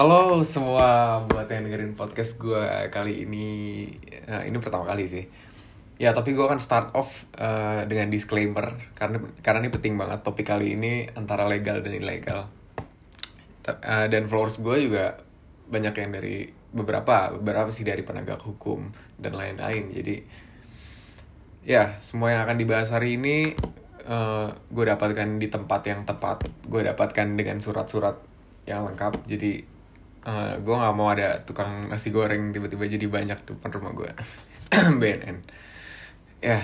Halo 0.00 0.40
semua 0.48 1.20
buat 1.28 1.44
yang 1.52 1.68
dengerin 1.68 1.92
podcast 1.92 2.40
gue 2.40 2.88
kali 2.88 3.28
ini. 3.28 3.84
Nah, 4.24 4.48
Ini 4.48 4.56
pertama 4.56 4.88
kali 4.88 5.04
sih. 5.04 5.28
Ya 6.00 6.16
tapi 6.16 6.32
gue 6.32 6.40
akan 6.40 6.56
start 6.56 6.96
off 6.96 7.28
eh, 7.36 7.84
dengan 7.84 8.08
disclaimer. 8.08 8.80
Karena 8.96 9.20
karena 9.44 9.60
ini 9.60 9.68
penting 9.68 10.00
banget 10.00 10.24
topik 10.24 10.48
kali 10.48 10.72
ini 10.72 11.04
antara 11.12 11.44
legal 11.44 11.84
dan 11.84 11.92
ilegal. 11.92 12.48
Eh, 13.68 14.08
Dan 14.08 14.24
followers 14.24 14.64
gue 14.64 14.88
juga 14.88 15.20
banyak 15.68 15.92
yang 15.92 16.16
dari 16.16 16.48
beberapa 16.48 17.36
Beberapa 17.36 17.68
sih 17.68 17.84
dari 17.84 18.00
penegak 18.00 18.40
hukum 18.40 18.88
dan 19.20 19.36
lain-lain. 19.36 19.92
Jadi 19.92 20.16
ya 21.68 22.00
semua 22.00 22.32
yang 22.32 22.48
akan 22.48 22.56
dibahas 22.56 22.88
hari 22.88 23.20
ini 23.20 23.52
gue 24.64 24.84
dapatkan 24.96 25.36
di 25.36 25.52
tempat 25.52 25.84
yang 25.84 26.08
tepat. 26.08 26.48
Gue 26.64 26.88
dapatkan 26.88 27.36
dengan 27.36 27.60
surat-surat 27.60 28.16
yang 28.64 28.88
lengkap. 28.88 29.28
Jadi 29.28 29.69
gue 30.60 30.74
nggak 30.76 30.94
mau 30.96 31.08
ada 31.08 31.40
tukang 31.40 31.88
nasi 31.88 32.12
goreng 32.12 32.52
tiba-tiba 32.52 32.84
jadi 32.84 33.06
banyak 33.08 33.38
di 33.40 33.50
depan 33.56 33.70
rumah 33.80 33.92
gue 33.96 34.10
BNN 35.00 35.36
ya 36.44 36.60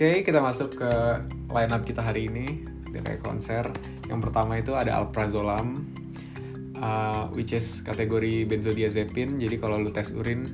Oke, 0.00 0.24
kita 0.24 0.40
masuk 0.40 0.80
ke 0.80 0.92
line 1.52 1.72
up 1.76 1.84
kita 1.84 2.00
hari 2.00 2.32
ini 2.32 2.64
di 2.88 3.04
kayak 3.04 3.20
konser. 3.20 3.68
Yang 4.08 4.20
pertama 4.24 4.56
itu 4.56 4.72
ada 4.72 4.96
Alprazolam, 4.96 5.92
uh, 6.80 7.28
which 7.36 7.52
is 7.52 7.84
kategori 7.84 8.48
benzodiazepin. 8.48 9.36
Jadi 9.36 9.60
kalau 9.60 9.76
lu 9.76 9.92
tes 9.92 10.16
urin, 10.16 10.48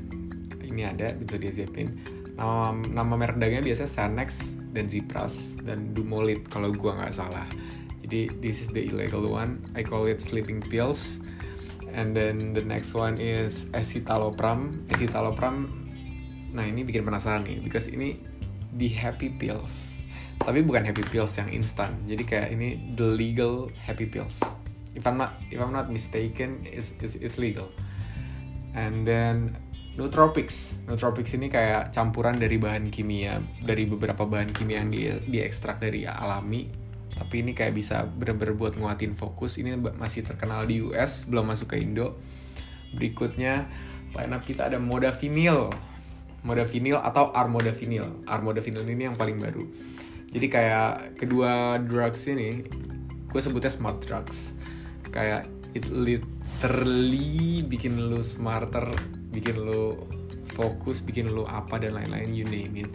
ini 0.67 0.83
ada 0.83 1.15
benzodiazepin. 1.15 1.95
Nama 2.35 2.75
nama 2.91 3.15
merek 3.15 3.39
dagangnya 3.39 3.63
biasanya 3.71 3.87
Xanax 3.87 4.59
dan 4.77 4.93
Zipras 4.93 5.57
dan 5.65 5.97
Dumolit 5.97 6.45
kalau 6.53 6.69
gua 6.77 7.01
nggak 7.01 7.17
salah. 7.17 7.49
Jadi 8.05 8.29
this 8.45 8.61
is 8.61 8.69
the 8.71 8.85
illegal 8.85 9.25
one. 9.25 9.65
I 9.73 9.81
call 9.81 10.05
it 10.05 10.21
sleeping 10.21 10.61
pills. 10.61 11.19
And 11.97 12.13
then 12.13 12.53
the 12.53 12.61
next 12.61 12.93
one 12.93 13.17
is 13.17 13.73
escitalopram. 13.73 14.85
Escitalopram, 14.93 15.73
nah 16.53 16.69
ini 16.69 16.85
bikin 16.85 17.09
penasaran 17.09 17.49
nih, 17.49 17.65
because 17.65 17.89
ini 17.89 18.21
di 18.77 18.93
happy 18.93 19.33
pills. 19.33 20.05
Tapi 20.45 20.61
bukan 20.61 20.85
happy 20.85 21.03
pills 21.09 21.33
yang 21.41 21.49
instan. 21.49 21.97
Jadi 22.05 22.23
kayak 22.29 22.53
ini 22.53 22.93
the 22.95 23.09
legal 23.17 23.73
happy 23.81 24.05
pills. 24.05 24.45
If 24.93 25.09
I'm 25.09 25.17
not 25.17 25.41
if 25.49 25.57
I'm 25.57 25.73
not 25.73 25.89
mistaken, 25.89 26.69
it's 26.69 26.93
it's, 27.01 27.17
it's 27.17 27.41
legal. 27.41 27.73
And 28.77 29.09
then 29.09 29.57
nootropics. 29.97 30.77
Nootropics 30.85 31.33
ini 31.35 31.49
kayak 31.49 31.91
campuran 31.91 32.37
dari 32.37 32.61
bahan 32.61 32.93
kimia, 32.93 33.41
dari 33.65 33.89
beberapa 33.89 34.29
bahan 34.29 34.53
kimia 34.53 34.85
yang 34.85 34.93
di 34.93 35.09
diekstrak 35.09 35.81
dari 35.81 36.05
alami. 36.05 36.69
Tapi 37.17 37.41
ini 37.41 37.57
kayak 37.57 37.73
bisa 37.73 38.05
bener-bener 38.05 38.53
buat 38.53 38.77
nguatin 38.77 39.17
fokus. 39.17 39.57
Ini 39.57 39.81
masih 39.97 40.21
terkenal 40.29 40.69
di 40.69 40.85
US, 40.85 41.25
belum 41.25 41.49
masuk 41.49 41.73
ke 41.73 41.81
Indo. 41.81 42.21
Berikutnya 42.93 43.73
line 44.13 44.33
up 44.37 44.45
kita 44.45 44.69
ada 44.69 44.77
modafinil. 44.77 45.73
Modafinil 46.45 47.01
atau 47.01 47.33
armodafinil. 47.33 48.29
Armodafinil 48.29 48.85
ini 48.85 49.09
yang 49.09 49.17
paling 49.17 49.41
baru. 49.41 49.65
Jadi 50.29 50.47
kayak 50.53 51.17
kedua 51.17 51.81
drugs 51.81 52.29
ini, 52.29 52.69
gue 53.33 53.41
sebutnya 53.41 53.73
smart 53.73 54.05
drugs. 54.05 54.61
Kayak 55.09 55.49
it 55.73 55.89
literally 56.57 57.61
bikin 57.69 58.09
lu 58.09 58.25
smarter, 58.25 58.89
bikin 59.29 59.61
lu 59.61 60.09
fokus, 60.57 61.05
bikin 61.05 61.29
lu 61.29 61.45
apa 61.45 61.77
dan 61.77 62.01
lain-lain, 62.01 62.33
you 62.33 62.49
name 62.49 62.81
it. 62.81 62.89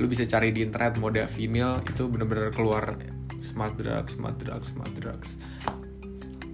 Lu 0.00 0.08
bisa 0.08 0.24
cari 0.24 0.48
di 0.48 0.64
internet 0.64 0.96
modafinil 0.96 1.84
itu 1.84 2.08
bener-bener 2.08 2.48
keluar 2.56 2.96
smart 3.44 3.76
drugs, 3.76 4.16
smart 4.16 4.40
drugs, 4.40 4.72
smart 4.72 4.96
drugs. 4.96 5.36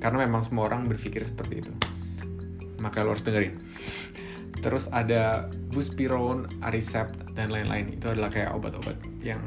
Karena 0.02 0.26
memang 0.26 0.42
semua 0.42 0.66
orang 0.66 0.90
berpikir 0.90 1.22
seperti 1.22 1.62
itu. 1.62 1.70
Maka 2.82 3.06
lo 3.06 3.14
harus 3.14 3.22
dengerin. 3.22 3.54
Terus 4.58 4.90
ada 4.90 5.46
buspirone, 5.70 6.50
aricept, 6.58 7.38
dan 7.38 7.54
lain-lain. 7.54 7.94
Itu 7.94 8.10
adalah 8.10 8.34
kayak 8.34 8.58
obat-obat 8.58 8.98
yang 9.22 9.38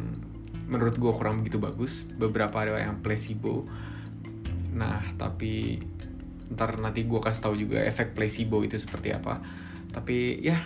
menurut 0.72 0.96
gue 0.96 1.12
kurang 1.12 1.44
begitu 1.44 1.60
bagus. 1.60 2.08
Beberapa 2.08 2.64
ada 2.64 2.80
yang 2.80 3.04
placebo. 3.04 3.68
Nah, 4.72 5.04
tapi 5.20 5.84
ntar 6.52 6.76
nanti 6.78 7.08
gue 7.08 7.20
kasih 7.24 7.42
tahu 7.48 7.56
juga 7.56 7.80
efek 7.84 8.12
placebo 8.12 8.60
itu 8.62 8.76
seperti 8.76 9.16
apa. 9.16 9.40
Tapi 9.92 10.40
ya, 10.44 10.60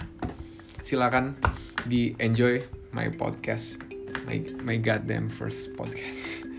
silakan 0.81 1.37
di 1.85 2.17
enjoy 2.17 2.61
my 2.93 3.09
podcast, 3.13 3.81
my 4.25 4.41
my 4.65 4.77
goddamn 4.81 5.29
first 5.29 5.73
podcast. 5.77 6.49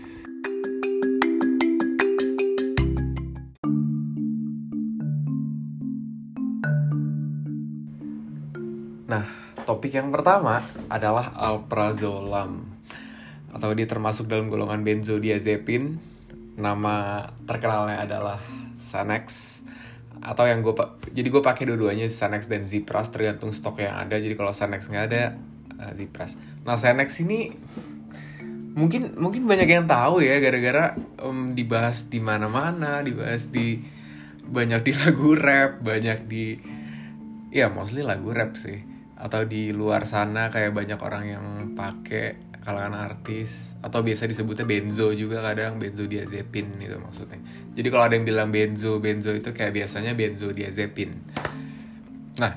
Nah, 9.07 9.23
topik 9.63 9.95
yang 9.95 10.11
pertama 10.11 10.67
adalah 10.91 11.31
alprazolam 11.35 12.67
atau 13.55 13.71
dia 13.71 13.87
termasuk 13.87 14.27
dalam 14.27 14.51
golongan 14.51 14.83
benzodiazepin. 14.83 16.16
Nama 16.57 17.25
terkenalnya 17.45 18.03
adalah 18.03 18.41
Xanax 18.77 19.61
atau 20.17 20.49
yang 20.49 20.65
gue 20.65 20.73
jadi 21.13 21.27
gue 21.29 21.41
pakai 21.45 21.69
dua-duanya 21.69 22.09
Xanax 22.09 22.49
dan 22.49 22.65
Zipras 22.65 23.13
tergantung 23.13 23.53
stok 23.53 23.85
yang 23.85 23.93
ada. 23.93 24.17
Jadi 24.17 24.33
kalau 24.33 24.51
Xanax 24.51 24.89
nggak 24.89 25.05
ada 25.13 25.37
uh, 25.77 25.91
Zipras. 25.93 26.35
Nah, 26.65 26.73
Xanax 26.73 27.21
ini 27.21 27.53
mungkin 28.77 29.17
mungkin 29.17 29.49
banyak 29.49 29.69
yang 29.69 29.85
tahu 29.89 30.21
ya 30.21 30.37
gara-gara 30.37 30.93
um, 31.21 31.53
dibahas 31.53 32.09
di 32.09 32.21
mana-mana, 32.21 33.01
dibahas 33.01 33.49
di 33.49 33.81
banyak 34.47 34.81
di 34.81 34.91
lagu 34.97 35.33
rap, 35.37 35.81
banyak 35.81 36.25
di 36.25 36.57
ya 37.53 37.69
mostly 37.71 38.03
lagu 38.05 38.33
rap 38.35 38.57
sih 38.59 38.97
atau 39.17 39.49
di 39.49 39.73
luar 39.73 40.05
sana 40.05 40.53
kayak 40.53 40.77
banyak 40.77 40.99
orang 41.01 41.23
yang 41.25 41.45
pakai 41.73 42.46
kalangan 42.67 42.99
artis 43.07 43.79
atau 43.79 44.03
biasa 44.03 44.27
disebutnya 44.27 44.67
benzo 44.67 45.15
juga 45.15 45.39
kadang 45.39 45.79
benzodiazepin 45.79 46.75
itu 46.83 46.99
maksudnya. 46.99 47.39
Jadi 47.71 47.87
kalau 47.87 48.03
ada 48.03 48.19
yang 48.19 48.27
bilang 48.27 48.51
benzo 48.51 48.99
benzo 48.99 49.31
itu 49.31 49.55
kayak 49.55 49.71
biasanya 49.71 50.11
benzodiazepin 50.11 51.15
nah 52.37 52.53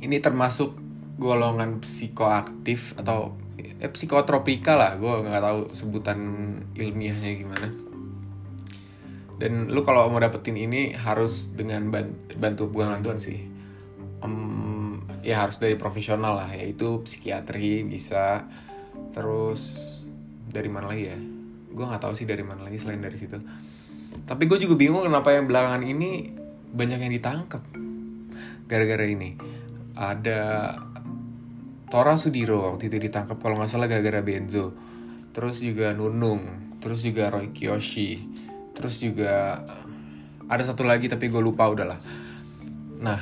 ini 0.00 0.16
termasuk 0.22 0.72
golongan 1.18 1.82
psikoaktif 1.82 2.94
atau 2.96 3.34
eh, 3.58 3.90
psikotropika 3.90 4.78
lah 4.78 4.96
gue 4.96 5.12
nggak 5.26 5.42
tahu 5.42 5.60
sebutan 5.74 6.18
ilmiahnya 6.78 7.30
gimana. 7.34 7.68
Dan 9.38 9.70
lu 9.70 9.86
kalau 9.86 10.10
mau 10.10 10.18
dapetin 10.18 10.58
ini 10.58 10.94
harus 10.98 11.54
dengan 11.54 11.90
bantu 12.38 12.70
bukan 12.70 12.98
bantuan 12.98 13.22
sih. 13.22 13.46
Um, 14.18 15.06
ya 15.22 15.46
harus 15.46 15.62
dari 15.62 15.78
profesional 15.78 16.34
lah 16.42 16.50
yaitu 16.50 17.02
psikiatri 17.06 17.86
bisa 17.86 18.50
terus 19.12 19.84
dari 20.48 20.68
mana 20.72 20.92
lagi 20.92 21.04
ya? 21.08 21.18
Gue 21.68 21.84
nggak 21.84 22.02
tahu 22.02 22.14
sih 22.16 22.24
dari 22.24 22.42
mana 22.42 22.64
lagi 22.64 22.80
selain 22.80 23.00
dari 23.00 23.16
situ. 23.20 23.36
Tapi 24.24 24.44
gue 24.48 24.58
juga 24.60 24.74
bingung 24.74 25.04
kenapa 25.04 25.36
yang 25.36 25.46
belakangan 25.46 25.84
ini 25.84 26.32
banyak 26.72 26.98
yang 27.04 27.12
ditangkap. 27.12 27.62
Gara-gara 28.68 29.04
ini 29.04 29.36
ada 29.98 30.74
Tora 31.88 32.14
Sudiro 32.20 32.68
waktu 32.68 32.92
itu 32.92 32.96
ditangkap 33.00 33.40
kalau 33.40 33.56
nggak 33.60 33.70
salah 33.70 33.88
gara-gara 33.88 34.20
benzo. 34.20 34.72
Terus 35.32 35.60
juga 35.60 35.92
Nunung 35.92 36.68
terus 36.78 37.02
juga 37.02 37.26
Roy 37.28 37.50
Kiyoshi 37.50 38.22
terus 38.70 39.02
juga 39.02 39.66
ada 40.46 40.62
satu 40.62 40.86
lagi 40.86 41.10
tapi 41.10 41.26
gue 41.26 41.42
lupa 41.42 41.66
udahlah. 41.66 41.98
Nah 43.02 43.20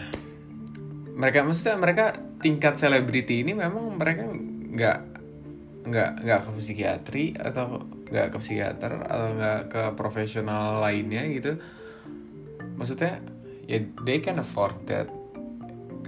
mereka 1.17 1.41
maksudnya 1.41 1.81
mereka 1.81 2.13
tingkat 2.45 2.77
selebriti 2.77 3.41
ini 3.41 3.57
memang 3.57 3.97
mereka 3.97 4.29
nggak 4.77 5.16
nggak 5.87 6.11
nggak 6.27 6.41
ke 6.43 6.51
psikiatri 6.59 7.25
atau 7.39 7.87
nggak 8.11 8.35
ke 8.35 8.39
psikiater 8.43 8.93
atau 9.07 9.29
nggak 9.39 9.61
ke 9.71 9.83
profesional 9.95 10.83
lainnya 10.83 11.23
gitu. 11.31 11.59
Maksudnya 12.77 13.23
ya 13.71 13.79
they 14.03 14.19
can 14.19 14.43
afford 14.43 14.77
that. 14.91 15.07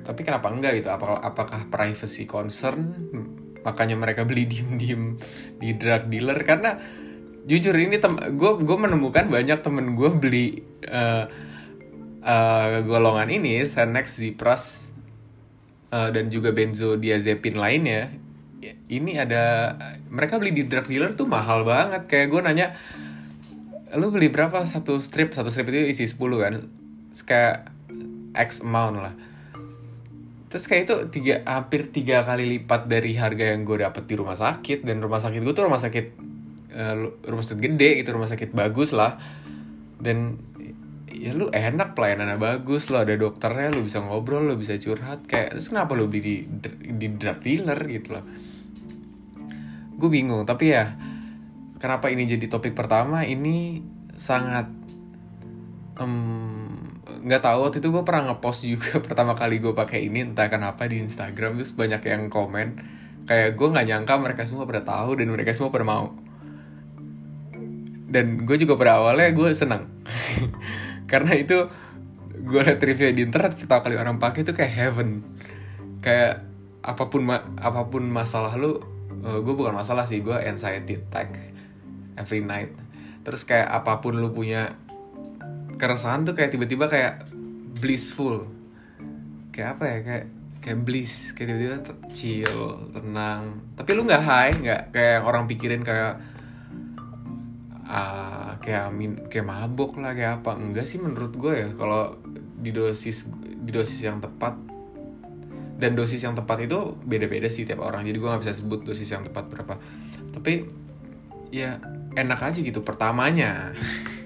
Tapi 0.03 0.21
kenapa 0.25 0.49
enggak 0.51 0.83
gitu? 0.83 0.89
Apakah 0.91 1.21
apakah 1.21 1.61
privacy 1.71 2.25
concern? 2.27 2.97
Makanya 3.63 3.95
mereka 3.99 4.25
beli 4.25 4.49
diem-diem 4.49 5.21
di 5.61 5.77
drug 5.77 6.09
dealer. 6.09 6.39
Karena 6.43 6.81
jujur 7.45 7.77
ini 7.77 8.01
gue 8.35 8.53
gue 8.61 8.79
menemukan 8.79 9.29
banyak 9.29 9.59
temen 9.61 9.97
gue 9.97 10.11
beli 10.17 10.47
uh, 10.89 11.29
uh, 12.25 12.85
golongan 12.85 13.29
ini 13.33 13.65
Xanax, 13.65 14.21
Zipras 14.21 14.93
uh, 15.93 16.09
dan 16.13 16.29
juga 16.29 16.53
benzodiazepin 16.53 17.57
lainnya 17.57 18.28
ini 18.67 19.15
ada 19.15 19.75
mereka 20.11 20.43
beli 20.43 20.51
di 20.51 20.65
drug 20.67 20.91
dealer 20.91 21.15
tuh 21.15 21.31
mahal 21.31 21.63
banget. 21.63 22.11
Kayak 22.11 22.27
gue 22.35 22.41
nanya 22.43 22.67
lu 23.95 24.11
beli 24.11 24.29
berapa? 24.29 24.67
Satu 24.67 24.99
strip 24.99 25.33
satu 25.33 25.49
strip 25.53 25.71
itu 25.71 25.87
isi 25.87 26.05
10 26.11 26.19
kan? 26.19 26.55
Kayak 27.25 27.71
X 28.35 28.67
amount 28.67 28.97
lah. 28.99 29.15
Terus 30.49 30.65
kayak 30.65 30.83
itu 30.89 30.95
tiga 31.13 31.35
hampir 31.45 31.93
tiga 31.93 32.25
kali 32.25 32.49
lipat 32.59 32.89
dari 32.89 33.13
harga 33.15 33.53
yang 33.53 33.63
gue 33.63 33.85
dapet 33.85 34.05
di 34.11 34.15
rumah 34.19 34.35
sakit. 34.35 34.83
Dan 34.83 34.99
rumah 34.99 35.23
sakit 35.23 35.39
gue 35.39 35.55
tuh 35.55 35.65
rumah 35.69 35.81
sakit 35.81 36.07
uh, 36.75 36.95
rumah 37.31 37.45
sakit 37.45 37.61
gede 37.63 37.91
gitu 38.03 38.11
rumah 38.17 38.31
sakit 38.31 38.51
bagus 38.51 38.91
lah. 38.91 39.23
Dan 40.03 40.41
ya 41.07 41.35
lu 41.35 41.51
enak 41.51 41.99
pelayanannya 41.99 42.39
bagus 42.39 42.95
lo 42.95 43.03
ada 43.03 43.11
dokternya 43.19 43.75
lu 43.75 43.87
bisa 43.87 44.03
ngobrol 44.03 44.51
lu 44.51 44.59
bisa 44.59 44.75
curhat. 44.83 45.31
Kayak 45.31 45.55
terus 45.55 45.71
kenapa 45.71 45.95
lu 45.95 46.11
beli 46.11 46.43
di 46.43 46.67
di 46.99 47.07
drug 47.15 47.39
dealer 47.39 47.79
gitu 47.87 48.19
loh 48.19 48.48
gue 49.99 50.09
bingung 50.09 50.47
tapi 50.47 50.71
ya 50.71 50.95
kenapa 51.79 52.11
ini 52.11 52.27
jadi 52.27 52.47
topik 52.51 52.75
pertama? 52.75 53.25
Ini 53.25 53.81
sangat 54.13 54.67
nggak 57.19 57.41
um, 57.43 57.47
tahu 57.47 57.59
waktu 57.67 57.79
itu 57.83 57.89
gue 57.91 58.03
pernah 58.07 58.35
ngepost 58.35 58.67
juga 58.67 58.99
pertama 59.07 59.35
kali 59.39 59.63
gue 59.63 59.75
pakai 59.75 60.07
ini 60.07 60.31
entah 60.31 60.51
kenapa 60.51 60.87
di 60.87 61.03
Instagram 61.03 61.57
terus 61.57 61.73
banyak 61.73 62.03
yang 62.05 62.29
komen. 62.29 62.79
Kayak 63.25 63.57
gue 63.57 63.69
nggak 63.71 63.87
nyangka 63.87 64.15
mereka 64.19 64.43
semua 64.45 64.67
pada 64.67 64.83
tahu 64.83 65.19
dan 65.23 65.31
mereka 65.31 65.55
semua 65.55 65.71
pada 65.71 65.87
mau. 65.87 66.13
Dan 68.09 68.49
gue 68.49 68.57
juga 68.59 68.75
pada 68.75 69.05
awalnya 69.05 69.31
gue 69.37 69.49
senang 69.53 69.85
karena 71.11 71.37
itu 71.37 71.69
gue 72.41 72.61
liat 72.65 72.81
review 72.81 73.13
di 73.13 73.29
internet 73.29 73.61
pertama 73.61 73.85
kali 73.85 74.01
orang 74.01 74.17
pakai 74.17 74.43
itu 74.43 74.53
kayak 74.53 74.73
heaven. 74.73 75.09
Kayak 76.01 76.49
apa 76.79 77.11
pun 77.11 77.27
ma 77.27 77.43
apa 77.61 77.91
pun 77.91 78.07
masalah 78.09 78.57
lu 78.57 78.98
uh, 79.25 79.39
gue 79.43 79.55
bukan 79.55 79.75
masalah 79.75 80.05
sih 80.05 80.21
gue 80.21 80.35
anxiety 80.35 80.99
attack 80.99 81.35
every 82.19 82.43
night. 82.43 82.75
Terus 83.23 83.43
kayak 83.47 83.69
apa 83.71 84.03
pun 84.03 84.19
lu 84.19 84.31
punya 84.35 84.75
keresahan 85.79 86.27
tuh 86.27 86.35
kayak 86.35 86.55
tiba-tiba 86.55 86.91
kayak 86.91 87.29
blissful. 87.79 88.47
Kayak 89.55 89.79
apa 89.79 89.85
ya 89.87 89.99
kayak 90.05 90.25
kayak 90.61 90.79
bliss. 90.83 91.33
Kayak 91.33 91.49
tiba-tiba 91.55 91.77
chill 92.11 92.61
tenang. 92.93 93.63
Tapi 93.79 93.91
lu 93.95 94.03
nggak 94.05 94.25
high 94.25 94.55
nggak 94.59 94.83
kayak 94.95 95.19
orang 95.23 95.45
pikirin 95.47 95.83
kayak 95.87 96.19
uh, 97.87 98.59
kayak 98.59 98.91
min 98.93 99.31
kayak 99.31 99.47
mabok 99.47 99.97
lah 100.03 100.13
kayak 100.13 100.43
apa. 100.43 100.59
Enggak 100.59 100.87
sih 100.91 100.99
menurut 100.99 101.33
gue 101.35 101.53
ya 101.55 101.69
kalau 101.79 102.19
di 102.59 102.75
dosis 102.75 103.31
di 103.39 103.71
dosis 103.71 104.03
yang 104.03 104.19
tepat 104.19 104.68
dan 105.79 105.95
dosis 105.95 106.27
yang 106.27 106.35
tepat 106.35 106.67
itu 106.67 106.99
beda-beda 107.07 107.47
sih 107.47 107.63
tiap 107.63 107.87
orang. 107.87 108.03
Jadi 108.03 108.19
gue 108.19 108.29
nggak 108.29 108.43
bisa 108.43 108.55
sebut 108.59 108.83
dosis 108.83 109.07
yang 109.15 109.23
tepat 109.23 109.47
berapa. 109.47 109.79
Tapi 110.35 110.67
ya 111.55 111.79
enak 112.19 112.41
aja 112.43 112.59
gitu 112.59 112.83
pertamanya. 112.83 113.71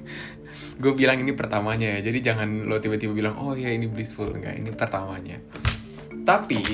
Gue 0.82 0.96
bilang 0.96 1.20
ini 1.20 1.36
pertamanya 1.36 2.00
ya. 2.00 2.08
Jadi 2.08 2.18
jangan 2.24 2.64
lo 2.64 2.80
tiba-tiba 2.80 3.12
bilang 3.12 3.36
oh 3.36 3.52
ya 3.52 3.68
ini 3.68 3.84
blissful. 3.84 4.32
Enggak 4.32 4.56
ini 4.56 4.72
pertamanya. 4.72 5.38
Tapi 6.24 6.64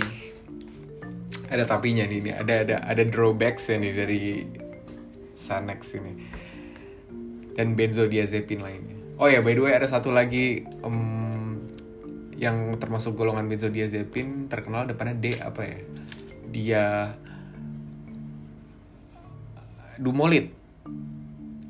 ada 1.50 1.66
tapinya 1.66 2.06
nih, 2.06 2.18
nih. 2.22 2.34
Ada 2.38 2.54
ada 2.62 2.76
ada 2.86 3.02
drawbacks 3.02 3.74
ya 3.74 3.82
nih 3.82 3.92
dari 3.92 4.22
Sanex 5.34 5.80
ini. 5.98 6.12
Dan 7.58 7.74
benzodiazepin 7.74 8.62
lainnya. 8.62 8.96
Oh 9.18 9.26
ya 9.26 9.42
by 9.42 9.58
the 9.58 9.62
way 9.66 9.74
ada 9.74 9.90
satu 9.90 10.14
lagi 10.14 10.62
um, 10.86 11.28
yang 12.38 12.78
termasuk 12.78 13.18
golongan 13.18 13.50
benzodiazepin 13.50 14.46
terkenal 14.46 14.86
depannya 14.86 15.18
D 15.18 15.26
apa 15.42 15.60
ya? 15.66 15.78
Dia 16.48 16.84
dumolit. 19.98 20.54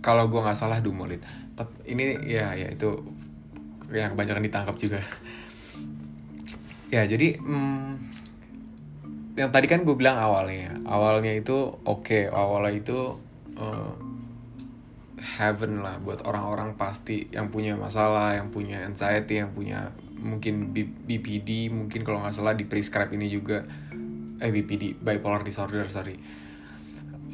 Kalau 0.05 0.29
gue 0.29 0.41
nggak 0.45 0.55
salah 0.55 0.85
dumolit. 0.85 1.25
Tapi 1.57 1.73
ini 1.89 2.21
ya 2.29 2.53
ya 2.53 2.69
itu 2.69 3.01
yang 3.89 4.13
kebanyakan 4.13 4.45
ditangkap 4.45 4.77
juga. 4.77 5.01
Ya 6.89 7.05
jadi 7.05 7.37
hmm, 7.37 8.01
yang 9.41 9.53
tadi 9.53 9.67
kan 9.69 9.89
gue 9.89 9.97
bilang 9.97 10.21
awalnya. 10.21 10.77
Awalnya 10.85 11.33
itu 11.37 11.81
oke 11.85 12.05
okay, 12.05 12.23
awalnya 12.29 12.77
itu 12.77 13.17
uh, 13.57 13.93
heaven 15.19 15.85
lah 15.85 15.99
buat 16.01 16.25
orang-orang 16.25 16.75
pasti 16.79 17.29
yang 17.29 17.53
punya 17.53 17.75
masalah 17.75 18.35
yang 18.39 18.49
punya 18.49 18.87
anxiety 18.87 19.43
yang 19.43 19.51
punya 19.53 19.93
mungkin 20.19 20.75
BPD 20.75 21.71
mungkin 21.71 22.03
kalau 22.03 22.23
nggak 22.23 22.35
salah 22.35 22.55
di 22.55 22.67
prescribe 22.67 23.15
ini 23.15 23.31
juga. 23.31 23.63
Eh 24.39 24.51
BPD 24.51 24.99
bipolar 24.99 25.43
disorder 25.43 25.87
sorry. 25.91 26.19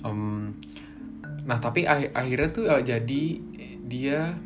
Um, 0.04 0.56
nah 1.44 1.60
tapi 1.60 1.84
ak 1.84 2.16
akhirnya 2.16 2.48
tuh 2.52 2.66
uh, 2.68 2.80
jadi 2.80 3.24
dia 3.84 4.36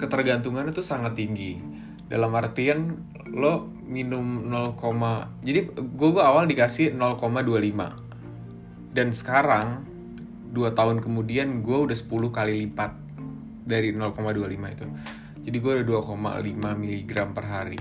ketergantungan 0.00 0.68
itu 0.68 0.84
sangat 0.84 1.16
tinggi. 1.16 1.60
Dalam 2.08 2.32
artian 2.36 3.08
lo 3.32 3.72
minum 3.88 4.48
0, 4.48 4.76
jadi 5.40 5.72
gue 5.72 6.08
gue 6.12 6.24
awal 6.24 6.44
dikasih 6.44 6.92
0,25 6.92 8.92
dan 8.92 9.08
sekarang 9.08 9.88
2 10.52 10.76
tahun 10.76 11.00
kemudian 11.00 11.64
gue 11.64 11.78
udah 11.88 11.96
10 11.96 12.12
kali 12.28 12.68
lipat 12.68 12.92
dari 13.64 13.96
0,25 13.96 14.52
itu 14.52 14.86
jadi 15.42 15.56
gue 15.58 15.72
udah 15.82 15.86
2,5 16.06 16.18
mg 16.58 17.12
per 17.34 17.44
hari. 17.46 17.78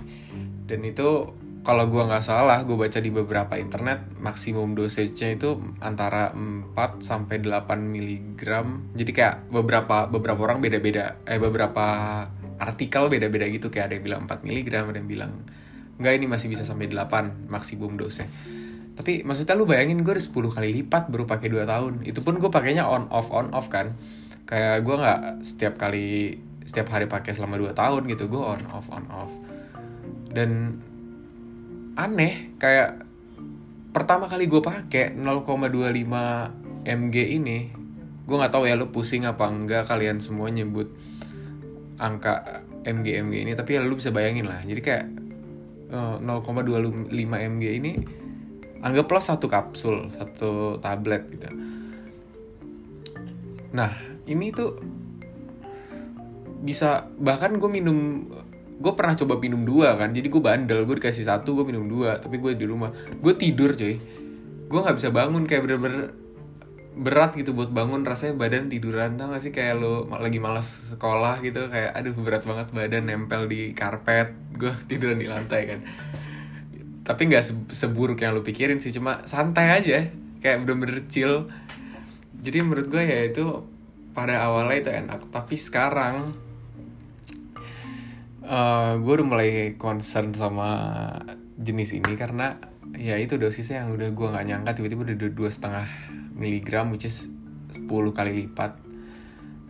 Dan 0.66 0.82
itu 0.86 1.30
kalau 1.62 1.86
gue 1.86 2.02
nggak 2.02 2.26
salah 2.26 2.66
gue 2.66 2.74
baca 2.74 2.98
di 2.98 3.14
beberapa 3.14 3.54
internet 3.54 4.18
maksimum 4.18 4.74
dosage-nya 4.74 5.38
itu 5.38 5.62
antara 5.78 6.34
4 6.34 6.74
sampai 7.06 7.38
8 7.38 7.70
mg 7.86 8.42
jadi 8.98 9.12
kayak 9.14 9.36
beberapa 9.54 10.10
beberapa 10.10 10.42
orang 10.50 10.58
beda-beda 10.58 11.22
eh 11.22 11.38
beberapa 11.38 11.86
artikel 12.58 13.14
beda-beda 13.14 13.46
gitu. 13.46 13.70
Kayak 13.70 13.94
ada 13.94 13.94
yang 14.02 14.06
bilang 14.10 14.22
4 14.26 14.42
mg 14.42 14.68
ada 14.74 14.98
yang 14.98 15.10
bilang 15.10 15.34
enggak 16.02 16.14
ini 16.18 16.26
masih 16.26 16.50
bisa 16.50 16.66
sampai 16.66 16.90
8 16.90 17.46
maksimum 17.46 17.94
dosnya 17.94 18.26
tapi 18.92 19.24
maksudnya 19.24 19.56
lu 19.56 19.64
bayangin 19.64 20.04
gue 20.04 20.14
udah 20.14 20.22
10 20.22 20.56
kali 20.58 20.68
lipat 20.84 21.10
baru 21.10 21.24
pakai 21.24 21.48
2 21.48 21.64
tahun. 21.64 21.94
Itu 22.04 22.22
pun 22.22 22.38
gue 22.38 22.52
pakainya 22.52 22.86
on 22.86 23.08
off 23.10 23.32
on 23.32 23.50
off 23.56 23.72
kan. 23.72 23.96
Kayak 24.46 24.84
gue 24.84 24.96
nggak 25.00 25.22
setiap 25.42 25.80
kali 25.80 26.38
setiap 26.66 26.94
hari 26.94 27.10
pakai 27.10 27.34
selama 27.34 27.58
2 27.58 27.74
tahun 27.74 28.02
gitu 28.10 28.30
gue 28.30 28.42
on 28.42 28.62
off 28.72 28.88
on 28.94 29.06
off. 29.10 29.32
Dan 30.32 30.80
aneh 32.00 32.56
kayak 32.58 33.04
pertama 33.92 34.32
kali 34.32 34.48
gue 34.48 34.64
pakai 34.64 35.12
0,25 35.20 36.88
mg 36.88 37.16
ini 37.20 37.60
gue 38.22 38.36
nggak 38.40 38.54
tahu 38.54 38.64
ya 38.64 38.80
lo 38.80 38.88
pusing 38.90 39.28
apa 39.28 39.44
enggak 39.52 39.92
kalian 39.92 40.24
semua 40.24 40.48
nyebut 40.48 40.88
angka 42.00 42.64
mg 42.88 43.08
mg 43.28 43.36
ini 43.44 43.52
tapi 43.54 43.76
ya 43.76 43.84
lo 43.84 43.98
bisa 43.98 44.10
bayangin 44.16 44.48
lah. 44.48 44.64
Jadi 44.64 44.82
kayak 44.82 45.06
0,25 45.92 47.12
eh, 47.12 47.50
mg 47.52 47.64
ini 47.68 47.92
anggaplah 48.82 49.22
satu 49.22 49.46
kapsul 49.52 50.10
satu 50.16 50.80
tablet 50.80 51.28
gitu. 51.30 51.52
Nah 53.76 53.92
ini 54.26 54.50
tuh 54.56 55.01
bisa 56.62 57.10
bahkan 57.18 57.58
gue 57.58 57.70
minum 57.70 58.30
gue 58.82 58.94
pernah 58.98 59.14
coba 59.14 59.38
minum 59.38 59.62
dua 59.62 59.94
kan 59.94 60.10
jadi 60.10 60.26
gue 60.26 60.42
bandel 60.42 60.90
gue 60.90 60.98
dikasih 60.98 61.30
satu 61.30 61.54
gue 61.54 61.66
minum 61.70 61.86
dua 61.86 62.18
tapi 62.18 62.42
gue 62.42 62.58
di 62.58 62.66
rumah. 62.66 62.90
Gue 63.22 63.38
tidur 63.38 63.78
coy. 63.78 63.98
Gue 64.66 64.80
nggak 64.82 64.98
bisa 64.98 65.10
bangun 65.14 65.46
kayak 65.46 65.62
bener-bener 65.70 66.18
berat 66.92 67.32
gitu 67.40 67.56
buat 67.56 67.72
bangun 67.72 68.04
rasanya 68.04 68.36
badan 68.36 68.68
tiduran 68.68 69.16
tau 69.16 69.32
gak 69.32 69.42
sih? 69.42 69.54
Kayak 69.54 69.80
lo 69.80 70.10
lagi 70.12 70.44
malas 70.44 70.98
sekolah 70.98 71.40
gitu 71.46 71.72
kayak 71.72 71.96
aduh 71.96 72.14
berat 72.18 72.44
banget 72.44 72.68
badan 72.74 73.04
nempel 73.06 73.46
di 73.46 73.72
karpet. 73.78 74.34
Gue 74.58 74.74
tiduran 74.90 75.22
di 75.22 75.30
lantai 75.30 75.62
kan. 75.70 75.80
Tapi 77.02 77.22
nggak 77.30 77.44
se 77.44 77.54
seburuk 77.74 78.22
yang 78.22 78.38
lo 78.38 78.42
pikirin 78.42 78.78
sih 78.78 78.94
cuma 78.94 79.26
santai 79.26 79.78
aja 79.78 80.10
kayak 80.42 80.58
bener-bener 80.66 81.06
chill. 81.06 81.50
Jadi 82.42 82.58
menurut 82.66 82.90
gue 82.90 83.04
ya 83.06 83.30
itu 83.30 83.46
pada 84.12 84.44
awalnya 84.44 84.76
itu 84.82 84.90
enak 84.92 85.32
tapi 85.32 85.56
sekarang 85.56 86.36
eh, 88.46 88.92
gue 88.98 89.14
udah 89.14 89.28
mulai 89.28 89.50
concern 89.78 90.34
sama 90.34 90.70
jenis 91.62 91.94
ini 91.98 92.14
karena 92.18 92.58
ya 92.98 93.16
itu 93.22 93.40
dosisnya 93.40 93.86
yang 93.86 93.96
udah 93.96 94.10
gue 94.12 94.28
nggak 94.34 94.46
nyangka 94.50 94.72
tiba-tiba 94.82 95.02
udah 95.08 95.32
dua 95.32 95.50
setengah 95.50 95.88
miligram 96.36 96.92
which 96.92 97.06
is 97.08 97.30
10 97.72 97.88
kali 98.12 98.32
lipat. 98.46 98.76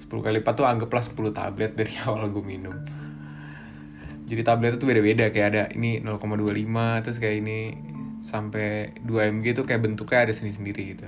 10 0.02 0.10
kali 0.10 0.42
lipat 0.42 0.54
tuh 0.58 0.66
anggaplah 0.66 1.04
10 1.04 1.32
tablet 1.32 1.72
dari 1.78 1.94
awal 2.06 2.30
gue 2.34 2.44
minum. 2.44 2.74
Jadi 4.26 4.42
tablet 4.48 4.80
itu 4.80 4.86
beda-beda 4.88 5.28
kayak 5.30 5.48
ada 5.52 5.64
ini 5.76 6.00
0,25 6.00 7.04
terus 7.04 7.18
kayak 7.20 7.36
ini 7.44 7.60
sampai 8.24 8.96
2 9.04 9.34
mg 9.38 9.46
tuh 9.58 9.66
kayak 9.68 9.82
bentuknya 9.84 10.30
ada 10.30 10.34
sendiri-sendiri 10.34 10.84
gitu. 10.96 11.08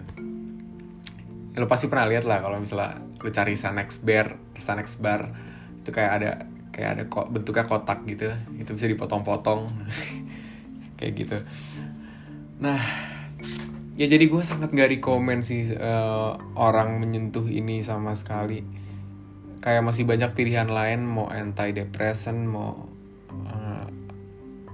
Ya, 1.53 1.61
lo 1.61 1.69
pasti 1.69 1.85
pernah 1.87 2.09
lihat 2.09 2.25
lah 2.25 2.41
kalau 2.41 2.57
misalnya 2.57 2.99
lo 2.99 3.29
cari 3.29 3.53
Sanex 3.53 4.01
Bar 4.01 4.57
Sanex 4.57 4.97
Bar 4.97 5.29
itu 5.85 5.89
kayak 5.93 6.11
ada 6.19 6.31
kayak 6.73 6.89
ada 6.97 7.03
kok 7.05 7.29
bentuknya 7.29 7.69
kotak 7.69 8.01
gitu 8.09 8.33
itu 8.57 8.71
bisa 8.73 8.89
dipotong-potong. 8.89 9.69
Kayak 10.97 11.13
gitu. 11.21 11.37
Nah 12.57 12.81
ya 13.93 14.09
jadi 14.09 14.25
gue 14.25 14.41
sangat 14.41 14.73
gak 14.73 14.89
rekomen 14.89 15.45
sih 15.45 15.69
uh, 15.69 16.33
orang 16.57 16.97
menyentuh 16.97 17.45
ini 17.45 17.85
sama 17.85 18.17
sekali. 18.17 18.65
Kayak 19.61 19.85
masih 19.85 20.03
banyak 20.09 20.33
pilihan 20.33 20.67
lain 20.67 21.05
mau 21.05 21.29
anti 21.29 21.71
depressant 21.77 22.41
mau 22.41 22.89
uh, 23.47 23.85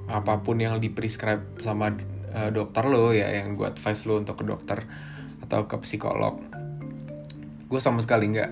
apa 0.09 0.41
pun 0.41 0.57
yang 0.57 0.79
di 0.79 0.89
prescribe 0.89 1.59
sama 1.59 1.93
uh, 2.31 2.49
dokter 2.49 2.87
lo 2.87 3.11
ya 3.11 3.27
yang 3.29 3.59
gue 3.59 3.67
advice 3.67 4.07
lo 4.07 4.23
untuk 4.23 4.39
ke 4.39 4.47
dokter 4.47 4.79
atau 5.43 5.67
ke 5.67 5.75
psikolog. 5.83 6.39
Gue 7.67 7.83
sama 7.83 7.99
sekali 7.99 8.31
nggak 8.31 8.51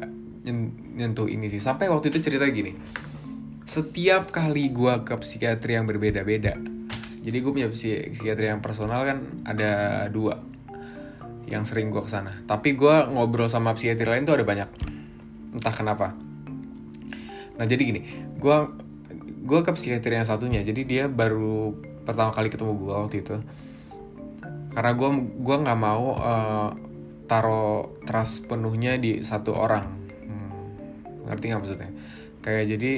nyentuh 0.99 1.31
ini 1.31 1.47
sih. 1.47 1.63
Sampai 1.63 1.87
waktu 1.87 2.11
itu 2.11 2.19
cerita 2.19 2.43
gini 2.51 2.75
setiap 3.67 4.31
kali 4.31 4.71
gue 4.71 4.93
ke 5.03 5.13
psikiatri 5.19 5.75
yang 5.75 5.83
berbeda-beda 5.83 6.55
jadi 7.27 7.37
gue 7.43 7.51
punya 7.51 7.67
psikiatri 7.67 8.47
yang 8.47 8.63
personal 8.63 9.03
kan 9.03 9.43
ada 9.43 10.07
dua 10.07 10.39
yang 11.47 11.67
sering 11.67 11.91
gue 11.91 11.99
ke 11.99 12.07
sana 12.07 12.31
tapi 12.47 12.79
gue 12.79 12.95
ngobrol 13.11 13.51
sama 13.51 13.75
psikiatri 13.75 14.07
lain 14.07 14.23
tuh 14.23 14.39
ada 14.39 14.47
banyak. 14.47 14.69
Entah 15.55 15.75
kenapa. 15.75 16.15
Nah 17.59 17.65
jadi 17.67 17.83
gini 17.83 18.01
gue 18.39 18.57
gue 19.43 19.59
ke 19.63 19.71
psikiatri 19.75 20.15
yang 20.15 20.27
satunya 20.27 20.63
jadi 20.63 20.81
dia 20.87 21.03
baru 21.11 21.75
pertama 22.07 22.31
kali 22.31 22.47
ketemu 22.47 22.71
gue 22.79 22.93
waktu 22.95 23.15
itu. 23.19 23.35
Karena 24.71 24.91
gue 24.93 25.09
gua 25.41 25.55
nggak 25.67 25.79
mau 25.79 26.05
uh, 26.15 26.69
taro 27.25 27.99
trust 28.07 28.47
penuhnya 28.47 28.95
di 28.95 29.19
satu 29.25 29.51
orang. 29.51 29.89
Hmm, 30.23 30.51
ngerti 31.27 31.43
nggak 31.49 31.59
maksudnya? 31.59 31.91
Kayak 32.45 32.77
jadi 32.77 32.91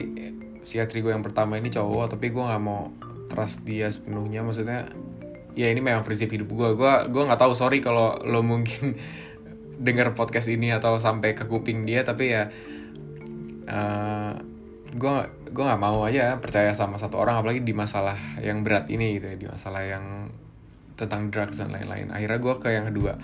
psikiatri 0.63 1.03
gue 1.03 1.11
yang 1.11 1.25
pertama 1.25 1.55
ini 1.55 1.71
cowok 1.71 2.17
tapi 2.17 2.31
gue 2.31 2.43
nggak 2.43 2.63
mau 2.63 2.91
trust 3.29 3.63
dia 3.63 3.87
sepenuhnya. 3.89 4.41
Maksudnya 4.41 4.89
ya 5.57 5.67
ini 5.67 5.81
memang 5.83 6.05
prinsip 6.05 6.29
hidup 6.31 6.49
gue 6.49 6.69
gue 6.77 6.93
gue 7.09 7.23
nggak 7.25 7.41
tahu 7.41 7.53
sorry 7.57 7.83
kalau 7.83 8.15
lo 8.23 8.39
mungkin 8.45 8.95
dengar 9.85 10.15
podcast 10.15 10.47
ini 10.51 10.71
atau 10.71 10.99
sampai 10.99 11.35
ke 11.35 11.47
kuping 11.47 11.83
dia 11.83 12.03
tapi 12.07 12.31
ya 12.31 12.47
uh, 13.67 14.33
gue 14.89 15.13
gue 15.49 15.63
nggak 15.63 15.81
mau 15.81 16.05
aja 16.05 16.37
percaya 16.37 16.71
sama 16.77 16.95
satu 16.95 17.19
orang 17.19 17.41
apalagi 17.41 17.61
di 17.65 17.73
masalah 17.73 18.17
yang 18.39 18.63
berat 18.63 18.87
ini 18.87 19.17
gitu 19.19 19.25
ya, 19.33 19.35
di 19.37 19.47
masalah 19.49 19.81
yang 19.85 20.05
tentang 20.99 21.31
drugs 21.31 21.55
dan 21.63 21.71
lain-lain. 21.71 22.11
Akhirnya 22.11 22.39
gue 22.43 22.53
ke 22.59 22.69
yang 22.75 22.85
kedua. 22.91 23.15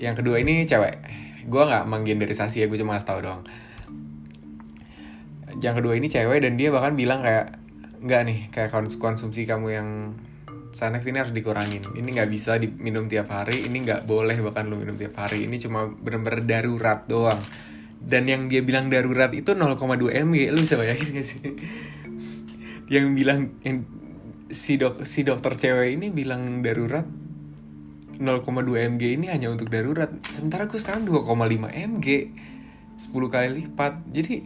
Yang 0.00 0.24
kedua 0.24 0.36
ini 0.40 0.64
cewek. 0.64 0.96
Gue 1.44 1.62
nggak 1.68 1.84
menggenderisasi 1.84 2.64
ya 2.64 2.66
gue 2.72 2.78
cuma 2.80 2.96
ngasih 2.96 3.08
tau 3.08 3.20
doang 3.20 3.42
yang 5.58 5.74
kedua 5.74 5.98
ini 5.98 6.06
cewek 6.06 6.46
dan 6.46 6.54
dia 6.54 6.70
bahkan 6.70 6.94
bilang 6.94 7.24
kayak 7.26 7.58
nggak 8.00 8.20
nih 8.24 8.38
kayak 8.54 8.70
konsumsi 8.96 9.44
kamu 9.44 9.66
yang 9.74 9.88
Sanex 10.70 11.02
ini 11.10 11.18
harus 11.18 11.34
dikurangin. 11.34 11.82
Ini 11.82 12.06
nggak 12.06 12.30
bisa 12.30 12.54
diminum 12.54 13.10
tiap 13.10 13.34
hari 13.34 13.66
ini 13.66 13.82
nggak 13.82 14.06
boleh 14.06 14.38
bahkan 14.38 14.70
lu 14.70 14.78
minum 14.78 14.94
tiap 14.94 15.18
hari. 15.18 15.42
Ini 15.50 15.58
cuma 15.58 15.90
bener-bener 15.90 16.46
darurat 16.46 17.10
doang. 17.10 17.42
Dan 18.00 18.30
yang 18.30 18.46
dia 18.46 18.62
bilang 18.62 18.86
darurat 18.88 19.28
itu 19.34 19.52
0,2 19.52 19.76
mg 20.08 20.40
lu 20.54 20.58
bisa 20.62 20.78
bayangin 20.80 21.10
gak 21.12 21.26
sih? 21.26 21.42
Yang 22.94 23.06
bilang 23.12 23.40
yang 23.60 23.84
si 24.50 24.80
dok 24.80 25.04
si 25.06 25.22
dokter 25.22 25.54
cewek 25.54 25.94
ini 25.94 26.10
bilang 26.10 26.64
darurat 26.64 27.04
0,2 28.18 28.40
mg 28.96 29.02
ini 29.20 29.26
hanya 29.28 29.52
untuk 29.52 29.68
darurat. 29.68 30.08
Sementara 30.32 30.64
gue 30.64 30.80
sekarang 30.80 31.04
2,5 31.04 31.70
mg 31.70 32.06
10 32.98 33.10
kali 33.10 33.48
lipat. 33.62 33.94
Jadi 34.10 34.42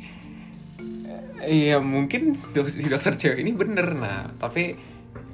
Iya 1.45 1.79
mungkin 1.81 2.35
si 2.35 2.51
dokter 2.89 3.15
cewek 3.15 3.39
ini 3.41 3.53
bener 3.53 3.95
nah. 3.95 4.33
Tapi 4.37 4.75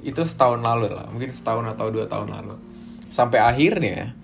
itu 0.01 0.21
setahun 0.25 0.61
lalu 0.61 0.89
lah 0.89 1.09
mungkin 1.13 1.29
setahun 1.29 1.65
atau 1.71 1.89
dua 1.89 2.05
tahun 2.05 2.29
lalu. 2.31 2.55
Sampai 3.11 3.43
akhirnya 3.43 4.15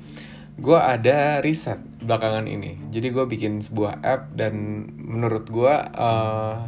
gue 0.58 0.80
ada 0.80 1.40
riset 1.40 1.78
belakangan 2.02 2.50
ini. 2.50 2.90
Jadi 2.90 3.08
gue 3.14 3.26
bikin 3.30 3.62
sebuah 3.62 4.02
app 4.02 4.34
dan 4.34 4.86
menurut 4.98 5.46
gue 5.50 5.74
uh, 5.98 6.66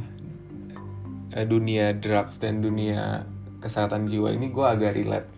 dunia 1.46 1.98
drugs 1.98 2.38
dan 2.38 2.62
dunia 2.62 3.26
kesehatan 3.60 4.06
jiwa 4.06 4.30
ini 4.34 4.54
gue 4.54 4.66
agak 4.66 4.94
relate. 4.94 5.30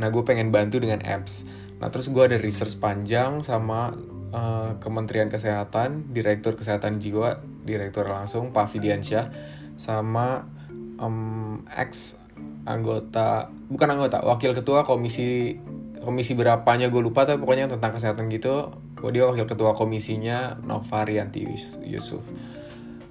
Nah 0.00 0.08
gue 0.10 0.22
pengen 0.24 0.48
bantu 0.48 0.80
dengan 0.80 1.04
apps. 1.04 1.44
Nah 1.78 1.92
terus 1.92 2.08
gue 2.08 2.22
ada 2.24 2.40
research 2.40 2.80
panjang 2.80 3.44
sama 3.44 3.92
uh, 4.32 4.80
Kementerian 4.80 5.28
Kesehatan 5.28 6.10
Direktur 6.10 6.56
Kesehatan 6.56 6.98
Jiwa 6.98 7.36
Direktur 7.64 8.06
langsung 8.06 8.52
Pak 8.52 8.70
Fidiansyah 8.70 9.32
sama 9.74 10.46
um, 11.00 11.64
ex 11.72 12.20
anggota 12.64 13.50
bukan 13.68 13.88
anggota 13.98 14.22
wakil 14.24 14.54
ketua 14.54 14.86
komisi 14.86 15.58
komisi 16.04 16.36
berapanya 16.36 16.92
gue 16.92 17.00
lupa 17.00 17.24
tapi 17.24 17.40
pokoknya 17.40 17.72
tentang 17.72 17.96
kesehatan 17.96 18.28
gitu. 18.28 18.72
Oh, 19.04 19.12
dia 19.12 19.28
wakil 19.28 19.44
ketua 19.44 19.76
komisinya 19.76 20.56
Novarianti 20.64 21.44
Yusuf 21.84 22.24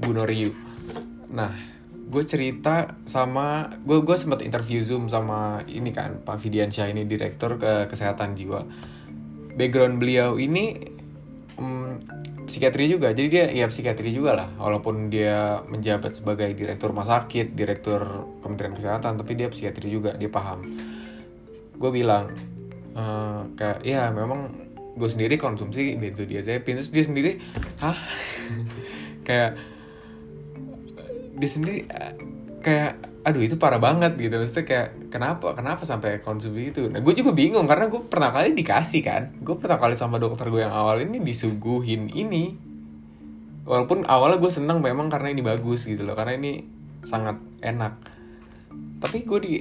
Bu 0.02 0.10
Noriyu 0.10 0.74
nah 1.34 1.54
gue 2.14 2.24
cerita 2.30 2.94
sama 3.10 3.74
gue 3.82 4.06
gue 4.06 4.14
sempat 4.14 4.46
interview 4.46 4.86
zoom 4.86 5.10
sama 5.10 5.66
ini 5.66 5.90
kan 5.90 6.22
Pak 6.22 6.38
Fidiansyah 6.38 6.94
ini 6.94 7.10
direktur 7.10 7.58
ke 7.58 7.90
kesehatan 7.90 8.38
jiwa. 8.38 8.62
Background 9.58 9.98
beliau 9.98 10.38
ini 10.38 10.93
um, 11.64 11.96
psikiatri 12.44 12.92
juga. 12.92 13.16
Jadi 13.16 13.28
dia 13.32 13.46
ya 13.50 13.66
psikiatri 13.72 14.12
juga 14.12 14.44
lah. 14.44 14.48
Walaupun 14.60 15.08
dia 15.08 15.64
menjabat 15.64 16.20
sebagai 16.20 16.52
direktur 16.52 16.92
rumah 16.92 17.08
sakit 17.08 17.56
direktur 17.56 18.28
kementerian 18.44 18.76
kesehatan 18.76 19.16
tapi 19.16 19.40
dia 19.40 19.48
psikiatri 19.48 19.88
juga. 19.88 20.12
Dia 20.20 20.28
paham. 20.28 20.68
Gue 21.80 21.92
bilang 21.96 22.36
uh, 23.00 23.48
kayak 23.56 23.80
ya 23.88 24.12
memang 24.12 24.52
gue 24.94 25.10
sendiri 25.10 25.40
konsumsi 25.40 25.96
benzodiazepin. 25.96 26.84
Terus 26.84 26.92
dia 26.92 27.04
sendiri 27.08 27.32
hah? 27.80 27.98
Kayak 29.28 29.56
dia 31.40 31.50
sendiri 31.50 31.88
kayak 32.60 33.00
aduh 33.24 33.40
itu 33.40 33.56
parah 33.56 33.80
banget 33.80 34.20
gitu. 34.20 34.36
Maksudnya 34.36 34.66
kayak 34.68 34.88
kenapa? 35.08 35.56
Kenapa 35.56 35.88
sampai 35.88 36.20
konsumsi 36.20 36.76
itu? 36.76 36.92
Nah 36.92 37.00
gue 37.00 37.14
juga 37.16 37.32
bingung 37.32 37.64
karena 37.64 37.88
gue 37.88 38.04
pernah 38.04 38.36
kali 38.36 38.52
dikasih 38.52 39.02
kan. 39.02 39.32
Gue 39.40 39.56
pernah 39.56 39.80
kali 39.80 39.96
sama 39.96 40.20
dokter 40.20 40.52
gue 40.52 40.60
yang 40.60 40.76
awal 40.76 41.00
ini 41.00 41.24
disuguhin 41.24 42.12
ini. 42.12 42.60
Walaupun 43.64 44.04
awalnya 44.04 44.44
gue 44.44 44.52
seneng 44.52 44.84
memang 44.84 45.08
karena 45.08 45.32
ini 45.32 45.40
bagus 45.40 45.88
gitu 45.88 46.04
loh. 46.04 46.20
Karena 46.20 46.36
ini 46.36 46.68
sangat 47.00 47.40
enak. 47.64 47.96
Tapi 49.00 49.18
gue 49.24 49.40
di 49.40 49.54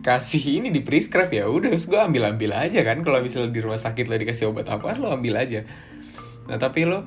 kasih 0.00 0.58
ini 0.58 0.72
di 0.72 0.80
prescribe 0.80 1.30
ya 1.30 1.46
udah 1.46 1.76
gue 1.76 2.00
ambil 2.00 2.32
ambil 2.32 2.56
aja 2.56 2.80
kan. 2.80 3.04
Kalau 3.04 3.20
misalnya 3.20 3.52
di 3.52 3.60
rumah 3.60 3.76
sakit 3.76 4.08
lo 4.08 4.16
dikasih 4.16 4.48
obat 4.48 4.72
apa 4.72 4.96
lo 4.96 5.12
ambil 5.12 5.44
aja. 5.44 5.68
Nah 6.48 6.56
tapi 6.56 6.88
lo 6.88 7.04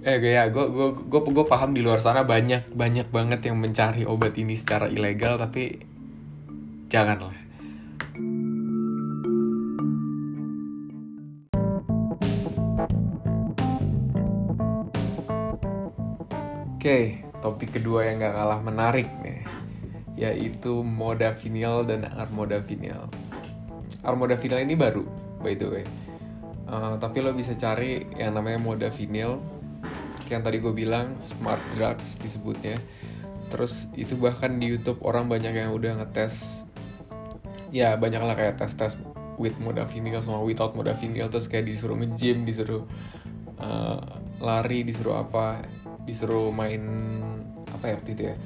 eh 0.00 0.16
kayak 0.16 0.56
gue 0.56 0.64
gue 0.72 0.88
gue 1.12 1.20
gue 1.28 1.44
paham 1.44 1.76
di 1.76 1.84
luar 1.84 2.00
sana 2.00 2.24
banyak 2.24 2.72
banyak 2.72 3.12
banget 3.12 3.52
yang 3.52 3.60
mencari 3.60 4.08
obat 4.08 4.32
ini 4.40 4.56
secara 4.56 4.88
ilegal 4.88 5.36
tapi 5.36 5.76
janganlah 6.88 7.36
Oke, 16.80 17.20
topik 17.44 17.76
kedua 17.76 18.08
yang 18.08 18.24
gak 18.24 18.40
kalah 18.40 18.64
menarik 18.64 19.04
nih 19.20 19.44
yaitu 20.16 20.80
modafinil 20.80 21.84
dan 21.84 22.08
armodafinil. 22.16 23.04
Armodafinil 24.00 24.64
ini 24.64 24.80
baru, 24.80 25.04
by 25.44 25.52
the 25.60 25.68
way. 25.68 25.84
Uh, 26.64 26.96
tapi 26.96 27.20
lo 27.20 27.36
bisa 27.36 27.52
cari 27.52 28.08
yang 28.16 28.32
namanya 28.32 28.56
modafinil, 28.64 29.59
yang 30.30 30.46
tadi 30.46 30.62
gue 30.62 30.70
bilang 30.70 31.18
smart 31.18 31.60
drugs 31.74 32.14
disebutnya. 32.22 32.78
Terus 33.50 33.90
itu 33.98 34.14
bahkan 34.14 34.62
di 34.62 34.70
YouTube 34.70 35.02
orang 35.02 35.26
banyak 35.26 35.50
yang 35.50 35.74
udah 35.74 35.98
ngetes, 35.98 36.64
ya 37.74 37.98
banyak 37.98 38.22
lah 38.22 38.38
kayak 38.38 38.62
tes 38.62 38.78
tes 38.78 38.94
with 39.42 39.58
modafinil 39.58 40.22
sama 40.22 40.38
without 40.40 40.72
modafinil. 40.78 41.26
Terus 41.26 41.50
kayak 41.50 41.66
disuruh 41.66 41.98
nge-gym, 41.98 42.46
disuruh 42.46 42.86
uh, 43.58 43.98
lari, 44.38 44.86
disuruh 44.86 45.18
apa, 45.18 45.66
disuruh 46.06 46.54
main 46.54 46.82
apa 47.74 47.90
ya 47.90 47.96
itu 48.06 48.22
ya? 48.30 48.38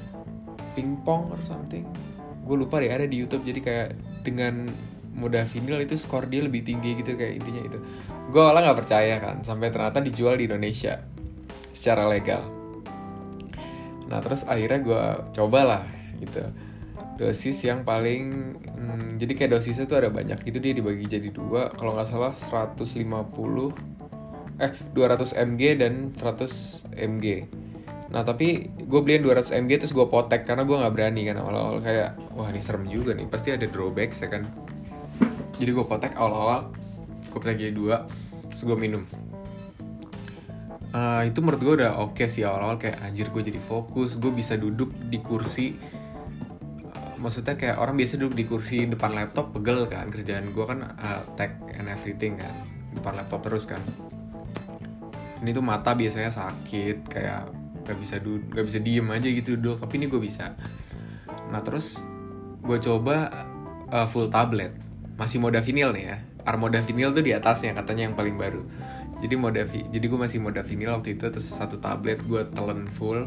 Pingpong 0.73 1.29
or 1.29 1.39
something. 1.45 1.85
Gue 2.41 2.57
lupa 2.57 2.81
deh 2.81 2.89
ada 2.89 3.05
di 3.05 3.21
YouTube. 3.21 3.45
Jadi 3.45 3.61
kayak 3.61 3.89
dengan 4.25 4.73
modafinil 5.15 5.79
itu 5.79 5.95
skor 5.95 6.27
dia 6.27 6.43
lebih 6.43 6.65
tinggi 6.65 6.97
gitu 6.97 7.13
kayak 7.13 7.45
intinya 7.45 7.61
itu. 7.61 7.77
Gue 8.33 8.41
malah 8.41 8.65
nggak 8.65 8.79
percaya 8.81 9.21
kan 9.21 9.45
sampai 9.45 9.69
ternyata 9.69 10.01
dijual 10.01 10.35
di 10.35 10.49
Indonesia 10.49 11.14
secara 11.75 12.07
legal. 12.07 12.41
Nah 14.07 14.23
terus 14.23 14.47
akhirnya 14.47 14.79
gue 14.79 15.03
cobalah 15.35 15.83
gitu. 16.23 16.41
Dosis 17.15 17.63
yang 17.63 17.83
paling 17.83 18.55
hmm, 18.63 19.19
jadi 19.19 19.31
kayak 19.35 19.51
dosisnya 19.59 19.87
tuh 19.87 19.99
ada 20.03 20.09
banyak 20.11 20.39
itu 20.47 20.57
dia 20.63 20.71
dibagi 20.71 21.05
jadi 21.05 21.29
dua. 21.29 21.69
Kalau 21.75 21.95
nggak 21.99 22.07
salah 22.07 22.31
150 22.31 22.79
eh 24.55 24.71
200 24.95 25.35
mg 25.51 25.61
dan 25.83 25.93
100 26.15 26.95
mg 26.95 27.27
Nah 28.15 28.23
tapi 28.23 28.71
gue 28.71 28.99
beliin 29.03 29.19
200 29.27 29.59
mg 29.59 29.71
terus 29.83 29.91
gue 29.91 30.07
potek 30.07 30.47
karena 30.47 30.63
gue 30.63 30.71
nggak 30.71 30.93
berani 30.95 31.21
kan 31.27 31.35
awal-awal. 31.41 31.83
Kayak 31.83 32.15
wah 32.31 32.47
ini 32.47 32.61
serem 32.63 32.87
juga 32.87 33.11
nih 33.11 33.27
pasti 33.27 33.51
ada 33.51 33.67
drawback 33.67 34.15
ya 34.15 34.31
kan. 34.31 34.47
Jadi 35.59 35.69
gue 35.71 35.85
potek 35.87 36.15
awal-awal 36.15 36.71
gue 37.27 37.39
potek 37.43 37.59
jadi 37.59 37.73
dua 37.75 38.07
terus 38.47 38.63
gue 38.63 38.77
minum. 38.77 39.03
Uh, 40.95 41.27
itu 41.27 41.43
menurut 41.43 41.59
gue 41.59 41.73
udah 41.83 41.99
oke 41.99 42.15
okay 42.15 42.31
sih 42.31 42.47
awal-awal 42.47 42.79
kayak 42.79 43.03
anjir 43.03 43.27
gue 43.27 43.43
jadi 43.43 43.59
fokus 43.59 44.15
gue 44.15 44.31
bisa 44.31 44.55
duduk 44.55 44.95
di 45.11 45.19
kursi. 45.19 45.75
Maksudnya 47.19 47.59
kayak 47.59 47.83
orang 47.83 47.99
biasa 47.99 48.15
duduk 48.15 48.35
di 48.39 48.45
kursi 48.47 48.87
depan 48.87 49.11
laptop 49.11 49.51
pegel 49.51 49.91
kan 49.91 50.07
kerjaan 50.07 50.55
gue 50.55 50.63
kan 50.63 50.95
uh, 50.95 51.27
tech 51.35 51.59
and 51.75 51.91
everything 51.91 52.39
kan 52.39 52.55
depan 52.95 53.19
laptop 53.19 53.43
terus 53.43 53.67
kan. 53.67 53.83
Ini 55.43 55.51
tuh 55.51 55.65
mata 55.67 55.91
biasanya 55.91 56.31
sakit 56.31 57.11
kayak 57.11 57.43
gak 57.85 57.97
bisa 57.99 58.15
duduk 58.23 58.55
gak 58.55 58.65
bisa 58.65 58.79
diem 58.79 59.07
aja 59.11 59.27
gitu 59.27 59.59
duduk 59.59 59.83
tapi 59.83 59.99
ini 59.99 60.07
gue 60.07 60.21
bisa. 60.23 60.55
Nah 61.51 61.59
terus 61.59 61.99
gue 62.63 62.77
coba 62.79 63.35
uh, 63.91 64.07
full 64.07 64.31
tablet. 64.31 64.71
Masih 65.19 65.43
mode 65.43 65.59
vinyl 65.59 65.91
nih 65.91 66.05
ya 66.07 66.17
armoda 66.45 66.79
vinyl 66.79 67.11
tuh 67.11 67.25
di 67.25 67.33
atasnya 67.33 67.73
katanya 67.73 68.07
yang 68.07 68.15
paling 68.15 68.37
baru 68.37 68.61
jadi 69.25 69.35
mode 69.41 69.61
jadi 69.65 70.05
gue 70.05 70.19
masih 70.21 70.37
mode 70.37 70.61
vinyl 70.61 71.01
waktu 71.01 71.17
itu 71.17 71.25
terus 71.25 71.49
satu 71.49 71.81
tablet 71.81 72.21
gue 72.29 72.45
telan 72.53 72.85
full. 72.85 73.25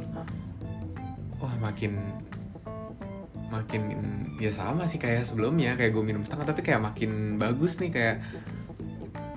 Wah 1.43 1.55
makin 1.59 1.99
makin 3.49 3.83
ya 4.39 4.53
sama 4.55 4.87
sih 4.87 5.01
kayak 5.01 5.27
sebelumnya 5.27 5.75
kayak 5.75 5.91
gue 5.97 6.05
minum 6.05 6.23
setengah 6.23 6.55
tapi 6.55 6.61
kayak 6.63 6.85
makin 6.85 7.41
bagus 7.41 7.81
nih 7.83 7.91
kayak 7.91 8.17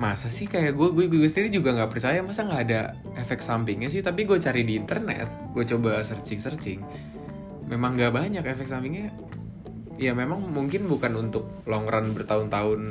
masa 0.01 0.33
sih 0.33 0.49
kayak 0.49 0.73
gue 0.73 0.89
gue 0.93 1.05
gue 1.09 1.29
sendiri 1.29 1.53
juga 1.53 1.77
nggak 1.77 1.91
percaya 1.93 2.25
masa 2.25 2.45
nggak 2.45 2.61
ada 2.69 2.81
efek 3.17 3.41
sampingnya 3.41 3.89
sih? 3.89 4.05
Tapi 4.05 4.25
gue 4.25 4.37
cari 4.37 4.61
di 4.61 4.77
internet 4.77 5.53
gue 5.57 5.63
coba 5.65 6.05
searching 6.05 6.39
searching 6.41 6.79
memang 7.71 7.95
nggak 7.95 8.13
banyak 8.13 8.43
efek 8.43 8.67
sampingnya. 8.67 9.09
Ya 10.01 10.17
memang 10.17 10.49
mungkin 10.49 10.89
bukan 10.89 11.13
untuk 11.13 11.45
long 11.69 11.85
run 11.85 12.17
bertahun-tahun 12.17 12.81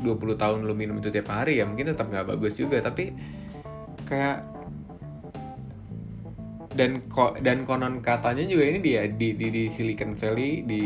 20 0.00 0.40
tahun 0.40 0.58
lo 0.64 0.72
minum 0.72 0.98
itu 0.98 1.12
tiap 1.12 1.30
hari 1.30 1.60
ya 1.60 1.68
mungkin 1.68 1.92
tetap 1.92 2.08
nggak 2.08 2.36
bagus 2.36 2.56
juga 2.56 2.80
tapi 2.80 3.12
kayak 4.08 4.50
dan 6.70 7.04
kok 7.10 7.42
dan 7.42 7.66
konon 7.66 7.98
katanya 7.98 8.46
juga 8.46 8.64
ini 8.70 8.78
dia 8.78 9.04
di, 9.10 9.34
di 9.34 9.50
di 9.50 9.64
Silicon 9.66 10.14
Valley 10.14 10.62
di 10.62 10.82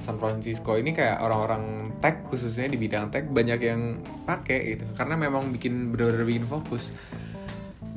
San 0.00 0.16
Francisco 0.16 0.74
ini 0.80 0.96
kayak 0.96 1.20
orang-orang 1.20 1.92
tech 2.00 2.24
khususnya 2.26 2.66
di 2.72 2.80
bidang 2.80 3.12
tech 3.12 3.28
banyak 3.28 3.60
yang 3.60 4.00
pakai 4.24 4.74
gitu. 4.74 4.88
Karena 4.96 5.20
memang 5.20 5.52
bikin 5.52 5.92
bener-bener 5.92 6.24
bikin 6.24 6.48
fokus. 6.48 6.96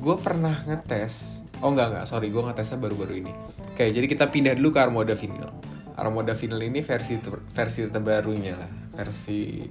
Gue 0.04 0.20
pernah 0.20 0.68
ngetes 0.68 1.48
oh 1.64 1.72
enggak 1.72 1.96
enggak 1.96 2.06
sorry 2.12 2.28
gue 2.28 2.44
ngetesnya 2.44 2.78
baru-baru 2.84 3.24
ini. 3.24 3.32
Oke 3.72 3.88
jadi 3.90 4.04
kita 4.04 4.28
pindah 4.28 4.54
dulu 4.60 4.76
ke 4.76 4.80
Armoda 4.84 5.16
Vinyl 5.16 5.63
Armoda 5.94 6.34
Vinyl 6.34 6.74
ini 6.74 6.82
versi 6.82 7.22
ter 7.22 7.38
versi 7.38 7.86
terbarunya 7.86 8.54
lah. 8.58 8.72
Versi 8.98 9.70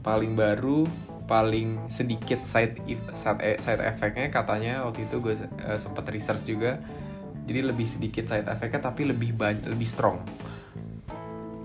paling 0.00 0.32
baru 0.34 0.86
paling 1.30 1.86
sedikit 1.86 2.42
side 2.42 2.82
side, 3.14 3.38
e, 3.38 3.50
side 3.62 3.78
effectnya 3.86 4.34
katanya 4.34 4.82
waktu 4.82 5.06
itu 5.06 5.22
gue 5.22 5.38
uh, 5.38 5.78
sempat 5.78 6.10
research 6.10 6.42
juga. 6.50 6.82
Jadi 7.46 7.60
lebih 7.62 7.86
sedikit 7.86 8.26
side 8.26 8.50
effectnya 8.50 8.90
tapi 8.90 9.06
lebih 9.06 9.38
banyak 9.38 9.70
lebih 9.70 9.86
strong. 9.86 10.18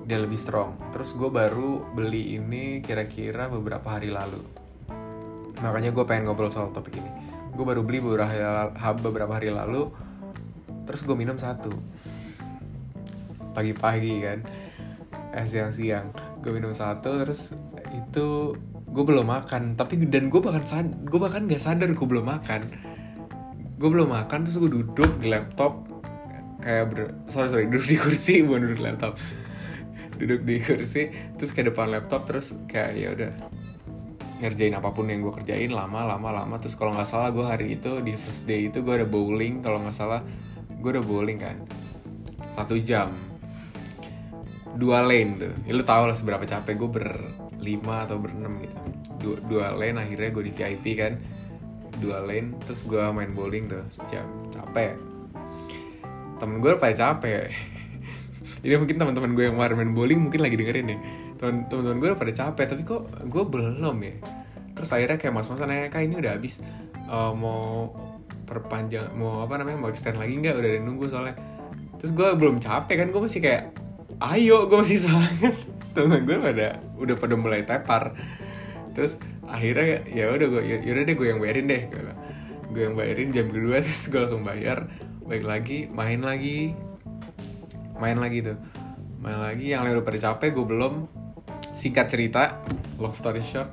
Dia 0.06 0.22
lebih 0.22 0.38
strong. 0.38 0.78
Terus 0.94 1.18
gue 1.18 1.34
baru 1.34 1.82
beli 1.98 2.38
ini 2.38 2.86
kira-kira 2.86 3.50
beberapa 3.50 3.98
hari 3.98 4.14
lalu. 4.14 4.46
Makanya 5.66 5.90
gue 5.90 6.06
pengen 6.06 6.30
ngobrol 6.30 6.54
soal 6.54 6.70
topik 6.70 7.02
ini. 7.02 7.10
Gue 7.58 7.66
baru 7.66 7.82
beli 7.82 8.06
beberapa 8.06 9.34
hari 9.34 9.50
lalu. 9.50 9.90
Terus 10.86 11.02
gue 11.02 11.18
minum 11.18 11.42
satu 11.42 11.74
pagi-pagi 13.56 14.14
kan? 14.20 14.40
Eh 15.32 15.48
siang-siang. 15.48 16.12
Gue 16.44 16.52
minum 16.60 16.76
satu 16.76 17.24
terus 17.24 17.56
itu 17.96 18.54
gue 18.92 19.04
belum 19.04 19.28
makan. 19.28 19.80
Tapi 19.80 20.04
dan 20.12 20.28
gue 20.28 20.44
bahkan 20.44 20.92
gue 21.08 21.20
bahkan 21.20 21.48
gak 21.48 21.64
sadar 21.64 21.90
gue 21.96 22.08
belum 22.08 22.28
makan. 22.28 22.62
Gue 23.80 23.90
belum 23.92 24.12
makan 24.12 24.44
terus 24.44 24.60
gue 24.60 24.72
duduk 24.72 25.20
di 25.24 25.32
laptop 25.32 25.88
kayak 26.64 26.86
ber 26.90 27.00
sorry 27.30 27.48
sorry 27.52 27.66
duduk 27.70 27.86
di 27.86 27.96
kursi 28.00 28.42
bukan 28.46 28.68
duduk 28.68 28.80
di 28.80 28.86
laptop. 28.86 29.14
Duduk 30.16 30.42
di 30.48 30.56
kursi 30.64 31.12
terus 31.36 31.52
ke 31.52 31.64
depan 31.64 31.92
laptop 31.92 32.24
terus 32.28 32.56
kayak 32.72 32.92
ya 32.96 33.10
udah 33.12 33.32
ngerjain 34.36 34.76
apa 34.76 34.92
pun 34.92 35.08
yang 35.08 35.24
gue 35.24 35.34
kerjain 35.36 35.72
lama 35.72 36.08
lama 36.08 36.30
lama. 36.32 36.56
Terus 36.60 36.80
kalau 36.80 36.96
nggak 36.96 37.08
salah 37.08 37.36
gue 37.36 37.44
hari 37.44 37.76
itu 37.76 38.00
di 38.00 38.16
first 38.16 38.48
day 38.48 38.72
itu 38.72 38.80
gue 38.80 39.04
ada 39.04 39.08
bowling. 39.08 39.60
Kalau 39.60 39.84
nggak 39.84 39.96
salah 39.96 40.24
gue 40.72 40.90
ada 40.92 41.04
bowling 41.04 41.40
kan? 41.40 41.60
Satu 42.56 42.80
jam 42.80 43.12
dua 44.76 45.04
lane 45.04 45.40
tuh. 45.40 45.54
Ya, 45.66 45.72
lu 45.74 45.84
tau 45.84 46.06
lah 46.06 46.16
seberapa 46.16 46.44
capek 46.44 46.76
gue 46.76 46.90
berlima 46.92 48.06
atau 48.06 48.20
berenam 48.20 48.60
gitu. 48.62 48.78
Dua, 49.20 49.38
dua 49.48 49.66
lane 49.74 49.98
akhirnya 50.00 50.30
gue 50.36 50.44
di 50.46 50.54
VIP 50.54 50.86
kan. 51.00 51.18
Dua 52.00 52.20
lane 52.22 52.60
terus 52.68 52.84
gue 52.84 53.02
main 53.16 53.32
bowling 53.32 53.72
tuh 53.72 53.84
sejam. 53.90 54.28
Capek. 54.52 55.00
Temen 56.38 56.60
gue 56.60 56.76
pada 56.76 56.94
capek. 56.94 57.50
Ini 58.66 58.76
mungkin 58.78 59.00
teman-teman 59.00 59.32
gue 59.34 59.48
yang 59.48 59.56
main 59.58 59.92
bowling 59.96 60.20
mungkin 60.30 60.44
lagi 60.44 60.60
dengerin 60.60 60.88
nih 60.92 61.00
teman-teman 61.40 61.98
gue 62.00 62.10
pada 62.16 62.34
capek 62.34 62.66
tapi 62.72 62.82
kok 62.88 63.04
gue 63.28 63.44
belum 63.44 63.98
ya. 64.02 64.16
Terus 64.76 64.90
akhirnya 64.92 65.18
kayak 65.20 65.34
mas-mas 65.36 65.60
nanya 65.64 65.88
kak 65.92 66.04
ini 66.04 66.20
udah 66.20 66.36
habis. 66.36 66.60
Uh, 67.06 67.32
mau 67.36 67.94
perpanjang 68.46 69.14
mau 69.14 69.42
apa 69.46 69.62
namanya 69.62 69.78
mau 69.78 69.90
extend 69.92 70.20
lagi 70.20 70.36
nggak? 70.40 70.56
Udah 70.56 70.70
ada 70.76 70.82
nunggu 70.84 71.06
soalnya. 71.12 71.36
Terus 72.00 72.12
gue 72.12 72.30
belum 72.36 72.60
capek 72.60 72.96
kan 73.04 73.08
gue 73.12 73.22
masih 73.22 73.40
kayak 73.44 73.64
ayo 74.22 74.68
gue 74.70 74.78
masih 74.80 75.00
semangat. 75.00 75.56
Teman 75.96 76.24
gue 76.28 76.38
pada 76.40 76.80
udah 77.00 77.16
pada 77.16 77.36
mulai 77.36 77.64
tepar. 77.64 78.16
Terus 78.96 79.20
akhirnya 79.46 80.08
ya 80.08 80.32
udah 80.32 80.48
gue 80.48 80.62
ya 80.64 80.78
udah 80.82 81.04
deh 81.04 81.16
gue 81.16 81.28
yang 81.28 81.40
bayarin 81.40 81.66
deh. 81.68 81.82
Gue 82.72 82.82
yang 82.92 82.96
bayarin 82.96 83.32
jam 83.32 83.48
kedua 83.52 83.80
terus 83.86 84.08
gue 84.08 84.20
langsung 84.20 84.44
bayar. 84.44 84.88
Baik 85.26 85.44
lagi 85.44 85.80
main 85.92 86.22
lagi. 86.24 86.76
Main 88.00 88.20
lagi 88.20 88.44
tuh. 88.44 88.58
Main 89.24 89.40
lagi 89.42 89.74
yang 89.74 89.88
lain 89.88 90.00
udah 90.00 90.08
pada 90.08 90.20
capek 90.20 90.56
gue 90.56 90.66
belum. 90.68 90.94
Singkat 91.76 92.06
cerita 92.08 92.64
long 93.00 93.16
story 93.16 93.44
short 93.44 93.72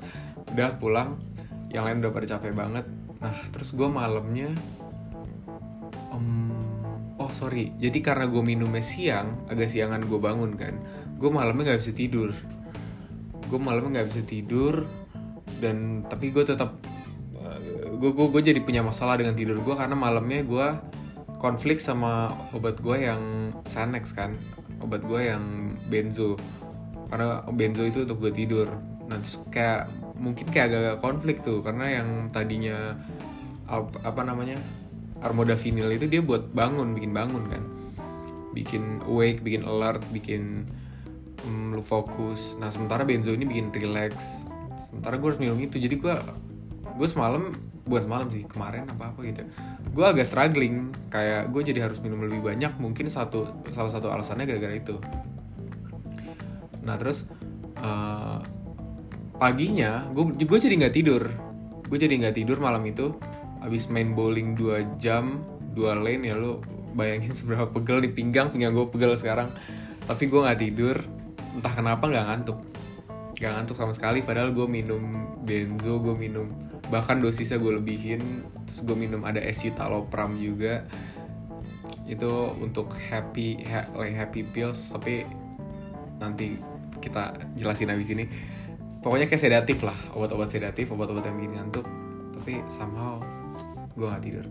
udah 0.55 0.79
pulang. 0.79 1.19
Yang 1.71 1.83
lain 1.87 1.97
udah 2.03 2.13
pada 2.13 2.27
capek 2.39 2.53
banget. 2.55 2.87
Nah 3.23 3.37
terus 3.55 3.75
gue 3.75 3.87
malamnya 3.87 4.51
um, 6.13 6.52
sorry. 7.33 7.73
Jadi 7.81 7.99
karena 8.05 8.29
gue 8.29 8.43
minumnya 8.45 8.85
siang 8.85 9.49
agak 9.49 9.73
siangan 9.73 10.05
gue 10.05 10.21
bangun 10.21 10.55
kan 10.55 10.77
gue 11.19 11.31
malamnya 11.31 11.73
nggak 11.73 11.81
bisa 11.81 11.95
tidur. 11.95 12.31
Gue 13.49 13.61
malamnya 13.61 14.01
nggak 14.01 14.09
bisa 14.13 14.23
tidur 14.25 14.87
dan 15.59 16.07
tapi 16.07 16.31
gue 16.31 16.45
tetap 16.45 16.79
gue 17.93 18.11
gue 18.11 18.27
gue 18.35 18.43
jadi 18.43 18.61
punya 18.63 18.83
masalah 18.83 19.15
dengan 19.15 19.39
tidur 19.39 19.63
gue 19.63 19.75
karena 19.79 19.95
malamnya 19.95 20.43
gue 20.43 20.67
konflik 21.39 21.79
sama 21.79 22.35
obat 22.51 22.83
gue 22.83 23.07
yang 23.07 23.55
Sanex 23.63 24.11
kan 24.15 24.35
obat 24.83 25.07
gue 25.07 25.31
yang 25.31 25.75
benzo. 25.87 26.35
Karena 27.13 27.45
benzo 27.53 27.87
itu 27.87 28.03
untuk 28.03 28.19
gue 28.29 28.33
tidur. 28.35 28.67
Nanti 29.07 29.39
kayak 29.53 29.89
mungkin 30.19 30.47
kayak 30.51 30.67
agak 30.71 30.97
konflik 31.03 31.43
tuh 31.43 31.63
karena 31.63 32.03
yang 32.03 32.09
tadinya 32.31 32.95
apa 34.05 34.21
namanya 34.27 34.61
armoda 35.23 35.55
vinil 35.55 35.89
itu 35.95 36.11
dia 36.11 36.21
buat 36.21 36.51
bangun 36.51 36.93
bikin 36.99 37.15
bangun 37.15 37.45
kan. 37.49 37.63
Bikin 38.53 39.07
awake 39.09 39.41
bikin 39.41 39.63
alert 39.65 40.03
bikin 40.13 40.67
um, 41.47 41.73
lu 41.73 41.83
fokus. 41.83 42.59
Nah 42.59 42.69
sementara 42.69 43.07
benzo 43.07 43.33
ini 43.33 43.47
bikin 43.47 43.71
relax. 43.73 44.45
Sementara 44.91 45.17
gue 45.17 45.29
harus 45.33 45.41
minum 45.41 45.57
itu. 45.63 45.79
Jadi 45.79 45.97
gue 45.97 46.15
gue 46.93 47.09
semalam 47.09 47.55
buat 47.83 48.07
malam 48.07 48.31
sih 48.31 48.47
kemarin 48.47 48.87
apa 48.87 49.15
apa 49.15 49.21
gitu. 49.25 49.43
Gue 49.95 50.05
agak 50.05 50.27
struggling. 50.27 50.93
Kayak 51.09 51.49
gue 51.55 51.63
jadi 51.73 51.81
harus 51.89 52.03
minum 52.03 52.21
lebih 52.23 52.43
banyak 52.45 52.77
mungkin 52.77 53.09
satu 53.09 53.49
salah 53.73 53.93
satu 53.95 54.13
alasannya 54.13 54.45
gara-gara 54.45 54.75
itu. 54.77 54.97
Nah 56.83 56.99
terus 56.99 57.25
uh, 57.81 58.43
paginya 59.39 60.11
gue 60.13 60.35
gue 60.35 60.59
jadi 60.59 60.75
nggak 60.77 60.95
tidur. 60.95 61.23
Gue 61.89 61.99
jadi 62.01 62.13
nggak 62.21 62.37
tidur 62.37 62.57
malam 62.61 62.85
itu 62.89 63.17
abis 63.63 63.89
main 63.89 64.13
bowling 64.13 64.59
2 64.59 64.99
jam 64.99 65.43
dua 65.73 65.97
lane 65.97 66.29
ya 66.29 66.37
lo 66.37 66.61
bayangin 66.93 67.33
seberapa 67.39 67.67
pegel 67.69 68.05
di 68.05 68.11
pinggang 68.13 68.53
pinggang 68.53 68.77
gue 68.77 68.87
pegel 68.93 69.17
sekarang. 69.17 69.49
Tapi 70.05 70.29
gue 70.29 70.41
nggak 70.41 70.61
tidur 70.61 70.97
entah 71.57 71.73
kenapa 71.73 72.05
nggak 72.07 72.27
ngantuk. 72.29 72.59
Nggak 73.41 73.53
ngantuk 73.59 73.77
sama 73.81 73.93
sekali 73.97 74.21
padahal 74.23 74.53
gue 74.53 74.67
minum 74.69 75.03
benzo 75.43 75.99
gue 75.99 76.15
minum 76.15 76.47
bahkan 76.93 77.17
dosisnya 77.17 77.57
gue 77.57 77.81
lebihin 77.81 78.45
terus 78.69 78.85
gue 78.85 78.97
minum 78.97 79.25
ada 79.25 79.41
escitalopram 79.41 80.37
juga. 80.37 80.85
Itu 82.05 82.53
untuk 82.61 82.93
happy 82.93 83.65
ha 83.65 83.89
happy 83.97 84.45
pills 84.53 84.93
tapi 84.93 85.25
nanti 86.21 86.61
kita 87.01 87.35
jelasin 87.57 87.91
habis 87.91 88.13
ini. 88.13 88.29
Pokoknya 89.03 89.27
kayak 89.27 89.43
sedatif 89.43 89.83
lah 89.83 89.99
obat-obat 90.15 90.53
sedatif 90.53 90.93
obat-obat 90.95 91.27
yang 91.27 91.37
bikin 91.41 91.53
ngantuk. 91.59 91.87
Tapi 92.39 92.63
somehow 92.71 93.19
gue 93.95 94.07
nggak 94.07 94.25
tidur. 94.25 94.47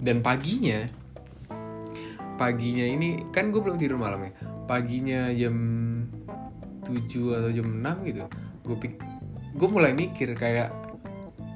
Dan 0.00 0.24
paginya 0.24 0.88
paginya 2.40 2.88
ini 2.88 3.28
kan 3.28 3.52
gue 3.52 3.60
belum 3.60 3.76
tidur 3.76 4.00
malamnya 4.00 4.32
paginya 4.64 5.28
jam 5.28 5.52
7 6.88 7.36
atau 7.36 7.50
jam 7.52 7.68
6 7.68 8.08
gitu 8.08 8.24
gue 8.64 8.76
gue 9.60 9.68
mulai 9.68 9.92
mikir 9.92 10.32
kayak 10.32 10.72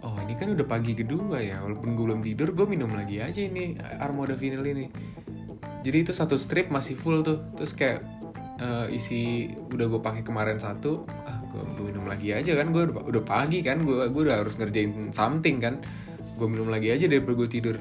oh 0.05 0.13
ini 0.21 0.37
kan 0.37 0.53
udah 0.53 0.67
pagi 0.69 0.93
kedua 0.93 1.41
ya 1.41 1.65
walaupun 1.65 1.97
gue 1.97 2.05
belum 2.05 2.21
tidur 2.21 2.53
gue 2.53 2.67
minum 2.69 2.93
lagi 2.93 3.25
aja 3.25 3.41
ini 3.41 3.81
armoda 3.81 4.37
vinyl 4.37 4.61
ini. 4.61 4.87
Jadi 5.85 5.97
itu 6.01 6.13
satu 6.17 6.41
strip 6.41 6.73
masih 6.73 6.97
full 6.97 7.21
tuh. 7.21 7.45
Terus 7.57 7.73
kayak 7.77 8.01
uh, 8.61 8.89
isi 8.89 9.53
udah 9.53 9.87
gue 9.89 10.01
pakai 10.01 10.23
kemarin 10.25 10.61
satu 10.61 11.09
ah 11.25 11.41
gue 11.49 11.65
minum 11.81 12.05
lagi 12.05 12.35
aja 12.37 12.53
kan 12.59 12.73
gue 12.75 12.93
udah, 12.93 13.05
udah 13.09 13.23
pagi 13.25 13.65
kan 13.65 13.85
gue 13.87 14.11
gue 14.11 14.23
udah 14.27 14.43
harus 14.45 14.59
ngerjain 14.61 15.15
something 15.15 15.63
kan 15.63 15.81
gue 16.35 16.49
minum 16.51 16.67
lagi 16.67 16.91
aja 16.91 17.07
daripada 17.07 17.35
gue 17.39 17.49
tidur. 17.49 17.77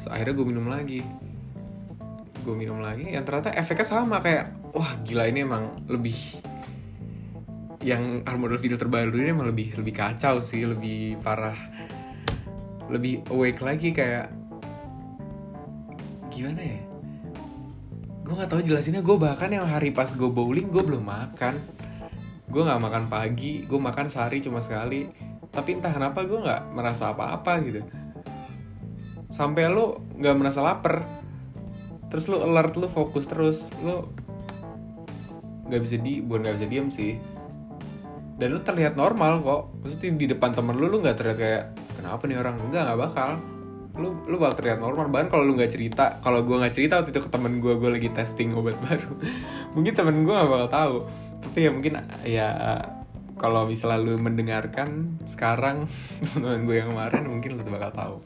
So, 0.00 0.08
akhirnya 0.08 0.34
gue 0.36 0.46
minum 0.48 0.66
lagi. 0.68 1.04
Gue 2.42 2.54
minum 2.56 2.80
lagi 2.80 3.12
yang 3.12 3.28
ternyata 3.28 3.52
efeknya 3.52 3.84
sama 3.84 4.24
kayak 4.24 4.72
wah 4.72 4.96
gila 5.04 5.28
ini 5.28 5.44
emang 5.44 5.84
lebih 5.84 6.16
yang 7.84 8.24
model 8.24 8.56
video 8.56 8.80
terbaru 8.80 9.12
ini 9.20 9.30
emang 9.36 9.52
lebih 9.52 9.76
lebih 9.78 9.94
kacau 9.94 10.40
sih 10.40 10.64
lebih 10.64 11.20
parah 11.20 11.56
lebih 12.88 13.20
awake 13.28 13.60
lagi 13.60 13.92
kayak 13.92 14.32
gimana 16.32 16.60
ya? 16.64 16.80
Gue 18.24 18.34
nggak 18.36 18.48
tahu 18.48 18.60
jelasinnya 18.64 19.04
gue 19.04 19.16
bahkan 19.20 19.52
yang 19.52 19.68
hari 19.68 19.92
pas 19.92 20.08
gue 20.08 20.30
bowling 20.30 20.72
gue 20.72 20.80
belum 20.80 21.04
makan. 21.04 21.60
Gue 22.48 22.64
nggak 22.64 22.80
makan 22.80 23.04
pagi 23.12 23.68
gue 23.68 23.76
makan 23.76 24.08
sehari 24.08 24.40
cuma 24.40 24.64
sekali 24.64 25.27
tapi 25.52 25.80
entah 25.80 25.92
kenapa 25.92 26.22
gue 26.22 26.38
nggak 26.38 26.62
merasa 26.76 27.10
apa-apa 27.12 27.52
gitu. 27.64 27.80
Sampai 29.28 29.68
lo 29.68 30.04
nggak 30.16 30.36
merasa 30.36 30.60
lapar. 30.64 31.04
Terus 32.08 32.28
lo 32.32 32.44
alert 32.44 32.76
lo 32.76 32.88
fokus 32.88 33.28
terus. 33.28 33.72
Lo 33.80 34.12
nggak 35.68 35.80
bisa 35.84 35.96
di 36.00 36.20
bukan 36.24 36.40
nggak 36.48 36.56
bisa 36.60 36.68
diem 36.68 36.88
sih. 36.92 37.16
Dan 38.38 38.54
lu 38.54 38.60
terlihat 38.62 38.94
normal 38.94 39.42
kok. 39.42 39.62
Maksudnya 39.82 40.16
di 40.16 40.26
depan 40.30 40.54
temen 40.54 40.76
lu 40.76 40.86
lu 40.88 41.00
nggak 41.00 41.16
terlihat 41.16 41.38
kayak 41.40 41.64
kenapa 41.96 42.22
nih 42.28 42.38
orang? 42.38 42.56
Enggak 42.60 42.82
nggak 42.88 43.00
bakal. 43.00 43.30
Lu 43.98 44.08
lu 44.30 44.36
bakal 44.38 44.62
terlihat 44.62 44.78
normal. 44.78 45.10
Bahkan 45.10 45.28
kalau 45.32 45.44
lu 45.48 45.56
nggak 45.56 45.72
cerita 45.72 46.22
kalau 46.22 46.44
gue 46.44 46.56
nggak 46.56 46.74
cerita 46.76 47.00
waktu 47.00 47.10
itu 47.12 47.20
ke 47.24 47.30
temen 47.32 47.58
gue 47.58 47.74
gue 47.76 47.90
lagi 47.90 48.08
testing 48.12 48.52
obat 48.54 48.76
baru 48.84 49.10
mungkin 49.74 49.92
temen 49.96 50.22
gue 50.22 50.32
nggak 50.32 50.48
bakal 50.48 50.68
tahu. 50.70 50.96
Tapi 51.44 51.58
ya 51.66 51.70
mungkin 51.72 51.92
ya 52.24 52.48
kalau 53.38 53.64
misalnya 53.64 54.02
lu 54.02 54.18
mendengarkan 54.18 55.16
sekarang 55.24 55.86
teman 56.34 56.66
gue 56.66 56.76
yang 56.82 56.90
kemarin 56.92 57.24
mungkin 57.30 57.56
lu 57.56 57.62
bakal 57.70 57.90
tahu. 57.94 58.16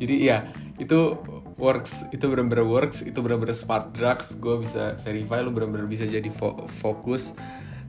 Jadi 0.00 0.14
ya 0.24 0.48
itu 0.80 1.18
works 1.60 2.08
itu 2.08 2.24
benar-benar 2.24 2.64
works 2.64 3.04
itu 3.04 3.18
benar-benar 3.20 3.52
smart 3.52 3.92
drugs. 3.92 4.38
Gue 4.38 4.62
bisa 4.62 4.96
verify 5.04 5.44
lu 5.44 5.52
benar-benar 5.52 5.84
bisa 5.90 6.08
jadi 6.08 6.30
fo 6.32 6.64
fokus 6.80 7.36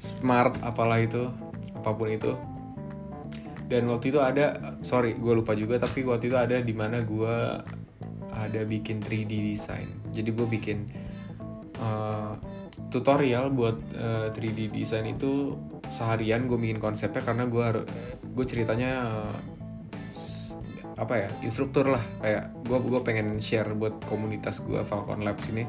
smart 0.02 0.58
apalah 0.66 1.00
itu 1.00 1.30
apa 1.78 1.90
pun 1.94 2.10
itu. 2.12 2.34
Dan 3.72 3.88
waktu 3.88 4.12
itu 4.12 4.20
ada 4.20 4.76
sorry 4.84 5.16
gue 5.16 5.32
lupa 5.32 5.56
juga 5.56 5.80
tapi 5.80 6.04
waktu 6.04 6.28
itu 6.28 6.36
ada 6.36 6.60
di 6.60 6.76
mana 6.76 7.00
gue 7.00 7.38
ada 8.36 8.62
bikin 8.68 9.00
3D 9.00 9.32
design. 9.32 9.88
Jadi 10.12 10.30
gue 10.36 10.48
bikin 10.50 10.78
uh, 11.80 12.36
tutorial 12.92 13.52
buat 13.52 13.78
uh, 13.96 14.28
eh, 14.32 14.36
3D 14.36 14.72
design 14.72 15.16
itu 15.16 15.58
seharian 15.92 16.48
gue 16.48 16.56
bikin 16.56 16.80
konsepnya 16.80 17.20
karena 17.20 17.44
gue 17.48 17.84
gue 18.32 18.46
ceritanya 18.48 18.92
uh, 19.28 19.36
apa 21.02 21.14
ya 21.18 21.30
instruktur 21.42 21.90
lah. 21.90 22.04
Kayak 22.22 22.54
gue 22.64 22.78
gue 22.78 23.02
pengen 23.02 23.28
share 23.42 23.74
buat 23.74 24.06
komunitas 24.06 24.62
gue 24.62 24.80
Falcon 24.86 25.26
Labs 25.26 25.50
ini. 25.50 25.66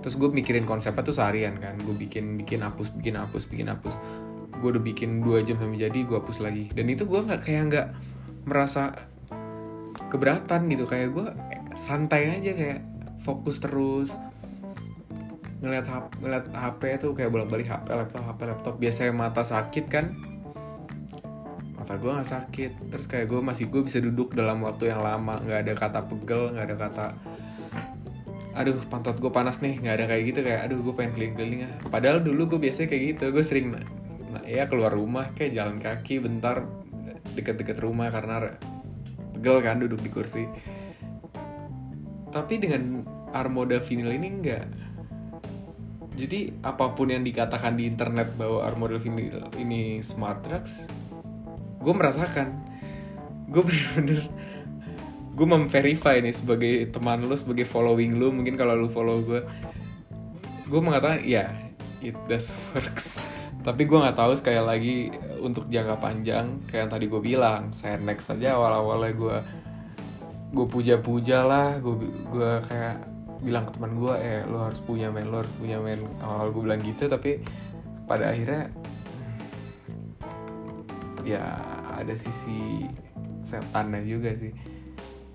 Terus 0.00 0.16
gue 0.16 0.30
mikirin 0.32 0.64
konsepnya 0.64 1.02
tuh 1.04 1.16
seharian 1.16 1.58
kan. 1.58 1.76
Gue 1.82 1.92
bikin 1.92 2.38
bikin 2.40 2.62
hapus 2.62 2.94
bikin 2.94 3.18
hapus 3.18 3.50
bikin 3.50 3.68
hapus. 3.68 3.98
Gue 4.62 4.76
udah 4.76 4.84
bikin 4.84 5.20
dua 5.20 5.42
jam 5.42 5.58
sampai 5.58 5.90
jadi 5.90 5.98
gue 6.06 6.16
hapus 6.16 6.38
lagi. 6.40 6.70
Dan 6.72 6.86
itu 6.88 7.04
gue 7.04 7.20
nggak 7.20 7.42
kayak 7.44 7.62
nggak 7.68 7.88
merasa 8.46 8.94
keberatan 10.08 10.70
gitu. 10.70 10.86
Kayak 10.86 11.08
gue 11.18 11.26
santai 11.74 12.38
aja 12.38 12.54
kayak 12.54 12.80
fokus 13.20 13.60
terus 13.60 14.16
ngeliat 15.60 15.86
HP, 15.86 16.08
ngeliat 16.24 16.46
HP 16.56 16.80
tuh 16.96 17.12
kayak 17.12 17.30
bolak 17.30 17.48
balik 17.52 17.68
HP 17.68 17.86
laptop 17.92 18.22
HP 18.24 18.40
laptop. 18.48 18.74
Biasanya 18.80 19.12
mata 19.12 19.42
sakit 19.44 19.84
kan? 19.92 20.16
Mata 21.76 21.94
gue 22.00 22.10
nggak 22.10 22.30
sakit. 22.32 22.70
Terus 22.88 23.06
kayak 23.06 23.26
gue 23.28 23.40
masih 23.44 23.68
gue 23.68 23.84
bisa 23.84 24.00
duduk 24.00 24.32
dalam 24.32 24.64
waktu 24.64 24.88
yang 24.88 25.04
lama. 25.04 25.36
Nggak 25.44 25.60
ada 25.68 25.72
kata 25.76 26.00
pegel 26.08 26.56
nggak 26.56 26.66
ada 26.66 26.76
kata 26.76 27.06
aduh 28.50 28.76
pantat 28.88 29.20
gue 29.20 29.30
panas 29.30 29.60
nih. 29.60 29.78
Nggak 29.84 29.94
ada 30.00 30.04
kayak 30.08 30.22
gitu 30.32 30.40
kayak 30.42 30.60
aduh 30.64 30.78
gue 30.80 30.94
pengen 30.96 31.12
keliling-keliling 31.14 31.60
ya 31.68 31.70
padahal 31.92 32.18
dulu 32.24 32.56
gue 32.56 32.60
biasanya 32.64 32.88
kayak 32.88 33.02
gitu. 33.16 33.24
Gue 33.28 33.44
sering 33.44 33.66
nah, 34.32 34.44
ya 34.48 34.64
keluar 34.64 34.96
rumah 34.96 35.28
kayak 35.36 35.52
jalan 35.52 35.76
kaki 35.76 36.24
bentar 36.24 36.64
deket-deket 37.36 37.78
rumah 37.84 38.08
karena 38.08 38.56
pegel 39.36 39.60
kan 39.60 39.76
duduk 39.76 40.00
di 40.00 40.08
kursi. 40.08 40.48
Tapi 42.30 42.54
dengan 42.62 43.04
armoda 43.34 43.78
vinyl 43.78 44.16
ini 44.16 44.28
enggak 44.40 44.64
jadi 46.20 46.52
apa 46.60 46.92
pun 46.92 47.08
yang 47.08 47.24
dikatakan 47.24 47.80
di 47.80 47.88
internet 47.88 48.36
bahwa 48.36 48.60
armoda 48.68 49.00
vinyl 49.00 49.48
ini 49.56 50.04
smart 50.04 50.44
drugs 50.44 50.92
gue 51.80 51.94
merasakan. 51.96 52.48
Gue 53.48 53.64
bener-bener 53.68 54.28
gue 55.30 55.46
memverify 55.48 56.20
nih 56.20 56.36
sebagai 56.36 56.92
teman 56.92 57.24
lu 57.24 57.32
sebagai 57.32 57.64
following 57.64 58.20
lu. 58.20 58.30
Mungkin 58.30 58.54
kalau 58.60 58.76
lu 58.76 58.88
follow 58.92 59.24
gue 59.24 59.40
gue 60.70 60.80
mengatakan 60.80 61.24
ya 61.24 61.48
yeah, 61.48 61.48
it 62.04 62.16
does 62.28 62.52
works. 62.76 63.18
Tapi 63.60 63.84
gue 63.84 63.98
nggak 63.98 64.16
tahu 64.16 64.32
sekali 64.36 64.60
lagi 64.60 64.96
untuk 65.40 65.68
jangka 65.68 65.96
panjang 66.00 66.64
kayak 66.68 66.88
yang 66.88 66.90
tadi 66.92 67.04
gue 67.08 67.20
bilang 67.20 67.72
saya 67.72 67.96
next 68.00 68.28
saja 68.28 68.56
awal 68.56 68.72
awalnya 68.84 69.12
gue 69.16 69.38
gue 70.50 70.66
puja-puja 70.66 71.44
lah 71.44 71.76
gue 71.78 72.08
gue 72.08 72.52
kayak 72.66 73.09
bilang 73.40 73.68
ke 73.68 73.72
teman 73.76 73.96
gue 73.96 74.14
eh 74.20 74.40
lo 74.44 74.64
harus 74.64 74.80
punya 74.84 75.08
men 75.08 75.28
lo 75.32 75.44
harus 75.44 75.52
punya 75.56 75.80
men. 75.80 76.00
Awal, 76.20 76.24
-awal 76.24 76.48
gue 76.52 76.62
bilang 76.64 76.80
gitu 76.84 77.04
tapi 77.08 77.40
pada 78.04 78.32
akhirnya 78.32 78.68
ya 81.24 81.44
ada 82.00 82.14
sisi 82.16 82.88
setannya 83.44 84.04
juga 84.08 84.32
sih. 84.36 84.52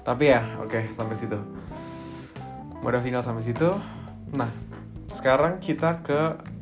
Tapi 0.05 0.23
ya 0.29 0.41
oke 0.61 0.69
okay, 0.69 0.83
sampai 0.93 1.17
situ. 1.17 1.37
Modal 2.81 3.01
final 3.01 3.25
sampai 3.25 3.41
situ. 3.41 3.69
Nah 4.37 4.51
sekarang 5.09 5.57
kita 5.61 6.01
ke 6.05 6.54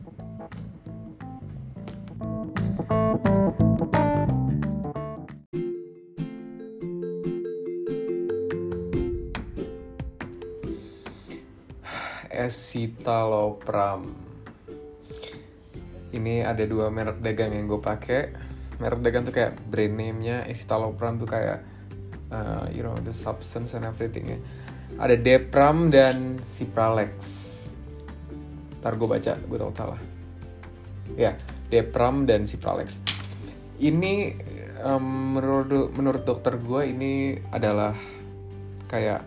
escitalopram 12.43 14.12
ini 16.13 16.45
ada 16.45 16.62
dua 16.69 16.93
merek 16.93 17.25
dagang 17.25 17.58
yang 17.58 17.65
gue 17.65 17.82
pakai. 17.82 18.21
Merek 18.77 19.01
dagang 19.01 19.25
tuh 19.25 19.34
kayak 19.34 19.58
brand 19.65 19.95
name-nya 19.97 20.45
escitalopram 20.45 21.17
tuh 21.17 21.25
kayak 21.25 21.65
uh, 22.29 22.69
you 22.69 22.86
know 22.86 22.93
the 23.01 23.13
substance 23.13 23.73
and 23.73 23.82
everything 23.82 24.38
ya 24.38 24.39
ada 25.01 25.15
Depram 25.17 25.89
dan 25.89 26.38
Cipralex. 26.45 27.15
Ntar 28.82 28.93
gue 28.99 29.08
baca 29.10 29.34
gue 29.38 29.58
tau 29.58 29.73
salah. 29.73 30.01
Ya 31.17 31.34
Depram 31.73 32.29
dan 32.29 32.45
Cipralex. 32.45 33.01
Ini 33.82 34.38
um, 34.86 35.38
menurut 35.39 35.89
menurut 35.97 36.21
dokter 36.21 36.62
gue 36.62 36.82
ini 36.93 37.41
adalah 37.49 37.97
kayak 38.86 39.25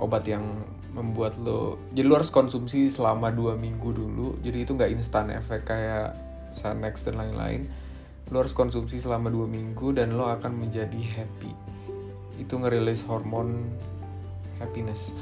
obat 0.00 0.24
yang 0.24 0.64
membuat 0.92 1.40
lo 1.40 1.80
jadi 1.96 2.04
lo 2.04 2.20
harus 2.20 2.28
konsumsi 2.28 2.92
selama 2.92 3.32
dua 3.32 3.56
minggu 3.56 3.90
dulu. 3.92 4.36
Jadi 4.44 4.68
itu 4.68 4.76
nggak 4.76 4.92
instan 4.92 5.32
efek 5.32 5.64
kayak 5.64 6.12
Sanex 6.52 7.08
dan 7.08 7.16
lain-lain. 7.16 7.68
Lo 8.28 8.44
harus 8.44 8.52
konsumsi 8.52 9.00
selama 9.00 9.32
dua 9.32 9.48
minggu 9.48 9.96
dan 9.96 10.14
lo 10.14 10.28
akan 10.28 10.52
menjadi 10.52 11.00
happy. 11.00 11.52
Itu 12.36 12.60
ngerilis 12.60 13.08
hormon 13.08 13.72
happiness. 14.60 15.16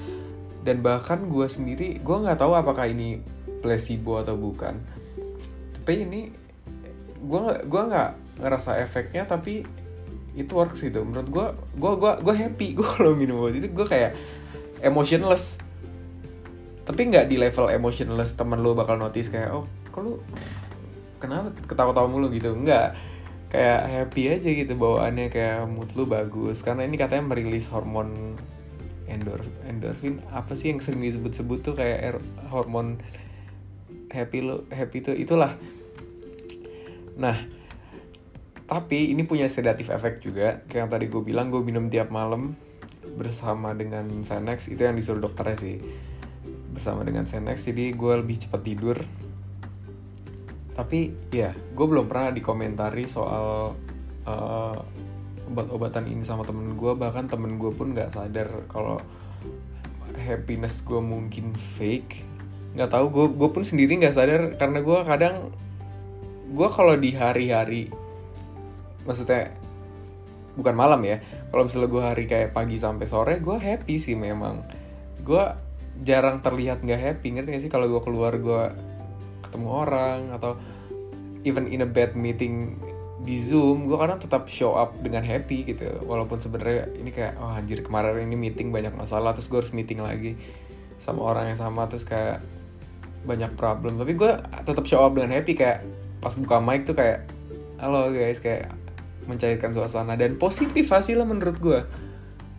Dan 0.61 0.83
bahkan 0.85 1.31
gue 1.31 1.47
sendiri 1.47 2.03
gue 2.03 2.17
nggak 2.19 2.43
tahu 2.43 2.53
apakah 2.53 2.91
ini 2.91 3.23
placebo 3.63 4.19
atau 4.19 4.35
bukan. 4.35 4.75
Tapi 5.81 5.93
ini 6.03 6.21
gue 7.21 7.41
gue 7.65 7.83
nggak 7.87 8.43
ngerasa 8.43 8.81
efeknya 8.83 9.29
tapi 9.29 9.63
itu 10.31 10.53
works 10.55 10.87
itu 10.87 11.03
menurut 11.03 11.29
gue 11.29 11.47
gue 11.77 11.93
gue 11.99 12.13
gue 12.23 12.35
happy 12.35 12.67
gue 12.79 12.89
kalau 12.91 13.15
minum 13.15 13.39
obat. 13.41 13.55
Itu 13.55 13.71
gue 13.71 13.87
kayak 13.87 14.13
emotionless. 14.81 15.61
Tapi 16.85 17.01
nggak 17.07 17.31
di 17.31 17.37
level 17.38 17.71
emotionless 17.71 18.35
temen 18.35 18.59
lo 18.61 18.75
bakal 18.75 18.99
notice 18.99 19.31
kayak 19.31 19.55
oh 19.55 19.64
kalau 19.95 20.19
kenapa 21.23 21.55
ketawa-tawa 21.69 22.09
mulu? 22.11 22.33
Gitu. 22.33 22.51
Nggak. 22.51 22.97
Kayak 23.51 23.81
happy 23.90 24.23
aja 24.31 24.49
gitu 24.55 24.73
bawaannya 24.79 25.27
kayak 25.27 25.66
mood 25.66 25.90
lu 25.99 26.07
bagus. 26.07 26.62
Karena 26.62 26.87
ini 26.87 26.95
katanya 26.95 27.35
merilis 27.35 27.66
hormon 27.71 28.38
endor 29.11 29.43
endorfin. 29.66 30.23
Apa 30.31 30.55
sih 30.55 30.71
yang 30.71 30.79
sering 30.79 31.03
disebut-sebut 31.03 31.59
tuh 31.61 31.75
kayak 31.75 31.99
er, 31.99 32.16
hormon 32.51 33.03
happy 34.11 34.38
lo 34.43 34.66
happy 34.71 35.03
tuh 35.03 35.14
itulah. 35.19 35.59
Nah 37.19 37.37
tapi 38.71 39.11
ini 39.11 39.27
punya 39.27 39.51
sedatif 39.51 39.90
efek 39.90 40.23
juga. 40.23 40.62
Kayak 40.71 40.87
yang 40.87 40.90
tadi 40.95 41.07
gue 41.11 41.23
bilang 41.27 41.51
gue 41.51 41.59
minum 41.59 41.90
tiap 41.90 42.14
malam 42.14 42.55
bersama 43.16 43.75
dengan 43.75 44.07
Xanax 44.23 44.70
itu 44.70 44.83
yang 44.87 44.94
disuruh 44.94 45.23
dokternya 45.23 45.59
sih. 45.59 45.77
Bersama 46.70 47.03
dengan 47.03 47.27
Xanax 47.27 47.70
jadi 47.70 47.94
gue 47.94 48.12
lebih 48.23 48.46
cepat 48.46 48.61
tidur. 48.62 48.99
Tapi 50.75 51.12
ya 51.35 51.53
gue 51.53 51.87
belum 51.87 52.07
pernah 52.07 52.33
dikomentari 52.33 53.05
soal 53.11 53.75
uh, 54.25 54.79
obat-obatan 55.51 56.07
ini 56.07 56.23
sama 56.23 56.46
temen 56.46 56.79
gue 56.79 56.92
bahkan 56.94 57.27
temen 57.27 57.59
gue 57.59 57.75
pun 57.75 57.90
nggak 57.90 58.14
sadar 58.14 58.49
kalau 58.70 59.03
happiness 60.14 60.81
gue 60.87 61.01
mungkin 61.03 61.53
fake. 61.55 62.25
Nggak 62.79 62.90
tahu 62.94 63.07
gue 63.11 63.27
gue 63.35 63.49
pun 63.51 63.62
sendiri 63.66 63.99
nggak 63.99 64.14
sadar. 64.14 64.42
Karena 64.57 64.79
gue 64.81 64.99
kadang 65.05 65.51
gue 66.51 66.68
kalau 66.70 66.94
di 66.99 67.14
hari-hari 67.14 67.90
maksudnya 69.07 69.51
bukan 70.59 70.75
malam 70.75 71.01
ya 71.07 71.23
kalau 71.51 71.67
misalnya 71.67 71.89
gue 71.91 72.03
hari 72.03 72.25
kayak 72.27 72.51
pagi 72.51 72.77
sampai 72.79 73.07
sore 73.07 73.35
gue 73.39 73.57
happy 73.57 73.95
sih 73.97 74.19
memang. 74.19 74.67
Gue 75.23 75.45
jarang 76.01 76.41
terlihat 76.41 76.81
nggak 76.83 77.01
happy 77.01 77.37
ngerti 77.37 77.49
gak 77.53 77.63
sih? 77.63 77.73
Kalau 77.73 77.87
gue 77.87 78.01
keluar 78.03 78.35
gue 78.39 78.63
ketemu 79.47 79.69
orang 79.69 80.21
atau 80.35 80.57
even 81.43 81.69
in 81.69 81.83
a 81.85 81.89
bad 81.89 82.15
meeting 82.15 82.79
di 83.21 83.37
zoom 83.37 83.85
gue 83.85 84.01
kadang 84.01 84.17
tetap 84.17 84.49
show 84.49 84.73
up 84.77 84.97
dengan 85.05 85.21
happy 85.21 85.69
gitu. 85.69 85.87
Walaupun 86.09 86.41
sebenarnya 86.41 86.89
ini 86.97 87.13
kayak 87.13 87.37
oh 87.37 87.53
anjir 87.53 87.85
kemarin 87.85 88.25
ini 88.25 88.37
meeting 88.37 88.73
banyak 88.73 88.97
masalah 88.97 89.37
terus 89.37 89.53
gue 89.53 89.61
harus 89.61 89.73
meeting 89.77 90.01
lagi 90.01 90.41
sama 90.97 91.25
orang 91.25 91.53
yang 91.53 91.61
sama 91.61 91.85
terus 91.85 92.09
kayak 92.09 92.41
banyak 93.29 93.53
problem. 93.61 94.01
Tapi 94.01 94.17
gue 94.17 94.33
tetap 94.65 94.85
show 94.89 95.05
up 95.05 95.13
dengan 95.13 95.37
happy 95.37 95.53
kayak 95.53 95.85
pas 96.25 96.33
buka 96.37 96.61
mic 96.61 96.89
tuh 96.89 96.97
kayak 96.97 97.29
halo 97.81 98.13
guys 98.13 98.41
kayak 98.41 98.73
mencairkan 99.31 99.71
suasana. 99.71 100.19
Dan 100.19 100.35
positif 100.37 100.90
hasilnya 100.90 101.25
menurut 101.25 101.57
gue 101.62 101.81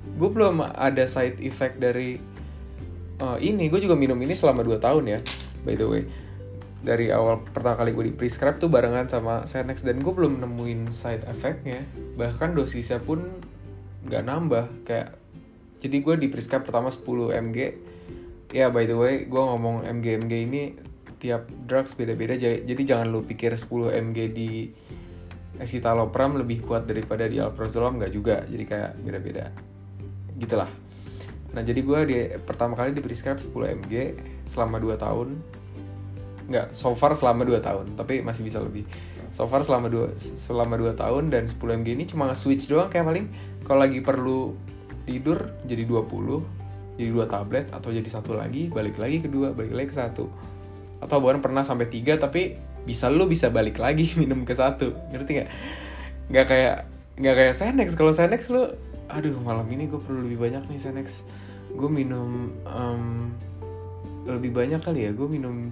gue 0.02 0.30
belum 0.30 0.66
ada 0.66 1.04
side 1.06 1.44
effect 1.44 1.78
dari 1.78 2.18
uh, 3.20 3.38
ini. 3.38 3.68
Gue 3.68 3.84
juga 3.84 4.00
minum 4.00 4.18
ini 4.24 4.34
selama 4.34 4.64
2 4.64 4.80
tahun 4.80 5.04
ya 5.08 5.20
by 5.68 5.76
the 5.78 5.88
way. 5.88 6.04
Dari 6.82 7.14
awal 7.14 7.46
pertama 7.46 7.78
kali 7.78 7.94
gue 7.94 8.06
di 8.10 8.14
prescribe 8.18 8.58
tuh 8.58 8.66
barengan 8.66 9.06
sama 9.06 9.46
Senex 9.46 9.86
dan 9.86 10.02
gue 10.02 10.10
belum 10.10 10.42
nemuin 10.42 10.90
side 10.90 11.30
effectnya. 11.30 11.86
Bahkan 12.18 12.58
dosisnya 12.58 12.98
pun 12.98 13.22
nggak 14.10 14.24
nambah. 14.26 14.66
Kayak 14.90 15.22
jadi 15.82 15.98
gue 16.02 16.16
di 16.26 16.28
prescribe 16.30 16.66
pertama 16.66 16.90
10 16.90 17.06
mg 17.38 17.58
ya 18.52 18.68
by 18.68 18.84
the 18.84 18.98
way 18.98 19.24
gue 19.26 19.42
ngomong 19.42 19.88
mg 19.88 20.06
mg 20.28 20.34
ini 20.34 20.62
tiap 21.22 21.46
drugs 21.70 21.94
beda-beda. 21.94 22.34
Jadi 22.42 22.82
jangan 22.82 23.14
lu 23.14 23.22
pikir 23.22 23.54
10 23.54 23.70
mg 24.10 24.18
di 24.34 24.74
escitalopram 25.60 26.40
lebih 26.40 26.64
kuat 26.64 26.88
daripada 26.88 27.28
di 27.28 27.42
alprazolam? 27.42 28.00
Nggak 28.00 28.12
juga 28.14 28.36
jadi 28.48 28.64
kayak 28.64 28.92
beda-beda. 29.04 29.46
Gitulah. 30.38 30.70
Nah 31.52 31.62
jadi 31.62 31.80
gue 31.84 32.00
di 32.08 32.18
pertama 32.48 32.80
kali 32.80 32.96
di 32.96 33.04
prescribe 33.04 33.42
10 33.42 33.52
mg 33.52 33.94
selama 34.48 34.80
2 34.80 34.96
tahun. 34.96 35.30
Nggak 36.48 36.66
so 36.72 36.96
far 36.96 37.12
selama 37.18 37.44
2 37.44 37.60
tahun 37.60 37.86
tapi 38.00 38.24
masih 38.24 38.48
bisa 38.48 38.64
lebih. 38.64 38.88
So 39.32 39.48
far 39.48 39.64
selama 39.64 39.92
2 39.92 40.16
selama 40.18 40.80
2 40.80 40.96
tahun 40.96 41.32
dan 41.32 41.48
10 41.52 41.60
mg 41.60 41.88
ini 41.92 42.06
cuma 42.08 42.32
switch 42.32 42.72
doang 42.72 42.88
kayak 42.88 43.08
paling 43.08 43.26
kalau 43.68 43.84
lagi 43.84 44.00
perlu 44.00 44.56
tidur 45.04 45.52
jadi 45.68 45.84
20 45.84 46.62
jadi 47.00 47.10
dua 47.10 47.26
tablet 47.26 47.66
atau 47.74 47.90
jadi 47.90 48.06
satu 48.06 48.38
lagi 48.38 48.70
balik 48.70 49.02
lagi 49.02 49.24
kedua 49.24 49.56
balik 49.56 49.74
lagi 49.74 49.88
ke 49.90 49.98
satu. 49.98 50.30
Atau 51.02 51.18
bahkan 51.18 51.42
pernah 51.42 51.66
sampai 51.66 51.90
tiga 51.90 52.14
tapi 52.20 52.60
bisa 52.86 53.14
lu 53.14 53.30
bisa 53.30 53.54
balik 53.54 53.78
lagi 53.78 54.14
minum 54.22 54.44
ke 54.44 54.54
satu. 54.54 54.94
Ngerti 55.14 55.32
nggak? 55.42 55.50
Nggak 56.32 56.46
kayak 56.48 56.76
nggak 57.22 57.36
kayak 57.36 57.56
Senex. 57.58 57.88
Kalau 57.94 58.12
Senex 58.16 58.50
lu 58.50 58.66
aduh 59.12 59.36
malam 59.44 59.68
ini 59.68 59.92
gue 59.92 60.00
perlu 60.00 60.24
lebih 60.26 60.40
banyak 60.40 60.64
nih 60.72 60.80
Senex. 60.80 61.28
Gue 61.76 61.88
minum 61.92 62.52
um, 62.68 63.32
lebih 64.26 64.52
banyak 64.56 64.82
kali 64.82 65.08
ya. 65.08 65.12
Gue 65.14 65.28
minum 65.28 65.70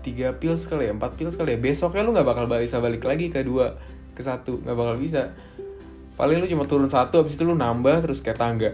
tiga 0.00 0.32
pills 0.38 0.64
kali 0.70 0.88
ya 0.88 0.92
empat 0.94 1.18
pills 1.18 1.36
kali 1.36 1.56
ya. 1.56 1.58
Besoknya 1.60 2.02
lu 2.06 2.14
nggak 2.14 2.26
bakal 2.26 2.44
bisa 2.48 2.78
balik 2.78 3.04
lagi 3.04 3.28
ke 3.28 3.42
dua 3.44 3.76
ke 4.14 4.22
satu. 4.24 4.62
Nggak 4.62 4.76
bakal 4.76 4.96
bisa. 4.96 5.34
Paling 6.18 6.42
lu 6.42 6.46
cuma 6.50 6.66
turun 6.66 6.90
satu 6.90 7.22
habis 7.22 7.38
itu 7.38 7.46
lu 7.46 7.54
nambah 7.54 8.02
terus 8.02 8.24
kayak 8.24 8.38
tangga. 8.42 8.70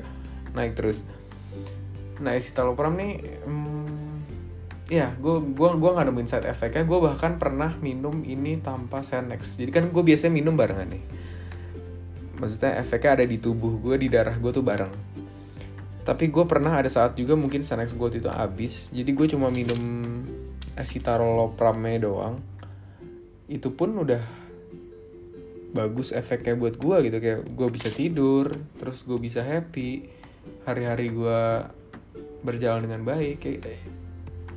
Naik 0.56 0.78
terus. 0.78 1.04
Nah 2.22 2.38
escitalopram 2.38 2.94
nih 2.94 3.42
hmm, 3.44 3.83
ya 4.92 5.16
gue 5.16 5.36
gua 5.56 5.72
gua 5.80 5.96
nggak 5.96 6.06
nemuin 6.12 6.28
side 6.28 6.48
effectnya. 6.48 6.84
Gue 6.84 7.00
bahkan 7.00 7.40
pernah 7.40 7.72
minum 7.80 8.20
ini 8.24 8.60
tanpa 8.60 9.00
Senex 9.00 9.56
jadi 9.56 9.70
kan 9.72 9.84
gue 9.88 10.02
biasanya 10.04 10.32
minum 10.36 10.52
barengan 10.52 10.92
nih. 10.92 11.04
Maksudnya 12.34 12.76
efeknya 12.76 13.22
ada 13.22 13.24
di 13.24 13.38
tubuh 13.40 13.78
gue 13.80 13.96
di 13.96 14.08
darah 14.12 14.36
gue 14.36 14.50
tuh 14.52 14.64
bareng. 14.64 14.92
Tapi 16.04 16.28
gue 16.28 16.44
pernah 16.44 16.76
ada 16.76 16.90
saat 16.92 17.16
juga 17.16 17.32
mungkin 17.32 17.64
Senex 17.64 17.96
gue 17.96 18.20
itu 18.20 18.28
habis. 18.28 18.92
Jadi 18.92 19.10
gue 19.16 19.26
cuma 19.32 19.48
minum 19.48 19.80
escitalopramnya 20.76 22.04
doang. 22.04 22.44
Itu 23.48 23.72
pun 23.72 23.96
udah 23.96 24.20
bagus 25.72 26.12
efeknya 26.12 26.60
buat 26.60 26.76
gue 26.76 27.08
gitu. 27.08 27.16
Kayak 27.24 27.40
gue 27.48 27.68
bisa 27.72 27.88
tidur 27.88 28.52
terus 28.76 29.08
gue 29.08 29.16
bisa 29.16 29.40
happy. 29.40 30.04
Hari-hari 30.68 31.08
gue 31.08 31.40
berjalan 32.44 32.84
dengan 32.84 33.08
baik. 33.08 33.40
Kayak 33.40 33.80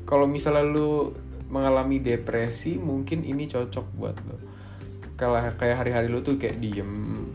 kalau 0.08 0.24
misalnya 0.26 0.63
lu 0.63 1.12
mengalami 1.52 2.00
depresi 2.00 2.80
mungkin 2.80 3.28
ini 3.28 3.46
cocok 3.46 3.86
buat 4.00 4.17
lo 4.24 4.38
kalau 5.17 5.41
kayak 5.58 5.82
hari-hari 5.82 6.08
lu 6.13 6.22
tuh 6.22 6.38
kayak 6.38 6.62
diem 6.62 6.86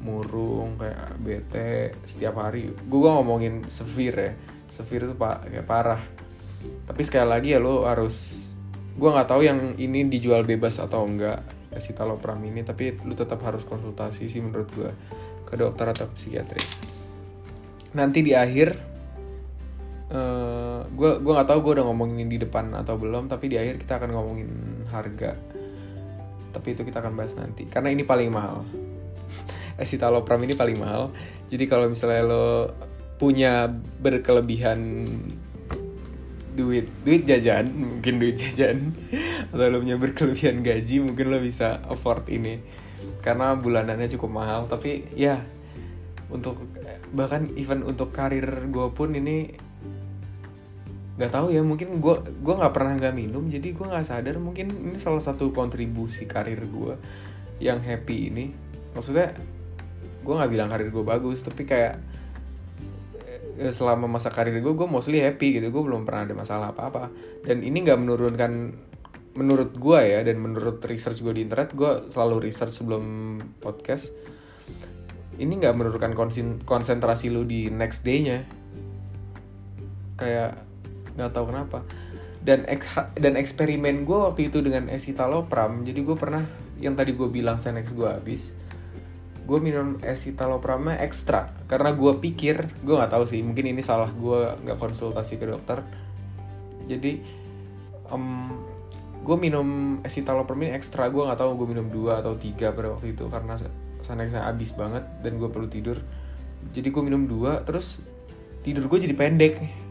murung 0.07 0.79
kayak 0.79 1.19
bete 1.19 1.99
setiap 2.07 2.39
hari. 2.39 2.71
Gue 2.71 3.11
ngomongin 3.11 3.67
severe 3.67 4.19
ya. 4.23 4.33
Severe 4.71 5.11
tuh 5.11 5.19
pak 5.19 5.51
kayak 5.51 5.67
parah. 5.67 6.03
Tapi 6.87 7.03
sekali 7.03 7.27
lagi 7.27 7.49
ya 7.53 7.59
lo 7.59 7.83
harus 7.83 8.49
gue 8.95 9.11
nggak 9.11 9.29
tahu 9.29 9.43
yang 9.43 9.75
ini 9.83 10.07
dijual 10.07 10.47
bebas 10.47 10.79
atau 10.79 11.03
enggak 11.03 11.43
escitalopram 11.75 12.39
ini. 12.47 12.63
Tapi 12.63 13.03
lu 13.03 13.19
tetap 13.19 13.43
harus 13.43 13.67
konsultasi 13.67 14.31
sih 14.31 14.39
menurut 14.39 14.71
gue 14.71 14.91
ke 15.43 15.59
dokter 15.59 15.91
atau 15.91 16.07
psikiatri. 16.15 16.63
Nanti 17.99 18.23
di 18.23 18.31
akhir 18.31 18.79
uh, 20.15 20.72
gue 20.91 21.21
nggak 21.21 21.49
tahu 21.49 21.59
gue 21.63 21.73
udah 21.81 21.87
ngomongin 21.87 22.27
di 22.27 22.39
depan 22.41 22.73
atau 22.75 22.99
belum 22.99 23.31
tapi 23.31 23.51
di 23.53 23.57
akhir 23.59 23.79
kita 23.83 24.03
akan 24.03 24.11
ngomongin 24.15 24.51
harga. 24.91 25.39
Tapi 26.53 26.69
itu 26.77 26.83
kita 26.85 27.01
akan 27.01 27.17
bahas 27.17 27.33
nanti. 27.35 27.65
Karena 27.69 27.89
ini 27.89 28.05
paling 28.05 28.29
mahal. 28.29 28.67
Escitalopram 29.83 30.43
ini 30.45 30.53
paling 30.53 30.77
mahal. 30.77 31.11
Jadi 31.49 31.65
kalau 31.69 31.89
misalnya 31.89 32.23
lo 32.25 32.47
punya 33.17 33.71
berkelebihan 34.03 35.09
duit 36.53 36.85
duit 37.01 37.25
jajan 37.25 37.65
mungkin 37.97 38.21
duit 38.21 38.37
jajan 38.37 38.93
atau 39.57 39.73
lo 39.73 39.81
punya 39.81 39.97
berkelebihan 39.97 40.61
gaji 40.61 41.01
mungkin 41.01 41.33
lo 41.33 41.41
bisa 41.41 41.81
afford 41.89 42.29
ini. 42.29 42.61
Karena 43.25 43.57
bulanannya 43.57 44.11
cukup 44.13 44.31
mahal 44.31 44.69
tapi 44.69 45.09
ya 45.17 45.41
untuk 46.33 46.65
bahkan 47.13 47.53
even 47.61 47.85
untuk 47.85 48.11
karir 48.11 48.49
gue 48.73 48.89
pun 48.97 49.13
ini 49.13 49.53
nggak 51.13 51.29
tahu 51.29 51.53
ya 51.53 51.61
mungkin 51.61 52.01
gue 52.01 52.15
gue 52.41 52.55
nggak 52.57 52.73
pernah 52.73 52.97
nggak 52.97 53.13
minum 53.13 53.45
jadi 53.45 53.77
gue 53.77 53.85
nggak 53.85 54.07
sadar 54.09 54.41
mungkin 54.41 54.73
ini 54.73 54.97
salah 54.97 55.21
satu 55.21 55.53
kontribusi 55.53 56.25
karir 56.25 56.61
gue 56.65 56.95
yang 57.61 57.79
happy 57.85 58.33
ini. 58.33 58.47
Maksudnya 58.97 59.37
gue 60.23 60.35
nggak 60.35 60.51
bilang 60.51 60.69
karir 60.73 60.89
gue 60.89 61.05
bagus 61.05 61.45
tapi 61.45 61.69
kayak 61.69 62.01
Eh, 63.53 63.69
selama 63.69 64.09
masa 64.09 64.33
karir 64.33 64.65
gue 64.65 64.73
gue 64.73 64.89
mostly 64.89 65.21
happy 65.21 65.61
gitu 65.61 65.69
gue 65.69 65.83
belum 65.85 66.09
pernah 66.09 66.25
ada 66.25 66.33
masalah 66.33 66.67
apa 66.73 66.89
apa 66.89 67.03
dan 67.45 67.61
ini 67.61 67.85
nggak 67.85 68.01
menurunkan 68.01 68.73
menurut 69.37 69.77
gue 69.77 70.01
ya 70.01 70.25
dan 70.25 70.41
menurut 70.41 70.81
research 70.89 71.21
gue 71.21 71.37
di 71.37 71.45
internet 71.45 71.77
gue 71.77 72.09
selalu 72.09 72.49
research 72.49 72.73
sebelum 72.73 73.05
podcast 73.61 74.09
ini 75.37 75.61
nggak 75.61 75.77
menurunkan 75.77 76.17
konsentrasi 76.65 77.33
lu 77.33 77.45
di 77.49 77.73
next 77.73 78.05
day-nya. 78.05 78.45
Kayak 80.17 80.61
nggak 81.17 81.31
tahu 81.33 81.53
kenapa. 81.53 81.85
Dan 82.43 82.67
eks 82.67 82.91
dan 83.15 83.39
eksperimen 83.39 84.03
gue 84.03 84.19
waktu 84.19 84.51
itu 84.51 84.59
dengan 84.67 84.91
escitalopram 84.91 85.87
jadi 85.87 86.03
gue 86.03 86.17
pernah 86.19 86.43
yang 86.83 86.99
tadi 86.99 87.15
gue 87.15 87.31
bilang 87.31 87.63
Senex 87.63 87.95
gue 87.95 88.11
habis 88.11 88.51
gue 89.43 89.59
minum 89.59 89.99
escitalopramnya 90.03 91.03
ekstra. 91.03 91.55
Karena 91.67 91.95
gue 91.95 92.13
pikir 92.19 92.83
gue 92.83 92.95
nggak 92.95 93.13
tahu 93.15 93.25
sih 93.27 93.43
mungkin 93.43 93.71
ini 93.75 93.83
salah 93.83 94.11
gue 94.11 94.59
nggak 94.67 94.79
konsultasi 94.79 95.39
ke 95.39 95.47
dokter. 95.51 95.83
Jadi 96.87 97.23
um, 98.11 98.51
gue 99.23 99.37
minum 99.39 99.99
escitalopram 100.03 100.59
ini 100.67 100.75
ekstra 100.75 101.07
gue 101.11 101.23
nggak 101.23 101.39
tahu 101.39 101.59
gue 101.63 101.69
minum 101.79 101.87
dua 101.91 102.23
atau 102.23 102.35
tiga 102.35 102.75
pada 102.75 102.91
waktu 102.91 103.15
itu 103.15 103.31
karena 103.31 103.55
sana 104.03 104.27
saya 104.27 104.51
habis 104.51 104.75
banget 104.75 105.07
dan 105.23 105.39
gue 105.39 105.47
perlu 105.47 105.71
tidur. 105.71 105.99
Jadi 106.75 106.91
gue 106.91 107.03
minum 107.03 107.27
dua 107.27 107.63
terus 107.63 108.03
tidur 108.63 108.87
gue 108.87 108.99
jadi 109.11 109.15
pendek 109.15 109.82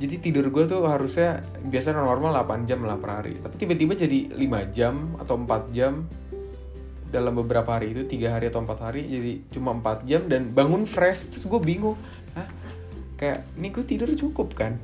jadi 0.00 0.16
tidur 0.16 0.48
gue 0.48 0.64
tuh 0.64 0.88
harusnya 0.88 1.44
biasanya 1.60 2.00
normal 2.00 2.32
8 2.32 2.64
jam 2.64 2.80
lah 2.88 2.96
per 2.96 3.20
hari. 3.20 3.36
Tapi 3.36 3.54
tiba-tiba 3.60 3.92
jadi 3.92 4.32
5 4.32 4.72
jam 4.72 4.94
atau 5.20 5.36
4 5.36 5.76
jam 5.76 6.08
dalam 7.10 7.36
beberapa 7.36 7.76
hari 7.76 7.92
itu 7.92 8.06
tiga 8.06 8.38
hari 8.38 8.48
atau 8.48 8.62
empat 8.62 8.86
hari 8.86 9.02
jadi 9.02 9.32
cuma 9.50 9.74
empat 9.74 10.06
jam 10.06 10.30
dan 10.30 10.54
bangun 10.54 10.86
fresh 10.86 11.34
terus 11.34 11.42
gue 11.50 11.58
bingung 11.58 11.98
Hah? 12.38 12.46
kayak 13.18 13.50
ini 13.58 13.68
gue 13.74 13.84
tidur 13.84 14.08
cukup 14.14 14.54
kan? 14.56 14.80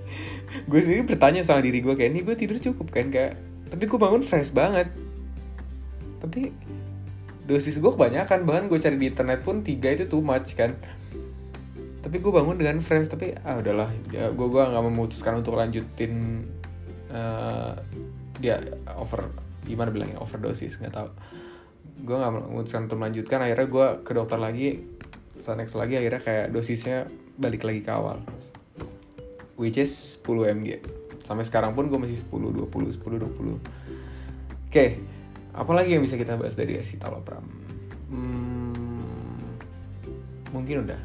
Gue 0.70 0.80
sendiri 0.80 1.04
bertanya 1.04 1.44
sama 1.44 1.60
diri 1.60 1.84
gue 1.84 1.92
kayak 1.92 2.10
ini 2.10 2.24
gue 2.24 2.34
tidur 2.34 2.56
cukup 2.56 2.88
kan? 2.88 3.12
Kayak 3.12 3.36
tapi 3.68 3.84
gue 3.84 4.00
bangun 4.00 4.24
fresh 4.24 4.50
banget. 4.50 4.88
Tapi 6.24 6.50
dosis 7.46 7.78
gue 7.78 7.92
kebanyakan 7.92 8.48
bahkan 8.48 8.64
gue 8.66 8.80
cari 8.80 8.96
di 8.98 9.06
internet 9.12 9.40
pun 9.46 9.60
tiga 9.60 9.94
itu 9.94 10.10
too 10.10 10.24
much 10.24 10.58
kan 10.58 10.74
tapi 11.98 12.22
gue 12.22 12.32
bangun 12.32 12.56
dengan 12.56 12.78
fresh 12.78 13.10
tapi 13.10 13.34
ah 13.42 13.58
udahlah. 13.58 13.90
Ya, 14.14 14.30
gue 14.30 14.46
gue 14.46 14.62
nggak 14.62 14.84
memutuskan 14.84 15.38
untuk 15.38 15.58
lanjutin 15.58 16.44
uh, 17.10 17.74
dia 18.38 18.62
over 18.94 19.34
gimana 19.66 19.90
bilangnya 19.90 20.22
overdosis 20.22 20.78
nggak 20.78 20.94
tahu. 20.94 21.10
Gue 22.06 22.16
nggak 22.16 22.32
memutuskan 22.52 22.86
untuk 22.86 22.98
melanjutkan 23.02 23.42
akhirnya 23.42 23.66
gue 23.66 23.86
ke 24.06 24.12
dokter 24.14 24.38
lagi 24.38 24.68
saat 25.38 25.58
next 25.58 25.78
lagi 25.78 25.98
akhirnya 25.98 26.22
kayak 26.22 26.46
dosisnya 26.54 27.10
balik 27.38 27.66
lagi 27.66 27.82
ke 27.82 27.90
awal. 27.90 28.22
Which 29.58 29.74
is 29.74 29.90
10 30.22 30.54
mg 30.54 30.98
sampai 31.28 31.44
sekarang 31.44 31.76
pun 31.76 31.92
gue 31.92 32.00
masih 32.00 32.16
10 32.16 32.72
20 32.72 32.72
10 32.72 33.04
20 33.04 33.28
oke 33.28 33.60
okay. 34.64 34.96
apalagi 35.52 35.92
yang 35.92 36.00
bisa 36.00 36.16
kita 36.16 36.40
bahas 36.40 36.56
dari 36.56 36.80
escitalopram 36.80 37.44
hmm, 38.08 39.44
mungkin 40.56 40.88
udah 40.88 40.96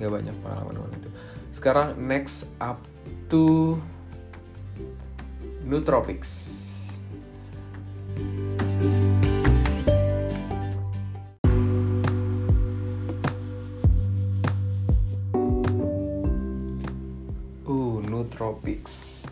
nggak 0.00 0.08
banyak 0.08 0.36
pengalaman 0.40 0.88
itu. 0.96 1.12
Sekarang 1.52 1.92
next 2.00 2.48
up 2.56 2.80
to 3.28 3.76
nootropics. 5.68 6.32
Nootropics. 18.20 19.24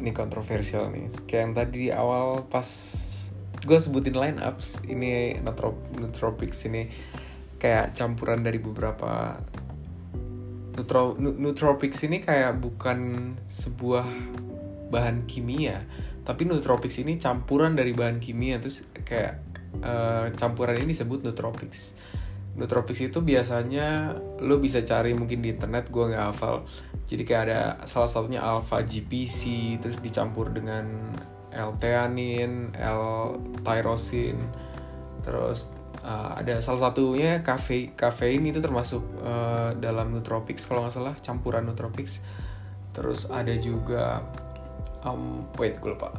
Ini 0.00 0.10
kontroversial 0.16 0.90
nih. 0.90 1.12
Kayak 1.28 1.42
yang 1.42 1.52
tadi 1.54 1.76
di 1.76 1.88
awal 1.92 2.46
pas 2.48 2.66
gue 3.60 3.78
sebutin 3.78 4.16
line 4.16 4.38
ups 4.40 4.80
ini 4.88 5.36
nootropics 6.00 6.64
ini 6.64 6.88
kayak 7.60 7.92
campuran 7.92 8.40
dari 8.40 8.56
beberapa 8.56 9.36
Nutro, 10.70 11.18
nootropics 11.20 12.08
ini 12.08 12.24
kayak 12.24 12.56
bukan 12.56 13.32
sebuah 13.44 14.06
bahan 14.88 15.28
kimia 15.28 15.84
tapi 16.24 16.46
nootropics 16.46 17.00
ini 17.02 17.18
campuran 17.18 17.74
dari 17.74 17.90
bahan 17.90 18.22
kimia 18.22 18.60
terus 18.62 18.86
kayak 19.02 19.40
uh, 19.82 20.28
campuran 20.36 20.78
ini 20.78 20.92
disebut 20.92 21.24
nootropics. 21.24 21.96
Nootropics 22.54 23.00
itu 23.00 23.18
biasanya 23.18 24.14
lo 24.42 24.62
bisa 24.62 24.84
cari 24.86 25.10
mungkin 25.16 25.40
di 25.40 25.54
internet 25.54 25.88
gue 25.88 26.12
nggak 26.12 26.24
hafal. 26.30 26.68
Jadi 27.08 27.22
kayak 27.24 27.42
ada 27.50 27.60
salah 27.88 28.10
satunya 28.10 28.44
alpha 28.44 28.78
GPC 28.84 29.40
terus 29.80 29.98
dicampur 29.98 30.52
dengan 30.52 30.86
L-theanine, 31.50 32.70
L-tyrosin 32.78 34.38
terus 35.20 35.72
uh, 36.10 36.30
ada 36.34 36.58
salah 36.58 36.90
satunya 36.90 37.38
kafe 37.46 37.94
kafein 37.94 38.42
itu 38.42 38.58
termasuk 38.58 39.02
uh, 39.22 39.70
dalam 39.78 40.10
nootropics 40.10 40.66
kalau 40.66 40.82
nggak 40.82 40.94
salah 40.94 41.14
campuran 41.22 41.62
nootropics. 41.70 42.18
Terus 42.90 43.30
ada 43.30 43.54
juga 43.54 44.26
um, 45.06 45.46
wait 45.54 45.78
gue 45.78 45.94
lupa. 45.94 46.10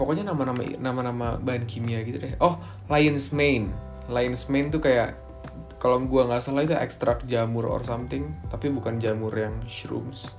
Pokoknya 0.00 0.26
nama-nama 0.26 0.66
nama-nama 0.80 1.26
bahan 1.38 1.68
kimia 1.68 2.02
gitu 2.02 2.18
deh. 2.18 2.34
Oh 2.42 2.58
lion's 2.88 3.30
mane. 3.30 3.70
Lion's 4.10 4.48
mane 4.50 4.72
tuh 4.72 4.82
kayak 4.82 5.14
kalau 5.80 5.96
gua 6.04 6.28
nggak 6.28 6.42
salah 6.42 6.66
itu 6.66 6.76
ekstrak 6.76 7.24
jamur 7.24 7.64
or 7.64 7.80
something 7.86 8.34
tapi 8.50 8.66
bukan 8.72 8.98
jamur 8.98 9.30
yang 9.30 9.62
shrooms. 9.70 10.34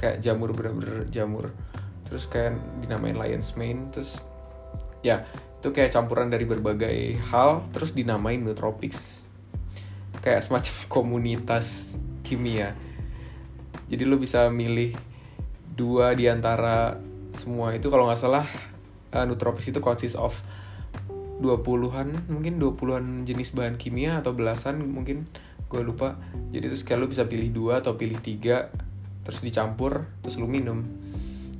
Kayak 0.00 0.24
jamur 0.24 0.56
bener-bener 0.56 1.04
jamur. 1.12 1.52
Terus 2.08 2.24
kayak 2.24 2.56
dinamain 2.80 3.20
lion's 3.20 3.52
mane 3.60 3.92
terus 3.92 4.24
ya 5.00 5.24
itu 5.60 5.76
kayak 5.76 5.92
campuran 5.92 6.32
dari 6.32 6.48
berbagai 6.48 7.20
hal 7.28 7.68
terus 7.68 7.92
dinamain 7.92 8.40
nootropics. 8.40 9.28
Kayak 10.24 10.40
semacam 10.44 10.74
komunitas 10.96 11.96
kimia. 12.24 12.72
Jadi 13.92 14.02
lo 14.08 14.16
bisa 14.16 14.48
milih 14.48 14.96
dua 15.76 16.16
di 16.16 16.32
antara 16.32 16.96
semua. 17.36 17.76
Itu 17.76 17.92
kalau 17.92 18.08
nggak 18.08 18.20
salah 18.20 18.46
uh, 19.12 19.24
nootropics 19.28 19.68
itu 19.68 19.84
consist 19.84 20.16
of 20.16 20.40
20-an 21.40 22.28
mungkin 22.28 22.60
20-an 22.60 23.24
jenis 23.24 23.56
bahan 23.56 23.80
kimia 23.80 24.20
atau 24.20 24.36
belasan 24.36 24.80
mungkin 24.80 25.28
gue 25.68 25.80
lupa. 25.84 26.16
Jadi 26.52 26.72
terus 26.72 26.84
kayak 26.84 27.04
lo 27.04 27.06
bisa 27.08 27.24
pilih 27.28 27.52
dua 27.52 27.80
atau 27.80 27.96
pilih 28.00 28.16
tiga 28.20 28.68
terus 29.24 29.40
dicampur 29.44 30.08
terus 30.24 30.40
lu 30.40 30.48
minum. 30.48 30.84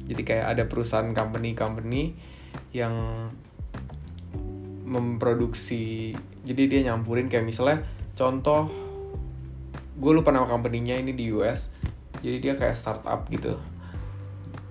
Jadi 0.08 0.24
kayak 0.24 0.46
ada 0.56 0.64
perusahaan 0.66 1.06
company-company 1.12 2.18
yang 2.70 2.94
memproduksi 4.86 6.14
jadi 6.42 6.62
dia 6.66 6.80
nyampurin 6.90 7.30
kayak 7.30 7.46
misalnya 7.46 7.86
contoh 8.18 8.66
gue 10.00 10.12
lupa 10.16 10.32
nama 10.32 10.48
company-nya 10.48 10.98
ini 10.98 11.12
di 11.12 11.30
US 11.30 11.70
jadi 12.20 12.36
dia 12.40 12.52
kayak 12.56 12.76
startup 12.76 13.26
gitu. 13.32 13.56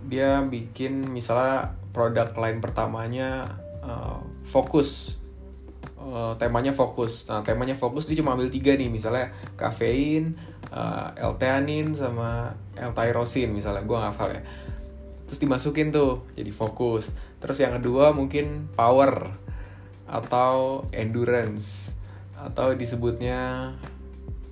Dia 0.10 0.42
bikin 0.46 1.10
misalnya 1.10 1.74
produk 1.94 2.34
lain 2.38 2.62
pertamanya 2.62 3.50
uh, 3.82 4.22
fokus 4.46 5.18
uh, 5.98 6.34
temanya 6.38 6.74
fokus 6.74 7.26
nah 7.26 7.42
temanya 7.42 7.74
fokus 7.74 8.06
dia 8.06 8.18
cuma 8.22 8.38
ambil 8.38 8.50
tiga 8.50 8.74
nih 8.78 8.90
misalnya 8.90 9.34
kafein 9.58 10.38
uh, 10.70 11.14
L-theanine 11.18 11.94
sama 11.98 12.54
L-tyrosin 12.78 13.50
misalnya 13.54 13.84
gue 13.86 13.98
hafal 13.98 14.30
ya 14.38 14.42
terus 15.30 15.46
dimasukin 15.46 15.94
tuh 15.94 16.26
jadi 16.34 16.50
fokus. 16.50 17.14
Terus 17.38 17.62
yang 17.62 17.78
kedua 17.78 18.18
mungkin 18.18 18.66
power 18.74 19.30
atau 20.10 20.90
endurance. 20.90 21.94
Atau 22.34 22.74
disebutnya 22.74 23.72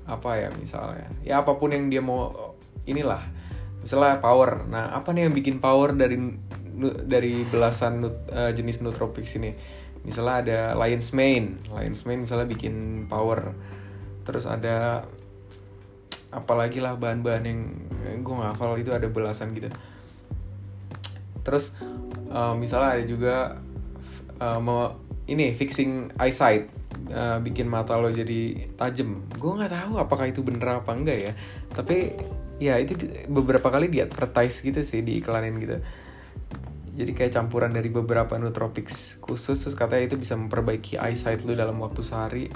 apa 0.05 0.37
ya 0.37 0.53
misalnya? 0.53 1.09
Ya 1.25 1.41
apa 1.41 1.57
pun 1.57 1.73
yang 1.73 1.89
dia 1.89 2.05
mau 2.05 2.53
inilah. 2.85 3.25
Misalnya 3.81 4.21
power. 4.21 4.69
Nah 4.69 4.93
apa 4.93 5.17
nih 5.17 5.25
yang 5.25 5.33
bikin 5.33 5.57
power 5.57 5.97
dari 5.97 6.21
dari 7.09 7.41
belasan 7.49 8.05
nut, 8.05 8.29
uh, 8.29 8.53
jenis 8.53 8.85
nootropics 8.85 9.33
ini? 9.41 9.57
Misalnya 10.05 10.35
ada 10.45 10.59
lion's 10.77 11.09
mane. 11.09 11.57
Lion's 11.73 12.05
mane 12.05 12.29
misalnya 12.29 12.45
bikin 12.45 13.09
power. 13.09 13.57
Terus 14.29 14.45
ada 14.45 15.09
apalagi 16.29 16.85
lah 16.85 16.93
bahan-bahan 17.01 17.43
yang 17.49 17.59
eh, 18.05 18.19
gue 18.21 18.35
hafal 18.45 18.77
itu 18.77 18.93
ada 18.93 19.09
belasan 19.09 19.57
gitu 19.57 19.73
terus 21.47 21.71
uh, 22.27 22.51
misalnya 22.59 22.99
ada 22.99 23.05
juga 23.07 23.55
uh, 24.43 24.59
mau 24.59 24.99
ini 25.31 25.55
fixing 25.55 26.11
eyesight 26.19 26.67
uh, 27.15 27.39
bikin 27.39 27.71
mata 27.71 27.95
lo 27.95 28.11
jadi 28.11 28.67
tajam. 28.75 29.23
Gue 29.39 29.55
nggak 29.55 29.71
tahu 29.71 29.93
apakah 30.03 30.27
itu 30.27 30.43
bener 30.43 30.83
apa 30.83 30.91
enggak 30.91 31.31
ya. 31.31 31.33
Tapi 31.71 32.11
ya 32.59 32.75
itu 32.83 32.99
beberapa 33.31 33.71
kali 33.71 33.87
di 33.87 34.03
advertise 34.03 34.59
gitu 34.59 34.83
sih 34.83 34.99
di 35.07 35.23
iklanin 35.23 35.55
gitu. 35.55 35.79
Jadi 36.97 37.11
kayak 37.13 37.31
campuran 37.31 37.71
dari 37.71 37.93
beberapa 37.93 38.35
nootropics 38.35 39.21
khusus 39.23 39.61
terus 39.63 39.77
katanya 39.77 40.11
itu 40.11 40.17
bisa 40.19 40.33
memperbaiki 40.33 40.99
eyesight 40.99 41.47
lu 41.47 41.55
dalam 41.55 41.79
waktu 41.79 42.01
sehari. 42.03 42.51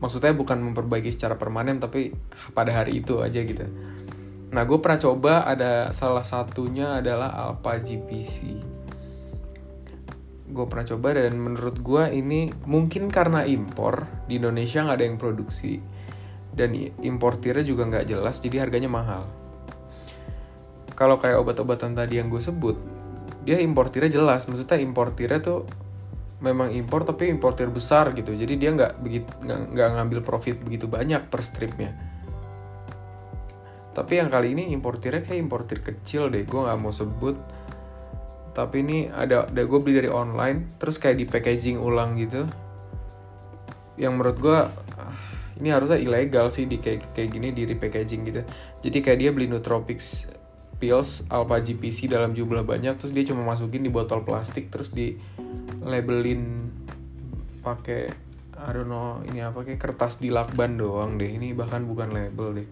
Maksudnya 0.00 0.36
bukan 0.36 0.60
memperbaiki 0.60 1.08
secara 1.12 1.40
permanen 1.40 1.80
tapi 1.80 2.12
pada 2.52 2.72
hari 2.72 3.00
itu 3.00 3.24
aja 3.24 3.40
gitu 3.40 3.64
nah 4.54 4.62
gue 4.62 4.78
pernah 4.78 5.02
coba 5.02 5.42
ada 5.42 5.90
salah 5.90 6.22
satunya 6.22 7.02
adalah 7.02 7.34
Alpha 7.34 7.74
GPC 7.82 8.62
gue 10.54 10.66
pernah 10.70 10.86
coba 10.86 11.18
dan 11.18 11.34
menurut 11.34 11.82
gue 11.82 12.02
ini 12.14 12.54
mungkin 12.70 13.10
karena 13.10 13.42
impor 13.42 14.06
di 14.30 14.38
Indonesia 14.38 14.86
nggak 14.86 14.96
ada 14.96 15.06
yang 15.10 15.18
produksi. 15.18 15.82
Dan 16.54 16.70
importirnya 17.02 17.66
juga 17.66 17.82
nggak 17.90 18.06
jelas 18.06 18.38
jadi 18.38 18.62
harganya 18.62 18.86
mahal. 18.86 19.26
Kalau 20.94 21.18
kayak 21.18 21.42
obat-obatan 21.42 21.98
tadi 21.98 22.22
yang 22.22 22.30
gue 22.30 22.38
sebut 22.38 22.78
dia 23.42 23.58
importirnya 23.58 24.22
jelas. 24.22 24.46
Maksudnya 24.46 24.78
importirnya 24.78 25.42
tuh 25.42 25.66
memang 26.38 26.70
impor 26.70 27.02
tapi 27.02 27.26
importir 27.26 27.66
besar 27.74 28.14
gitu. 28.14 28.30
Jadi 28.30 28.54
dia 28.54 28.70
nggak 28.70 29.02
begitu 29.02 29.26
nggak 29.42 29.88
ngambil 29.98 30.22
profit 30.22 30.62
begitu 30.62 30.86
banyak 30.86 31.26
per 31.26 31.42
stripnya 31.42 32.13
tapi 33.94 34.18
yang 34.18 34.26
kali 34.26 34.58
ini 34.58 34.74
importirnya 34.74 35.22
kayak 35.22 35.38
importir 35.38 35.78
kecil 35.86 36.26
deh 36.26 36.42
gue 36.42 36.60
nggak 36.60 36.78
mau 36.82 36.90
sebut. 36.90 37.38
Tapi 38.54 38.82
ini 38.82 38.98
ada 39.06 39.46
ada 39.46 39.62
gue 39.62 39.78
beli 39.78 40.02
dari 40.02 40.10
online 40.10 40.78
terus 40.82 40.98
kayak 40.98 41.16
di 41.22 41.26
packaging 41.30 41.78
ulang 41.78 42.18
gitu. 42.18 42.50
Yang 43.94 44.12
menurut 44.18 44.38
gue 44.42 44.58
ini 45.62 45.70
harusnya 45.70 46.02
ilegal 46.02 46.50
sih 46.50 46.66
di 46.66 46.82
kayak 46.82 47.14
kayak 47.14 47.30
gini 47.30 47.54
di 47.54 47.62
repackaging 47.70 48.26
gitu. 48.26 48.42
Jadi 48.82 48.98
kayak 48.98 49.18
dia 49.22 49.30
beli 49.30 49.46
nootropics 49.46 50.26
pills 50.82 51.22
alpha 51.30 51.62
GPC 51.62 52.10
dalam 52.10 52.34
jumlah 52.34 52.66
banyak 52.66 52.98
terus 52.98 53.14
dia 53.14 53.22
cuma 53.30 53.46
masukin 53.46 53.86
di 53.86 53.94
botol 53.94 54.26
plastik 54.26 54.74
terus 54.74 54.90
di 54.90 55.14
labelin 55.86 56.66
pakai 57.62 58.10
I 58.58 58.70
don't 58.74 58.90
know 58.90 59.22
ini 59.22 59.38
apa 59.38 59.62
kayak 59.62 59.78
kertas 59.78 60.18
di 60.18 60.34
lakban 60.34 60.74
doang 60.74 61.14
deh. 61.14 61.30
Ini 61.30 61.54
bahkan 61.54 61.86
bukan 61.86 62.10
label 62.10 62.58
deh 62.58 62.68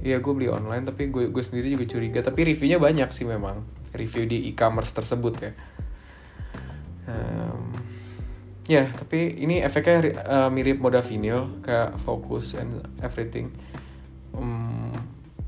Iya 0.00 0.24
gue 0.24 0.32
beli 0.32 0.48
online 0.48 0.88
tapi 0.88 1.12
gue 1.12 1.28
gue 1.28 1.44
sendiri 1.44 1.76
juga 1.76 1.84
curiga 1.84 2.20
tapi 2.24 2.48
reviewnya 2.48 2.80
banyak 2.80 3.12
sih 3.12 3.28
memang 3.28 3.60
review 3.92 4.24
di 4.24 4.48
e-commerce 4.48 4.96
tersebut 4.96 5.34
ya. 5.40 5.52
Um, 7.10 7.76
ya 8.64 8.88
tapi 8.96 9.36
ini 9.44 9.60
efeknya 9.60 9.98
uh, 10.24 10.48
mirip 10.48 10.80
modafinil 10.80 11.60
kayak 11.60 12.00
focus 12.00 12.56
and 12.56 12.80
everything. 13.04 13.52
Um, 14.32 14.96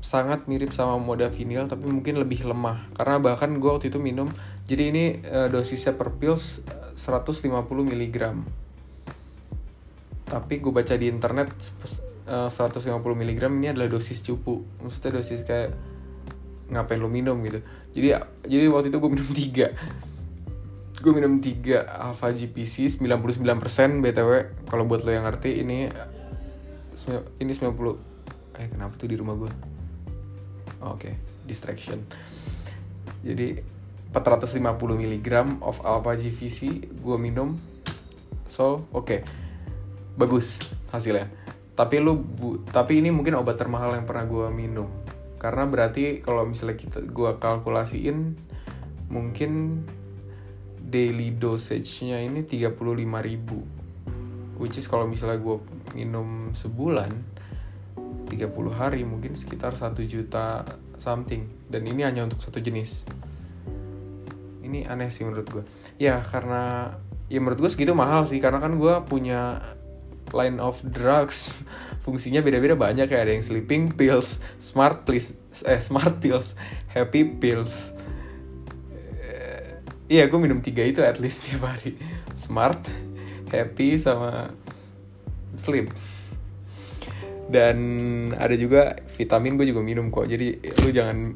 sangat 0.03 0.51
mirip 0.51 0.75
sama 0.75 0.99
modafinil 0.99 1.65
tapi 1.71 1.87
mungkin 1.87 2.19
lebih 2.19 2.43
lemah 2.43 2.91
karena 2.99 3.23
bahkan 3.23 3.55
gue 3.55 3.71
waktu 3.71 3.87
itu 3.87 4.03
minum 4.03 4.27
jadi 4.67 4.91
ini 4.91 5.23
uh, 5.23 5.47
dosisnya 5.47 5.95
per 5.95 6.11
pills 6.19 6.59
150 6.99 7.47
mg 7.63 8.17
tapi 10.27 10.53
gue 10.59 10.73
baca 10.75 10.93
di 10.99 11.07
internet 11.07 11.55
150 12.23 12.87
eh, 12.87 12.95
mg 12.95 13.41
ini 13.51 13.67
adalah 13.71 13.91
dosis 13.91 14.23
cupu. 14.23 14.63
Maksudnya 14.79 15.19
dosis 15.19 15.43
kayak 15.43 15.75
ngapain 16.71 16.99
lo 16.99 17.11
minum 17.11 17.35
gitu. 17.43 17.59
Jadi 17.91 18.07
jadi 18.47 18.65
waktu 18.71 18.87
itu 18.89 18.97
gue 18.97 19.11
minum 19.11 19.29
tiga. 19.35 19.67
Gue 21.03 21.11
minum 21.11 21.43
tiga 21.43 21.83
alpha 21.99 22.31
GPC 22.31 22.87
99% 23.03 23.99
btw 23.99 24.31
kalau 24.71 24.87
buat 24.87 25.03
lo 25.03 25.11
yang 25.11 25.27
ngerti 25.27 25.59
ini 25.59 25.91
ini 27.43 27.51
90 27.51 27.75
eh 28.53 28.69
kenapa 28.69 28.93
tuh 28.95 29.09
di 29.09 29.17
rumah 29.17 29.33
gue 29.35 29.51
oke 30.79 30.95
okay. 30.95 31.13
distraction. 31.43 31.99
Jadi 33.19 33.59
450 34.15 34.63
mg 34.79 35.59
of 35.59 35.83
alpha 35.83 36.15
GPC 36.15 36.87
gue 36.87 37.17
minum. 37.19 37.59
So 38.47 38.87
oke. 38.95 39.03
Okay. 39.03 39.21
bagus 40.13 40.61
hasilnya 40.93 41.42
tapi 41.73 41.97
lu 41.97 42.21
bu 42.21 42.61
tapi 42.69 43.01
ini 43.01 43.09
mungkin 43.09 43.33
obat 43.33 43.57
termahal 43.57 43.97
yang 43.97 44.05
pernah 44.05 44.29
gue 44.29 44.47
minum. 44.53 44.89
Karena 45.41 45.67
berarti 45.67 46.23
kalau 46.23 46.45
misalnya 46.45 46.77
kita 46.79 47.03
gue 47.03 47.31
kalkulasiin 47.41 48.37
mungkin 49.09 49.83
daily 50.79 51.33
dosage-nya 51.33 52.21
ini 52.21 52.45
35 52.45 52.77
ribu. 53.25 53.59
Which 54.61 54.77
is 54.77 54.85
kalau 54.85 55.09
misalnya 55.09 55.41
gue 55.41 55.57
minum 55.97 56.53
sebulan 56.53 57.11
30 58.29 58.39
hari 58.71 59.01
mungkin 59.03 59.33
sekitar 59.33 59.73
1 59.73 59.97
juta 60.05 60.63
something. 61.01 61.49
Dan 61.67 61.89
ini 61.89 62.05
hanya 62.05 62.23
untuk 62.23 62.39
satu 62.39 62.61
jenis. 62.61 63.09
Ini 64.61 64.85
aneh 64.87 65.09
sih 65.09 65.25
menurut 65.25 65.49
gue 65.49 65.63
ya 66.01 66.23
karena 66.23 66.95
ya 67.27 67.37
menurut 67.41 67.59
gue 67.65 67.71
segitu 67.73 67.97
mahal 67.97 68.29
sih. 68.29 68.37
Karena 68.37 68.61
kan 68.61 68.77
gue 68.77 68.93
punya 69.09 69.59
line 70.31 70.61
of 70.63 70.79
drugs 70.85 71.51
fungsinya 72.03 72.43
beda-beda 72.43 72.75
banyak 72.75 73.07
kayak 73.07 73.23
ada 73.25 73.33
yang 73.33 73.41
sleeping 73.41 73.95
pills, 73.95 74.43
smart 74.59 75.07
pills, 75.07 75.39
eh 75.63 75.79
smart 75.79 76.19
pills, 76.19 76.59
happy 76.91 77.23
pills. 77.23 77.95
Uh, 79.23 79.79
iya, 80.11 80.27
gue 80.27 80.35
minum 80.35 80.59
tiga 80.59 80.83
itu 80.83 80.99
at 80.99 81.23
least 81.23 81.47
tiap 81.47 81.63
hari. 81.63 81.95
Smart, 82.35 82.91
happy 83.47 83.95
sama 83.95 84.51
sleep. 85.55 85.95
Dan 87.47 87.77
ada 88.35 88.55
juga 88.59 88.99
vitamin 89.15 89.55
gue 89.55 89.71
juga 89.71 89.79
minum 89.79 90.11
kok. 90.11 90.27
Jadi 90.27 90.59
lu 90.83 90.91
jangan 90.91 91.31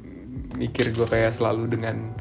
mikir 0.60 0.92
gue 0.92 1.08
kayak 1.08 1.32
selalu 1.32 1.80
dengan 1.80 2.12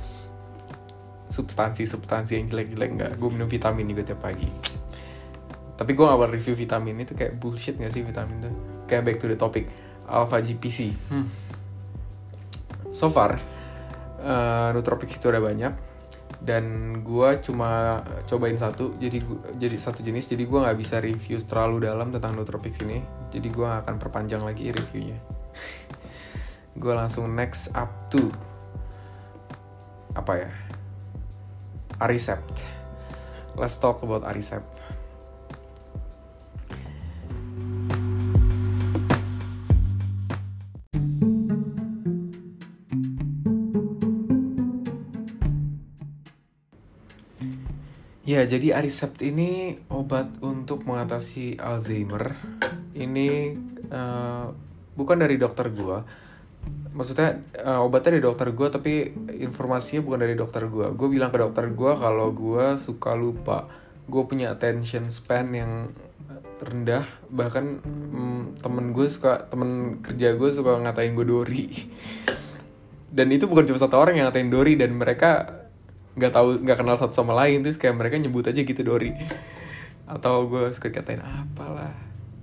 substansi-substansi 1.34 2.38
yang 2.38 2.46
jelek-jelek 2.46 2.90
nggak. 2.94 3.12
Gue 3.18 3.34
minum 3.34 3.50
vitamin 3.50 3.90
juga 3.90 4.14
tiap 4.14 4.22
pagi 4.22 4.85
tapi 5.76 5.92
gue 5.92 6.04
gak 6.04 6.32
review 6.32 6.56
vitamin 6.56 7.04
itu 7.04 7.12
kayak 7.12 7.36
bullshit 7.36 7.76
gak 7.76 7.92
sih 7.92 8.00
vitamin 8.00 8.40
tuh? 8.40 8.54
Kayak 8.88 9.02
back 9.12 9.16
to 9.20 9.26
the 9.28 9.36
topic 9.36 9.68
alpha 10.06 10.38
GPC 10.38 10.94
hmm. 11.10 11.26
so 12.94 13.10
far 13.10 13.36
uh, 14.22 14.70
nootropics 14.70 15.18
itu 15.18 15.26
ada 15.28 15.42
banyak 15.42 15.74
dan 16.36 16.64
gue 17.02 17.28
cuma 17.42 18.02
cobain 18.30 18.54
satu 18.54 18.94
jadi 19.02 19.18
gua, 19.24 19.40
jadi 19.58 19.76
satu 19.80 20.06
jenis 20.06 20.30
jadi 20.30 20.46
gue 20.46 20.58
nggak 20.62 20.78
bisa 20.78 21.02
review 21.02 21.42
terlalu 21.42 21.90
dalam 21.90 22.14
tentang 22.14 22.38
nootropics 22.38 22.86
ini 22.86 23.02
jadi 23.34 23.48
gue 23.50 23.66
gak 23.66 23.82
akan 23.88 23.96
perpanjang 23.98 24.40
lagi 24.40 24.70
reviewnya. 24.70 25.18
Gue 26.80 26.92
langsung 26.92 27.32
next 27.32 27.72
up 27.72 27.88
to 28.12 28.28
apa 30.12 30.32
ya 30.44 30.50
Aricept. 32.00 32.64
Let's 33.56 33.80
talk 33.80 34.04
about 34.04 34.28
Aricept 34.28 34.75
Ya, 48.26 48.42
jadi 48.42 48.74
Aricept 48.74 49.22
ini 49.22 49.78
obat 49.86 50.26
untuk 50.42 50.82
mengatasi 50.82 51.62
Alzheimer. 51.62 52.34
Ini 52.90 53.54
uh, 53.86 54.50
bukan 54.98 55.22
dari 55.22 55.38
dokter 55.38 55.70
gua. 55.70 56.02
Maksudnya 56.90 57.38
uh, 57.62 57.86
obatnya 57.86 58.18
dari 58.18 58.26
dokter 58.26 58.50
gua 58.50 58.66
tapi 58.66 59.14
informasinya 59.30 60.02
bukan 60.02 60.26
dari 60.26 60.34
dokter 60.34 60.66
gua. 60.66 60.90
Gue 60.90 61.06
bilang 61.06 61.30
ke 61.30 61.38
dokter 61.38 61.70
gua 61.70 61.94
kalau 61.94 62.34
gua 62.34 62.74
suka 62.74 63.14
lupa. 63.14 63.70
Gue 64.10 64.26
punya 64.26 64.50
attention 64.50 65.06
span 65.06 65.54
yang 65.54 65.94
rendah. 66.58 67.06
Bahkan 67.30 67.64
mm, 67.86 68.42
temen 68.58 68.90
gue 68.90 69.06
suka 69.06 69.46
temen 69.46 70.02
kerja 70.02 70.34
gue 70.34 70.50
suka 70.50 70.82
ngatain 70.82 71.14
gue 71.14 71.26
Dori. 71.26 71.66
Dan 73.06 73.30
itu 73.30 73.46
bukan 73.46 73.70
cuma 73.70 73.78
satu 73.78 74.02
orang 74.02 74.18
yang 74.18 74.26
ngatain 74.26 74.50
Dori 74.50 74.74
dan 74.74 74.98
mereka 74.98 75.65
nggak 76.16 76.32
tahu 76.32 76.64
nggak 76.64 76.78
kenal 76.80 76.96
satu 76.96 77.12
sama 77.12 77.36
lain 77.36 77.60
terus 77.60 77.76
kayak 77.76 77.94
mereka 77.94 78.16
nyebut 78.16 78.48
aja 78.48 78.60
gitu 78.64 78.80
Dori 78.80 79.12
atau 80.08 80.48
gue 80.48 80.70
suka 80.72 80.88
katain 80.88 81.20
apalah. 81.20 81.92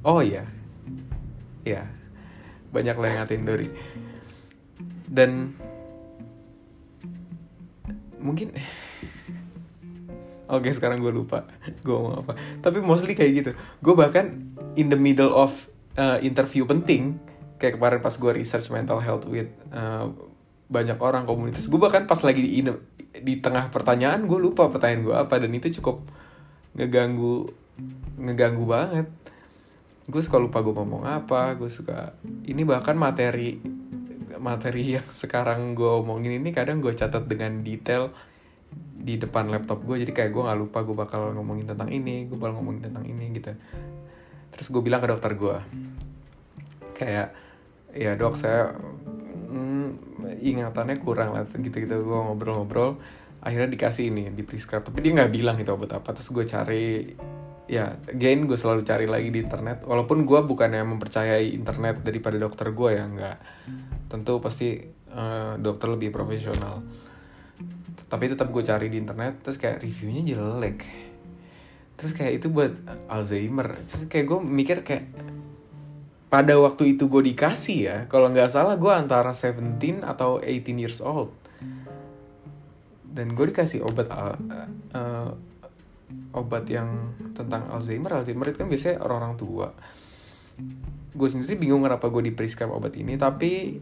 Oh 0.06 0.22
iya. 0.22 0.46
Ya 1.66 1.90
banyak 2.74 2.98
lah 2.98 3.08
yang 3.10 3.18
ngatain 3.24 3.46
Dori 3.46 3.70
dan 5.10 5.54
mungkin 8.18 8.54
Oke 10.44 10.70
sekarang 10.70 11.02
gue 11.02 11.10
lupa. 11.10 11.50
Gue 11.82 11.98
mau 11.98 12.20
apa. 12.20 12.38
Tapi 12.62 12.78
mostly 12.84 13.18
kayak 13.18 13.32
gitu. 13.42 13.52
Gue 13.82 13.98
bahkan 13.98 14.54
in 14.78 14.92
the 14.92 15.00
middle 15.00 15.34
of 15.34 15.66
uh, 15.98 16.22
interview 16.22 16.68
penting 16.68 17.18
kayak 17.58 17.80
kemarin 17.80 18.04
pas 18.04 18.14
gue 18.14 18.32
research 18.36 18.68
mental 18.70 19.00
health 19.00 19.24
with 19.26 19.50
uh, 19.72 20.12
banyak 20.68 20.98
orang 21.00 21.24
komunitas 21.24 21.72
gue 21.72 21.80
bahkan 21.80 22.04
pas 22.04 22.20
lagi 22.26 22.44
di 22.44 22.60
di 23.24 23.40
tengah 23.40 23.72
pertanyaan 23.72 24.28
gue 24.28 24.36
lupa 24.36 24.68
pertanyaan 24.68 25.02
gue 25.08 25.16
apa 25.16 25.40
dan 25.40 25.52
itu 25.56 25.80
cukup 25.80 26.04
ngeganggu 26.76 27.48
ngeganggu 28.20 28.66
banget. 28.68 29.08
Gue 30.04 30.20
suka 30.20 30.36
lupa 30.36 30.60
gue 30.60 30.76
ngomong 30.76 31.08
apa 31.08 31.56
gue 31.56 31.72
suka 31.72 32.20
ini 32.44 32.68
bahkan 32.68 33.00
materi 33.00 33.64
materi 34.36 35.00
yang 35.00 35.08
sekarang 35.08 35.72
gue 35.72 35.88
omongin 35.88 36.36
ini 36.36 36.52
kadang 36.52 36.84
gue 36.84 36.92
catat 36.92 37.24
dengan 37.24 37.64
detail 37.64 38.12
di 39.04 39.16
depan 39.16 39.48
laptop 39.48 39.84
gue 39.88 40.04
jadi 40.04 40.12
kayak 40.12 40.32
gue 40.36 40.44
nggak 40.44 40.60
lupa 40.60 40.80
gue 40.84 40.96
bakal 40.96 41.32
ngomongin 41.32 41.72
tentang 41.72 41.88
ini 41.88 42.28
gue 42.28 42.36
bakal 42.36 42.60
ngomongin 42.60 42.92
tentang 42.92 43.08
ini 43.08 43.32
gitu. 43.32 43.56
Terus 44.52 44.68
gue 44.68 44.82
bilang 44.84 45.00
ke 45.00 45.08
dokter 45.08 45.32
gue 45.40 45.58
kayak 46.94 47.32
ya 47.94 48.18
dok 48.18 48.36
saya 48.36 48.74
ingatannya 50.41 50.97
kurang 50.99 51.36
lah. 51.38 51.45
Gitu-gitu 51.47 52.04
gue 52.04 52.20
ngobrol-ngobrol 52.20 52.97
akhirnya 53.43 53.76
dikasih 53.76 54.08
ini 54.08 54.32
di 54.32 54.47
prescribe 54.47 54.88
tapi 54.88 55.04
dia 55.04 55.12
nggak 55.20 55.32
bilang 55.36 55.60
itu 55.60 55.72
obat 55.76 55.99
apa. 55.99 56.16
Terus 56.16 56.30
gue 56.32 56.45
cari 56.47 56.86
ya 57.64 57.95
again 58.12 58.43
gue 58.47 58.56
selalu 58.56 58.82
cari 58.88 59.06
lagi 59.06 59.30
di 59.30 59.43
internet. 59.43 59.84
Walaupun 59.84 60.24
gue 60.24 60.39
bukan 60.43 60.70
yang 60.72 60.88
mempercayai 60.95 61.51
internet 61.51 62.04
daripada 62.04 62.39
dokter 62.39 62.72
gue 62.72 62.89
ya 62.95 63.04
nggak. 63.04 63.38
Tentu 64.08 64.39
pasti 64.39 64.80
uh, 65.12 65.60
dokter 65.60 65.88
lebih 65.91 66.10
profesional. 66.16 66.84
Tapi 68.08 68.26
tetap 68.32 68.47
gue 68.49 68.64
cari 68.64 68.88
di 68.88 68.97
internet 68.97 69.43
terus 69.43 69.60
kayak 69.60 69.84
reviewnya 69.84 70.24
jelek. 70.34 70.88
Terus 71.99 72.12
kayak 72.16 72.39
itu 72.39 72.47
buat 72.47 72.72
Alzheimer. 73.12 73.80
Terus 73.86 74.08
kayak 74.08 74.26
gue 74.28 74.39
mikir 74.39 74.78
kayak 74.88 75.06
pada 76.34 76.58
waktu 76.58 76.98
itu 76.98 77.06
gue 77.06 77.30
dikasih 77.30 77.80
ya 77.86 77.98
kalau 78.10 78.34
nggak 78.34 78.50
salah 78.50 78.74
gue 78.74 78.90
antara 78.90 79.30
17 79.38 80.02
atau 80.02 80.42
18 80.42 80.82
years 80.82 80.98
old. 81.06 81.30
Dan 83.06 83.38
gue 83.38 83.54
dikasih 83.54 83.86
obat 83.86 84.10
uh, 84.10 84.34
uh, 84.98 85.30
obat 86.34 86.66
yang 86.66 87.14
tentang 87.38 87.70
Alzheimer. 87.70 88.18
Alzheimer 88.18 88.50
itu 88.50 88.66
kan 88.66 88.66
biasanya 88.66 89.06
orang-orang 89.06 89.38
tua. 89.38 89.68
Gue 91.14 91.30
sendiri 91.30 91.54
bingung 91.54 91.86
kenapa 91.86 92.10
gue 92.10 92.26
di 92.26 92.34
obat 92.66 92.98
ini 92.98 93.14
tapi 93.14 93.78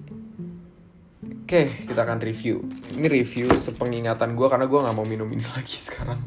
oke 1.24 1.48
okay, 1.48 1.88
kita 1.88 2.04
akan 2.04 2.20
review. 2.20 2.68
Ini 2.92 3.08
review 3.08 3.48
sepengingatan 3.56 4.36
gue 4.36 4.48
karena 4.52 4.68
gue 4.68 4.80
nggak 4.84 4.96
mau 5.00 5.08
minum 5.08 5.32
ini 5.32 5.48
lagi 5.56 5.80
sekarang. 5.80 6.20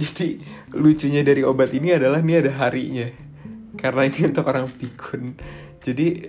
Jadi 0.00 0.40
lucunya 0.72 1.20
dari 1.20 1.44
obat 1.44 1.76
ini 1.76 1.92
adalah 1.92 2.24
ini 2.24 2.40
ada 2.40 2.56
harinya 2.56 3.29
karena 3.82 4.06
ini 4.06 4.20
untuk 4.28 4.44
orang 4.46 4.68
pikun. 4.68 5.34
Jadi 5.80 6.28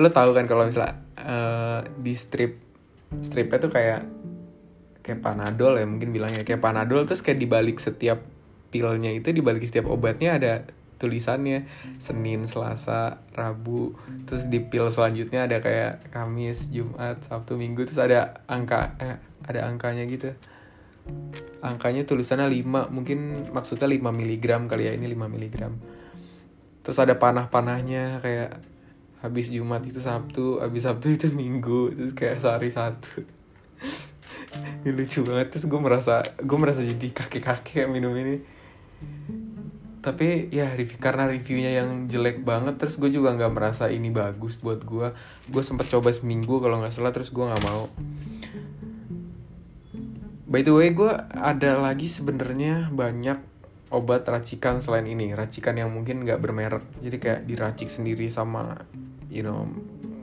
lo 0.00 0.08
tahu 0.08 0.30
kan 0.32 0.48
kalau 0.48 0.64
misalnya 0.64 0.96
uh, 1.20 1.80
di 2.00 2.16
strip 2.16 2.56
stripnya 3.20 3.60
tuh 3.60 3.68
kayak 3.68 4.08
kayak 5.04 5.20
panadol 5.20 5.76
ya 5.76 5.84
mungkin 5.84 6.14
bilangnya. 6.14 6.46
Kayak 6.46 6.62
panadol 6.62 7.04
terus 7.04 7.20
kayak 7.20 7.42
dibalik 7.42 7.76
setiap 7.82 8.22
pilnya 8.72 9.12
itu 9.12 9.34
dibalik 9.34 9.60
setiap 9.66 9.90
obatnya 9.90 10.38
ada 10.38 10.52
tulisannya. 11.02 11.66
Senin, 11.98 12.46
Selasa, 12.46 13.18
Rabu, 13.34 13.98
terus 14.24 14.46
di 14.46 14.62
pil 14.62 14.86
selanjutnya 14.86 15.50
ada 15.50 15.58
kayak 15.58 16.14
Kamis, 16.14 16.70
Jumat, 16.70 17.26
Sabtu, 17.26 17.58
Minggu, 17.58 17.82
terus 17.82 17.98
ada 17.98 18.46
angka 18.46 18.94
eh 19.02 19.18
ada 19.42 19.66
angkanya 19.66 20.06
gitu. 20.06 20.30
Angkanya 21.58 22.06
tulisannya 22.06 22.46
5, 22.46 22.94
mungkin 22.94 23.50
maksudnya 23.50 23.90
5 23.90 23.98
mg 23.98 24.46
kali 24.70 24.86
ya, 24.86 24.94
ini 24.94 25.10
5 25.10 25.26
mg. 25.26 25.54
Terus 26.82 26.98
ada 26.98 27.14
panah-panahnya 27.14 28.18
kayak 28.18 28.58
habis 29.22 29.54
Jumat 29.54 29.86
itu 29.86 30.02
Sabtu, 30.02 30.58
habis 30.58 30.82
Sabtu 30.82 31.14
itu 31.14 31.30
Minggu, 31.30 31.94
terus 31.94 32.10
kayak 32.10 32.42
sehari 32.42 32.74
satu. 32.74 33.22
ini 34.82 34.90
lucu 34.92 35.24
banget 35.24 35.48
terus 35.54 35.64
gue 35.64 35.80
merasa 35.80 36.20
gue 36.42 36.58
merasa 36.58 36.82
jadi 36.82 37.08
kakek-kakek 37.14 37.86
minum 37.86 38.12
ini. 38.18 38.42
Tapi 40.02 40.50
ya 40.50 40.74
review 40.74 40.98
karena 40.98 41.30
reviewnya 41.30 41.70
yang 41.78 42.10
jelek 42.10 42.42
banget 42.42 42.74
terus 42.74 42.98
gue 42.98 43.14
juga 43.14 43.30
nggak 43.38 43.52
merasa 43.54 43.86
ini 43.86 44.10
bagus 44.10 44.58
buat 44.58 44.82
gue 44.82 45.14
gue 45.46 45.62
sempet 45.62 45.86
coba 45.86 46.10
seminggu 46.10 46.58
kalau 46.58 46.82
nggak 46.82 46.90
salah 46.90 47.14
terus 47.14 47.30
gue 47.30 47.46
nggak 47.46 47.62
mau. 47.62 47.86
By 50.50 50.66
the 50.66 50.74
way 50.74 50.90
gue 50.90 51.12
ada 51.38 51.78
lagi 51.78 52.10
sebenarnya 52.10 52.90
banyak 52.90 53.51
obat 53.92 54.24
racikan 54.24 54.80
selain 54.80 55.04
ini 55.04 55.36
racikan 55.36 55.76
yang 55.76 55.92
mungkin 55.92 56.24
nggak 56.24 56.40
bermerek. 56.40 56.84
Jadi 57.04 57.16
kayak 57.20 57.40
diracik 57.44 57.92
sendiri 57.92 58.26
sama 58.32 58.80
you 59.28 59.44
know 59.44 59.68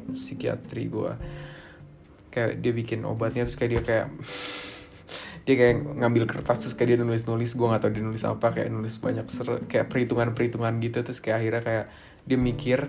psikiatri 0.09 0.89
gue 0.89 1.13
kayak 2.29 2.61
dia 2.61 2.73
bikin 2.73 3.05
obatnya 3.05 3.45
terus 3.45 3.57
kayak 3.57 3.71
dia 3.77 3.83
kayak 3.85 4.07
dia 5.45 5.55
kayak 5.57 5.75
ngambil 5.81 6.29
kertas 6.29 6.65
terus 6.65 6.75
kayak 6.77 6.93
dia 6.93 6.97
nulis 7.01 7.25
nulis 7.25 7.57
gue 7.57 7.65
gak 7.65 7.81
tau 7.81 7.89
dia 7.89 8.05
nulis 8.05 8.21
apa 8.21 8.53
kayak 8.53 8.69
nulis 8.69 9.01
banyak 9.01 9.25
ser 9.29 9.65
kayak 9.65 9.89
perhitungan 9.89 10.33
perhitungan 10.33 10.73
gitu. 10.81 11.05
Terus 11.05 11.21
kayak 11.21 11.37
akhirnya 11.45 11.61
kayak 11.61 11.85
dia 12.25 12.37
mikir 12.37 12.79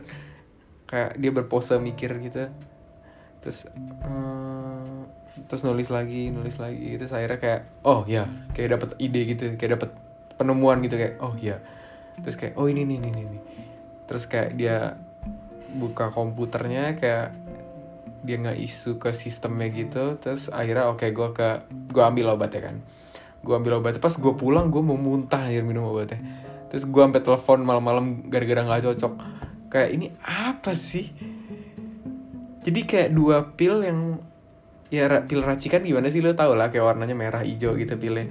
kayak 0.88 1.20
dia 1.20 1.30
berpose 1.32 1.76
mikir 1.76 2.16
gitu. 2.24 2.48
Terus 3.44 3.68
uh, 4.04 5.04
terus 5.44 5.62
nulis 5.64 5.88
lagi 5.92 6.32
nulis 6.32 6.56
lagi. 6.56 6.96
Terus 6.96 7.12
akhirnya 7.12 7.40
kayak 7.40 7.60
oh 7.84 8.04
ya 8.08 8.24
kayak 8.56 8.80
dapat 8.80 8.88
ide 9.00 9.20
gitu 9.28 9.56
kayak 9.60 9.80
dapat 9.80 10.09
penemuan 10.40 10.80
gitu 10.80 10.96
kayak 10.96 11.20
oh 11.20 11.36
ya 11.36 11.60
terus 12.24 12.40
kayak 12.40 12.56
oh 12.56 12.64
ini 12.64 12.88
nih 12.88 12.96
ini 12.96 13.10
nih 13.12 13.42
terus 14.08 14.24
kayak 14.24 14.56
dia 14.56 14.96
buka 15.70 16.10
komputernya 16.10 16.98
kayak 16.98 17.36
dia 18.20 18.36
nggak 18.36 18.58
isu 18.60 19.00
ke 19.00 19.10
sistemnya 19.16 19.68
gitu. 19.72 20.18
Terus 20.20 20.52
akhirnya 20.52 20.92
oke 20.92 21.06
okay, 21.06 21.10
gue 21.14 21.28
ke 21.32 21.48
gue 21.92 22.02
ambil 22.02 22.36
obatnya 22.36 22.72
kan. 22.72 22.76
Gue 23.40 23.54
ambil 23.56 23.80
obatnya. 23.80 24.00
Pas 24.02 24.12
gue 24.12 24.32
pulang 24.36 24.68
gue 24.68 24.82
mau 24.82 24.98
muntah 24.98 25.48
akhir 25.48 25.64
minum 25.64 25.88
obatnya. 25.88 26.20
Terus 26.68 26.84
gue 26.86 27.02
sampai 27.02 27.22
telepon 27.24 27.64
malam-malam 27.64 28.28
gara-gara 28.28 28.60
nggak 28.66 28.82
cocok. 28.92 29.12
Kayak 29.72 29.90
ini 29.96 30.06
apa 30.20 30.76
sih? 30.76 31.08
Jadi 32.60 32.80
kayak 32.84 33.10
dua 33.16 33.56
pil 33.56 33.80
yang 33.80 34.20
ya 34.92 35.06
pil 35.24 35.40
racikan 35.40 35.80
gimana 35.80 36.12
sih? 36.12 36.20
Lo 36.20 36.36
tau 36.36 36.52
lah 36.52 36.68
kayak 36.68 36.84
warnanya 36.84 37.16
merah 37.16 37.40
hijau 37.40 37.72
gitu 37.78 37.96
pilnya 37.96 38.28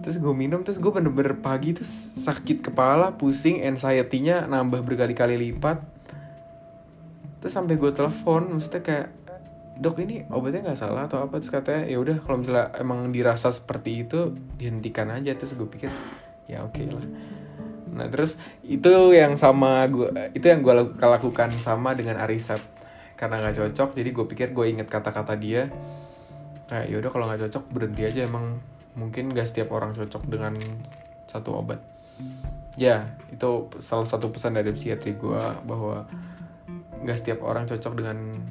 terus 0.00 0.18
gue 0.18 0.34
minum 0.34 0.64
terus 0.64 0.80
gue 0.80 0.88
bener-bener 0.88 1.38
pagi 1.38 1.76
terus 1.76 1.90
sakit 2.18 2.64
kepala 2.64 3.14
pusing 3.14 3.62
anxiety-nya 3.62 4.48
nambah 4.48 4.82
berkali-kali 4.82 5.36
lipat. 5.38 5.84
Terus 7.38 7.52
sampai 7.52 7.76
gue 7.76 7.92
telepon 7.92 8.56
maksudnya 8.56 8.80
kayak 8.80 9.08
dok 9.74 9.98
ini 10.00 10.22
obatnya 10.30 10.70
nggak 10.70 10.80
salah 10.80 11.06
atau 11.06 11.22
apa? 11.22 11.38
Terus 11.38 11.52
katanya 11.52 11.82
ya 11.86 11.98
udah 12.00 12.16
kalau 12.24 12.40
misalnya 12.40 12.72
emang 12.80 13.12
dirasa 13.12 13.52
seperti 13.52 14.06
itu 14.08 14.32
dihentikan 14.56 15.12
aja. 15.12 15.36
Terus 15.36 15.54
gue 15.54 15.68
pikir 15.68 15.92
ya 16.48 16.64
oke 16.64 16.80
okay 16.80 16.88
lah. 16.88 17.06
Nah 17.94 18.06
terus 18.10 18.40
itu 18.64 18.90
yang 19.12 19.36
sama 19.36 19.84
gue 19.86 20.10
itu 20.34 20.46
yang 20.48 20.64
gue 20.64 20.74
lakukan 20.98 21.52
sama 21.60 21.94
dengan 21.94 22.18
Arisat 22.18 22.58
karena 23.14 23.40
nggak 23.40 23.56
cocok 23.62 23.94
jadi 23.94 24.10
gue 24.10 24.26
pikir 24.26 24.48
gue 24.50 24.66
inget 24.66 24.90
kata-kata 24.90 25.38
dia 25.38 25.70
kayak 26.66 26.90
ya 26.90 26.96
udah 26.98 27.10
kalau 27.14 27.24
nggak 27.30 27.46
cocok 27.46 27.64
berhenti 27.70 28.02
aja 28.02 28.26
emang 28.26 28.58
mungkin 28.94 29.30
gak 29.34 29.50
setiap 29.50 29.74
orang 29.74 29.94
cocok 29.94 30.22
dengan 30.26 30.58
satu 31.26 31.58
obat. 31.58 31.82
Ya 32.74 33.14
itu 33.30 33.70
salah 33.78 34.06
satu 34.06 34.30
pesan 34.30 34.58
dari 34.58 34.70
psikiatri 34.74 35.18
gue 35.18 35.42
bahwa 35.66 36.06
gak 37.02 37.18
setiap 37.18 37.42
orang 37.46 37.66
cocok 37.66 37.92
dengan 37.94 38.42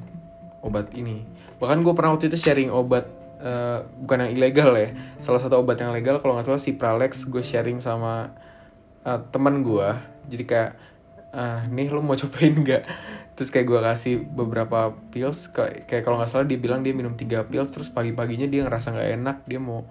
obat 0.64 0.92
ini. 0.96 1.24
Bahkan 1.60 1.84
gue 1.84 1.92
pernah 1.92 2.16
waktu 2.16 2.32
itu 2.32 2.40
sharing 2.40 2.72
obat 2.72 3.08
uh, 3.44 3.84
bukan 4.00 4.28
yang 4.28 4.32
ilegal 4.32 4.72
ya. 4.76 4.92
Salah 5.20 5.40
satu 5.40 5.60
obat 5.60 5.80
yang 5.80 5.92
legal 5.92 6.20
kalau 6.24 6.36
nggak 6.36 6.48
salah 6.48 6.60
si 6.60 6.76
Pralex 6.76 7.28
gue 7.28 7.44
sharing 7.44 7.80
sama 7.80 8.32
uh, 9.04 9.20
teman 9.28 9.60
gue 9.60 9.88
jadi 10.28 10.44
kayak 10.48 10.70
uh, 11.36 11.60
nih 11.68 11.92
lo 11.92 12.00
mau 12.00 12.16
cobain 12.20 12.56
nggak? 12.56 12.82
Terus 13.34 13.50
kayak 13.50 13.66
gue 13.66 13.80
kasih 13.82 14.14
beberapa 14.22 14.94
pills 15.10 15.50
kayak, 15.50 15.90
kayak 15.90 16.02
kalau 16.06 16.16
nggak 16.16 16.30
salah 16.30 16.46
dia 16.46 16.56
bilang 16.56 16.80
dia 16.80 16.94
minum 16.94 17.18
tiga 17.18 17.44
pills 17.44 17.74
terus 17.74 17.90
pagi-paginya 17.90 18.46
dia 18.46 18.62
ngerasa 18.64 18.94
nggak 18.94 19.10
enak 19.20 19.36
dia 19.44 19.60
mau 19.60 19.84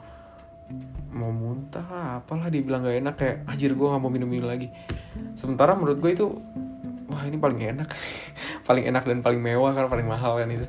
mau 1.13 1.29
muntah 1.29 1.85
lah 1.85 2.07
apalah 2.23 2.49
dia 2.49 2.65
bilang 2.65 2.81
nggak 2.81 2.97
enak 3.05 3.15
kayak 3.15 3.37
anjir 3.45 3.77
gue 3.77 3.87
nggak 3.87 4.01
mau 4.01 4.11
minum 4.11 4.29
ini 4.31 4.43
lagi. 4.45 4.67
Sementara 5.37 5.77
menurut 5.77 6.01
gue 6.01 6.11
itu 6.11 6.25
wah 7.09 7.23
ini 7.25 7.37
paling 7.37 7.59
enak. 7.61 7.89
Paling 8.67 8.87
enak 8.87 9.03
dan 9.03 9.19
paling 9.19 9.43
mewah 9.43 9.75
kan 9.75 9.91
paling 9.91 10.07
mahal 10.07 10.39
kan 10.39 10.47
itu. 10.47 10.63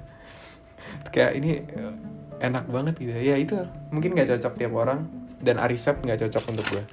Kayak 1.14 1.38
ini 1.38 1.62
eh, 1.62 1.94
enak 2.42 2.66
banget 2.66 2.98
gitu. 2.98 3.14
Ya 3.14 3.38
itu 3.38 3.54
mungkin 3.94 4.18
nggak 4.18 4.34
cocok 4.34 4.58
tiap 4.58 4.74
orang 4.74 5.06
dan 5.38 5.62
Arisep 5.62 6.02
nggak 6.02 6.26
cocok 6.26 6.44
untuk 6.50 6.66
gue 6.74 6.84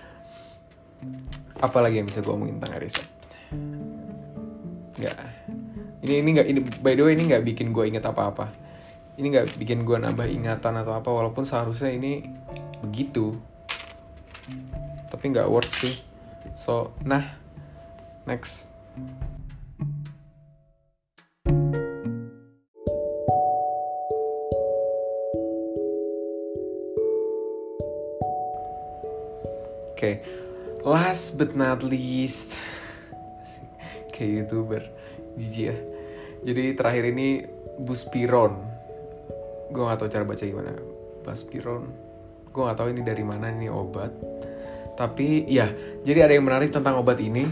apalagi 1.62 2.02
yang 2.02 2.10
bisa 2.10 2.26
gue 2.26 2.34
omongin 2.34 2.58
tentang 2.58 2.82
Arisep. 2.82 3.06
Nggak. 4.98 5.18
Ini 6.02 6.14
ini 6.26 6.30
nggak 6.34 6.48
ini 6.50 6.60
by 6.82 6.94
the 6.98 7.04
way 7.06 7.14
ini 7.14 7.24
nggak 7.30 7.44
bikin 7.46 7.70
gue 7.70 7.86
inget 7.86 8.04
apa-apa. 8.06 8.50
Ini 9.22 9.28
nggak 9.30 9.46
bikin 9.62 9.86
gue 9.86 9.98
nambah 10.02 10.26
ingatan 10.26 10.74
atau 10.82 10.98
apa 10.98 11.10
walaupun 11.14 11.46
seharusnya 11.46 11.94
ini 11.94 12.26
begitu 12.82 13.38
tapi 15.08 15.30
nggak 15.30 15.48
worth 15.48 15.70
sih 15.70 15.96
so 16.58 16.92
nah 17.06 17.24
next 18.26 18.72
Oke, 30.02 30.18
okay. 30.18 30.26
last 30.82 31.38
but 31.38 31.54
not 31.54 31.86
least, 31.86 32.58
kayak 34.10 34.50
youtuber, 34.50 34.82
jijik 35.38 35.70
ya. 35.70 35.78
Jadi 36.42 36.74
terakhir 36.74 37.14
ini 37.14 37.46
Buspiron, 37.78 38.58
gue 39.70 39.78
gak 39.86 40.02
tau 40.02 40.10
cara 40.10 40.26
baca 40.26 40.42
gimana. 40.42 40.74
Buspiron, 41.22 41.94
gue 42.52 42.62
gak 42.62 42.78
tau 42.78 42.92
ini 42.92 43.02
dari 43.02 43.24
mana 43.24 43.48
ini 43.48 43.72
obat. 43.72 44.12
Tapi 45.00 45.48
ya, 45.48 45.72
jadi 46.04 46.28
ada 46.28 46.34
yang 46.36 46.46
menarik 46.46 46.70
tentang 46.70 47.00
obat 47.00 47.18
ini. 47.24 47.48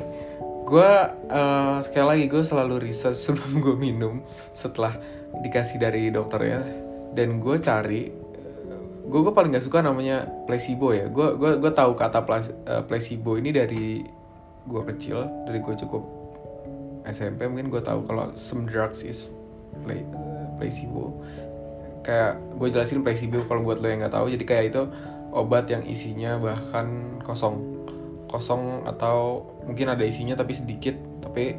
Gue 0.67 0.91
uh, 1.31 1.79
sekali 1.81 2.05
lagi 2.05 2.25
gue 2.29 2.43
selalu 2.43 2.91
riset 2.91 3.15
sebelum 3.25 3.63
gue 3.63 3.75
minum 3.79 4.21
setelah 4.51 4.93
dikasih 5.41 5.79
dari 5.79 6.11
dokter 6.11 6.41
ya. 6.45 6.61
Dan 7.15 7.41
gue 7.41 7.57
cari 7.57 8.29
gue 9.09 9.19
gue 9.25 9.33
paling 9.33 9.49
gak 9.57 9.65
suka 9.65 9.81
namanya 9.81 10.29
placebo 10.45 10.93
ya 10.93 11.09
gue 11.09 11.33
gue 11.33 11.57
gue 11.57 11.71
tahu 11.73 11.97
kata 11.97 12.21
uh, 12.21 12.85
placebo 12.85 13.41
ini 13.41 13.49
dari 13.49 14.05
gue 14.69 14.81
kecil 14.93 15.25
dari 15.49 15.57
gue 15.57 15.75
cukup 15.81 16.05
SMP 17.09 17.49
mungkin 17.49 17.73
gue 17.73 17.81
tahu 17.81 18.05
kalau 18.05 18.29
some 18.37 18.69
drugs 18.69 19.01
is 19.01 19.33
play, 19.81 20.05
uh, 20.13 20.45
placebo 20.61 21.17
kayak 22.09 22.57
gue 22.57 22.67
jelasin 22.73 23.05
placebo 23.05 23.45
kalau 23.45 23.61
buat 23.61 23.77
lo 23.77 23.85
yang 23.85 24.01
nggak 24.01 24.17
tahu 24.17 24.33
jadi 24.33 24.43
kayak 24.49 24.65
itu 24.73 24.81
obat 25.29 25.69
yang 25.69 25.85
isinya 25.85 26.41
bahkan 26.41 27.21
kosong 27.21 27.85
kosong 28.25 28.81
atau 28.89 29.45
mungkin 29.69 29.93
ada 29.93 30.01
isinya 30.01 30.33
tapi 30.33 30.57
sedikit 30.57 30.97
tapi 31.21 31.53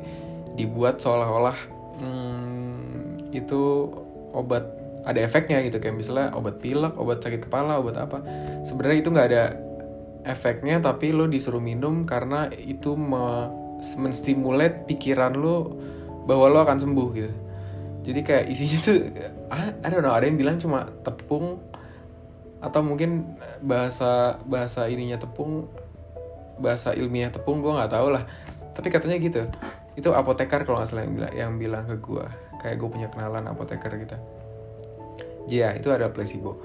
dibuat 0.59 0.99
seolah-olah 0.99 1.55
hmm, 2.03 3.31
itu 3.31 3.87
obat 4.35 4.81
ada 5.05 5.21
efeknya 5.25 5.65
gitu 5.65 5.81
kayak 5.81 5.97
misalnya 5.97 6.29
obat 6.37 6.61
pilek, 6.61 6.93
obat 7.01 7.25
sakit 7.25 7.49
kepala, 7.49 7.81
obat 7.81 7.97
apa. 7.97 8.21
Sebenarnya 8.69 8.99
itu 9.01 9.09
nggak 9.09 9.29
ada 9.33 9.45
efeknya 10.29 10.77
tapi 10.85 11.17
lo 11.17 11.25
disuruh 11.25 11.63
minum 11.63 12.05
karena 12.05 12.53
itu 12.53 12.93
me 12.95 13.49
menstimulat 13.97 14.85
pikiran 14.85 15.33
lo 15.33 15.73
bahwa 16.29 16.53
lo 16.53 16.59
akan 16.69 16.79
sembuh 16.85 17.09
gitu. 17.17 17.33
Jadi 18.01 18.21
kayak 18.25 18.45
isinya 18.49 18.79
tuh 18.81 18.99
I 19.53 19.89
don't 19.93 20.01
know, 20.01 20.15
ada 20.15 20.25
yang 20.25 20.41
bilang 20.41 20.57
cuma 20.57 20.89
tepung 21.05 21.61
atau 22.61 22.81
mungkin 22.85 23.37
bahasa 23.65 24.37
bahasa 24.45 24.85
ininya 24.89 25.17
tepung 25.17 25.69
bahasa 26.61 26.93
ilmiah 26.93 27.33
tepung 27.33 27.65
gue 27.65 27.73
nggak 27.73 27.93
tahu 27.93 28.13
lah. 28.13 28.25
Tapi 28.77 28.89
katanya 28.93 29.17
gitu. 29.21 29.49
Itu 29.97 30.13
apotekar 30.13 30.65
kalau 30.65 30.81
nggak 30.81 30.89
salah 30.89 31.05
yang 31.05 31.15
bilang 31.17 31.33
yang 31.33 31.53
bilang 31.57 31.85
ke 31.89 31.97
gue 32.01 32.27
kayak 32.61 32.77
gue 32.77 32.89
punya 32.89 33.09
kenalan 33.09 33.49
apoteker 33.49 33.93
gitu. 33.97 34.17
Iya 35.51 35.73
yeah, 35.75 35.81
itu 35.81 35.89
ada 35.89 36.13
placebo. 36.13 36.61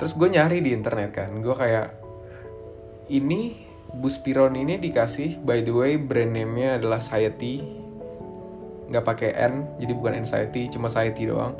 Terus 0.00 0.12
gue 0.16 0.28
nyari 0.28 0.64
di 0.64 0.72
internet 0.72 1.10
kan. 1.12 1.30
Gue 1.40 1.54
kayak 1.56 1.94
ini 3.12 3.70
Buspiron 3.92 4.56
ini 4.56 4.80
dikasih 4.80 5.44
by 5.44 5.60
the 5.60 5.72
way 5.72 6.00
brand 6.00 6.32
name-nya 6.32 6.80
adalah 6.80 7.04
Sciety 7.04 7.60
nggak 8.88 9.04
pakai 9.04 9.30
N 9.36 9.78
jadi 9.78 9.92
bukan 9.94 10.12
anxiety 10.24 10.66
cuma 10.72 10.90
Sciety 10.90 11.28
doang. 11.28 11.54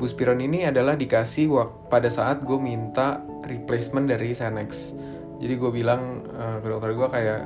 Buspiron 0.00 0.40
ini 0.40 0.64
adalah 0.64 0.96
dikasih 0.96 1.52
pada 1.92 2.08
saat 2.08 2.40
gue 2.40 2.56
minta 2.56 3.20
replacement 3.44 4.08
dari 4.08 4.32
Xanax. 4.32 4.96
Jadi 5.36 5.54
gue 5.60 5.70
bilang 5.72 6.24
uh, 6.24 6.56
ke 6.60 6.66
dokter 6.72 6.96
gue 6.96 7.08
kayak 7.12 7.40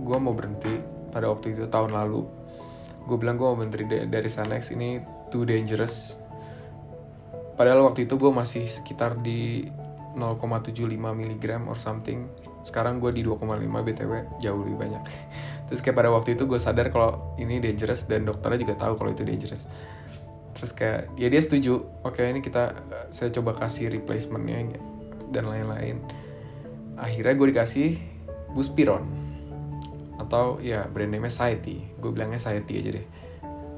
gue 0.00 0.16
mau 0.16 0.32
berhenti 0.32 0.72
pada 1.12 1.28
waktu 1.28 1.52
itu 1.52 1.68
tahun 1.68 1.92
lalu. 1.92 2.24
Gue 3.04 3.16
bilang 3.20 3.36
gue 3.36 3.44
mau 3.44 3.56
berhenti 3.60 4.08
dari 4.08 4.28
Xanax 4.28 4.72
ini 4.72 5.04
too 5.28 5.44
dangerous. 5.44 6.16
Padahal 7.60 7.84
waktu 7.84 8.08
itu 8.08 8.16
gue 8.16 8.32
masih 8.32 8.64
sekitar 8.64 9.20
di 9.20 9.68
0,75 10.16 10.88
mg 10.96 11.44
or 11.68 11.76
something. 11.76 12.24
Sekarang 12.64 13.04
gue 13.04 13.12
di 13.12 13.20
2,5 13.20 13.44
btw 13.68 14.12
jauh 14.40 14.60
lebih 14.64 14.76
banyak 14.80 15.02
terus 15.72 15.80
kayak 15.80 16.04
pada 16.04 16.12
waktu 16.12 16.36
itu 16.36 16.44
gue 16.44 16.60
sadar 16.60 16.92
kalau 16.92 17.32
ini 17.40 17.56
dangerous 17.56 18.04
dan 18.04 18.28
dokternya 18.28 18.60
juga 18.60 18.76
tahu 18.76 19.00
kalau 19.00 19.08
itu 19.08 19.24
dangerous. 19.24 19.64
Terus 20.52 20.72
kayak 20.76 21.16
ya 21.16 21.32
dia 21.32 21.40
setuju 21.40 21.80
oke 22.04 22.20
ini 22.20 22.44
kita 22.44 22.76
saya 23.08 23.32
coba 23.32 23.56
kasih 23.56 23.88
replacementnya 23.88 24.76
dan 25.32 25.48
lain-lain. 25.48 26.04
Akhirnya 27.00 27.32
gue 27.40 27.48
dikasih 27.56 27.88
Buspiron. 28.52 29.08
Atau 30.20 30.60
ya 30.60 30.84
brand 30.92 31.08
name 31.08 31.32
Saeti. 31.32 31.80
Gue 31.96 32.12
bilangnya 32.12 32.36
Saeti 32.36 32.76
aja 32.76 32.92
deh. 32.92 33.06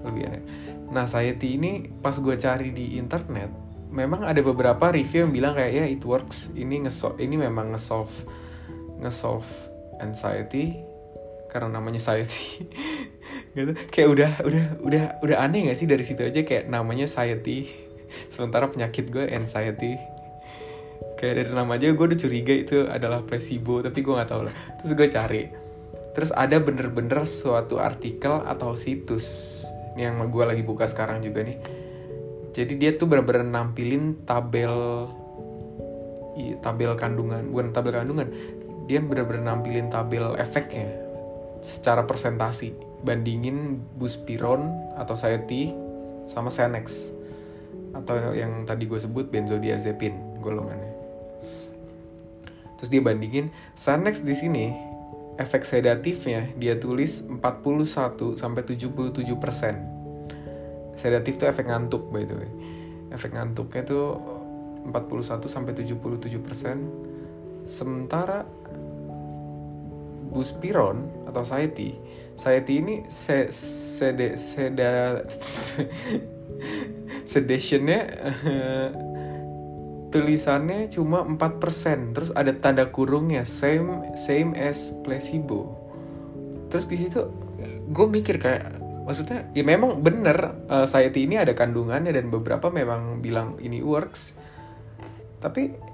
Lebih 0.03 0.23
aneh. 0.27 0.43
Nah 0.91 1.07
Saeti 1.07 1.55
ini 1.55 1.87
pas 2.03 2.19
gue 2.19 2.35
cari 2.35 2.75
di 2.75 2.99
internet 2.99 3.55
memang 3.95 4.27
ada 4.27 4.43
beberapa 4.43 4.91
review 4.91 5.31
yang 5.31 5.33
bilang 5.33 5.55
kayak 5.55 5.71
ya 5.79 5.87
it 5.87 6.03
works. 6.03 6.51
Ini 6.59 6.91
ngesol 6.91 7.23
ini 7.23 7.39
memang 7.39 7.71
ngesolve 7.71 8.27
ngesolve 8.99 9.47
anxiety 10.03 10.94
karena 11.55 11.71
namanya 11.71 12.03
anxiety 12.03 12.67
gitu. 13.55 13.79
Kayak 13.95 14.09
udah 14.11 14.31
udah 14.43 14.65
udah 14.83 15.05
udah 15.23 15.37
aneh 15.39 15.71
gak 15.71 15.79
sih 15.79 15.87
dari 15.87 16.03
situ 16.03 16.27
aja 16.27 16.43
kayak 16.43 16.67
namanya 16.67 17.07
anxiety 17.07 17.71
sementara 18.35 18.67
penyakit 18.67 19.07
gue 19.15 19.31
anxiety 19.31 19.95
kayak 21.15 21.35
dari 21.39 21.51
nama 21.55 21.79
aja 21.79 21.95
gue 21.95 22.07
udah 22.11 22.19
curiga 22.19 22.55
itu 22.59 22.91
adalah 22.91 23.23
placebo 23.23 23.79
tapi 23.79 24.03
gue 24.03 24.13
nggak 24.13 24.31
tahu 24.35 24.43
lah. 24.51 24.55
Terus 24.83 24.91
gue 24.99 25.09
cari. 25.09 25.43
Terus 26.15 26.31
ada 26.35 26.59
bener-bener 26.59 27.27
suatu 27.27 27.79
artikel 27.79 28.43
atau 28.45 28.75
situs 28.75 29.63
yang 29.95 30.19
gue 30.27 30.45
lagi 30.45 30.67
buka 30.67 30.91
sekarang 30.91 31.23
juga 31.23 31.47
nih. 31.47 31.59
Jadi 32.55 32.73
dia 32.79 32.95
tuh 32.95 33.07
bener-bener 33.11 33.47
nampilin 33.47 34.27
tabel 34.27 34.75
tabel 36.63 36.93
kandungan. 36.99 37.47
Bukan 37.51 37.71
tabel 37.75 37.95
kandungan. 37.95 38.29
Dia 38.91 39.01
bener-bener 39.01 39.43
nampilin 39.43 39.89
tabel 39.89 40.35
efeknya 40.39 41.04
secara 41.65 42.05
presentasi 42.05 42.77
bandingin 43.01 43.81
buspiron 43.97 44.69
atau 45.01 45.17
Sayeti 45.17 45.73
sama 46.29 46.53
Xanax 46.53 47.09
atau 47.97 48.37
yang 48.37 48.69
tadi 48.69 48.85
gue 48.85 49.01
sebut 49.01 49.33
benzodiazepin 49.33 50.45
golongannya. 50.45 50.93
Terus 52.77 52.91
dia 52.93 53.01
bandingin 53.01 53.49
Xanax 53.81 54.21
di 54.21 54.37
sini 54.37 54.67
efek 55.41 55.65
sedatifnya 55.65 56.53
dia 56.61 56.77
tulis 56.77 57.25
41 57.25 58.37
sampai 58.37 58.63
77 58.69 59.25
persen. 59.41 59.75
Sedatif 61.01 61.41
tuh 61.41 61.49
efek 61.49 61.65
ngantuk 61.65 62.13
by 62.13 62.29
the 62.29 62.37
way. 62.37 62.51
Efek 63.09 63.33
ngantuknya 63.33 63.89
tuh 63.89 64.21
41 64.85 65.49
sampai 65.49 65.73
77 65.73 65.97
persen. 66.45 66.77
Sementara 67.65 68.45
buspiron 70.35 71.25
atau 71.31 71.47
saeti. 71.47 71.95
Saeti 72.35 72.83
ini 72.83 73.07
se, 73.07 73.55
sede, 73.55 74.35
seda 74.35 75.23
sedationnya 77.31 78.01
tulisannya 80.11 80.91
cuma 80.91 81.23
4% 81.27 82.15
terus 82.15 82.31
ada 82.35 82.55
tanda 82.55 82.91
kurungnya 82.91 83.47
same 83.47 84.15
same 84.19 84.59
as 84.59 84.91
placebo. 85.07 85.79
Terus 86.71 86.91
di 86.91 86.99
situ 86.99 87.23
gue 87.95 88.07
mikir 88.11 88.43
kayak 88.43 88.83
maksudnya 89.05 89.47
ya 89.53 89.63
memang 89.63 90.01
bener 90.01 90.67
uh, 90.67 90.89
Sayeti 90.89 91.29
ini 91.29 91.37
ada 91.37 91.53
kandungannya 91.53 92.11
dan 92.11 92.33
beberapa 92.33 92.71
memang 92.71 93.23
bilang 93.23 93.59
ini 93.63 93.79
works. 93.83 94.35
Tapi 95.39 95.94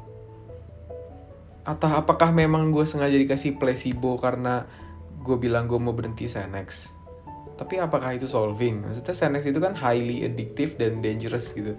atau 1.71 1.87
apakah 1.95 2.35
memang 2.35 2.75
gue 2.75 2.83
sengaja 2.83 3.15
dikasih 3.15 3.55
placebo 3.55 4.19
karena 4.19 4.67
gue 5.23 5.37
bilang 5.39 5.71
gue 5.71 5.79
mau 5.79 5.95
berhenti 5.95 6.27
Xanax? 6.27 6.99
Tapi 7.55 7.79
apakah 7.79 8.19
itu 8.19 8.27
solving? 8.27 8.83
Maksudnya 8.91 9.15
Xanax 9.15 9.47
itu 9.47 9.63
kan 9.63 9.79
highly 9.79 10.27
addictive 10.27 10.75
dan 10.75 10.99
dangerous 10.99 11.55
gitu. 11.55 11.79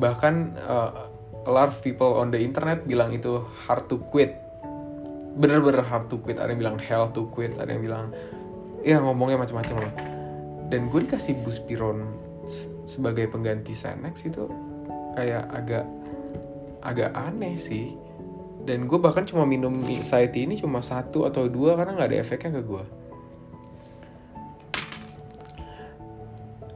Bahkan 0.00 0.56
uh, 0.64 0.90
a 1.44 1.52
lot 1.52 1.68
of 1.68 1.76
people 1.84 2.16
on 2.16 2.32
the 2.32 2.40
internet 2.40 2.88
bilang 2.88 3.12
itu 3.12 3.44
hard 3.68 3.84
to 3.92 4.00
quit. 4.08 4.32
Bener-bener 5.36 5.84
hard 5.84 6.08
to 6.08 6.16
quit. 6.16 6.40
Ada 6.40 6.56
yang 6.56 6.60
bilang 6.64 6.78
hell 6.80 7.12
to 7.12 7.28
quit 7.28 7.52
ada 7.60 7.68
yang 7.76 7.84
bilang 7.84 8.16
ya 8.80 9.04
ngomongnya 9.04 9.36
macam-macam 9.36 9.84
lah. 9.84 9.94
Dan 10.72 10.88
gue 10.88 11.04
dikasih 11.04 11.44
buspiron 11.44 12.08
sebagai 12.88 13.28
pengganti 13.28 13.76
Xanax 13.76 14.24
itu 14.24 14.48
kayak 15.12 15.44
agak 15.52 15.84
agak 16.80 17.12
aneh 17.12 17.60
sih 17.60 17.92
dan 18.66 18.84
gue 18.84 18.98
bahkan 19.00 19.24
cuma 19.24 19.48
minum 19.48 19.72
anxiety 19.86 20.44
ini 20.44 20.60
cuma 20.60 20.84
satu 20.84 21.24
atau 21.24 21.48
dua 21.48 21.76
karena 21.76 21.96
nggak 21.96 22.08
ada 22.12 22.18
efeknya 22.20 22.50
ke 22.58 22.62
gue 22.64 22.84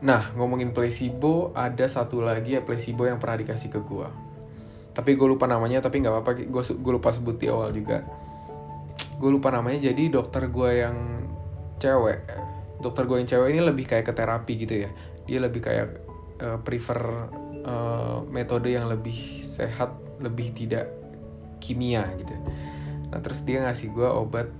nah 0.05 0.33
ngomongin 0.37 0.77
placebo 0.77 1.53
ada 1.57 1.89
satu 1.89 2.21
lagi 2.21 2.57
ya 2.57 2.61
placebo 2.61 3.09
yang 3.09 3.17
pernah 3.17 3.41
dikasih 3.41 3.73
ke 3.73 3.81
gue 3.81 4.25
tapi 4.95 5.19
gue 5.19 5.27
lupa 5.27 5.51
namanya 5.51 5.83
tapi 5.83 5.99
nggak 5.99 6.15
apa-apa. 6.15 6.33
Gue 6.47 6.63
gue 6.63 6.93
lupa 6.95 7.11
sebut 7.11 7.35
di 7.35 7.51
awal 7.51 7.75
juga. 7.75 8.07
Gue 9.19 9.31
lupa 9.35 9.51
namanya 9.51 9.91
jadi 9.91 10.07
dokter 10.07 10.47
gue 10.47 10.71
yang 10.87 10.97
cewek. 11.83 12.23
Dokter 12.79 13.03
gue 13.11 13.17
yang 13.19 13.29
cewek 13.29 13.49
ini 13.51 13.61
lebih 13.61 13.91
kayak 13.91 14.07
ke 14.07 14.15
terapi 14.15 14.55
gitu 14.55 14.87
ya. 14.87 14.91
Dia 15.27 15.39
lebih 15.43 15.61
kayak 15.67 15.89
uh, 16.39 16.59
prefer 16.63 17.27
uh, 17.67 18.23
metode 18.31 18.71
yang 18.71 18.87
lebih 18.87 19.43
sehat 19.43 19.99
lebih 20.23 20.55
tidak 20.55 20.87
kimia 21.65 22.05
gitu. 22.21 22.37
Nah 23.09 23.25
terus 23.25 23.41
dia 23.49 23.65
ngasih 23.65 23.89
gue 23.97 24.05
obat 24.05 24.53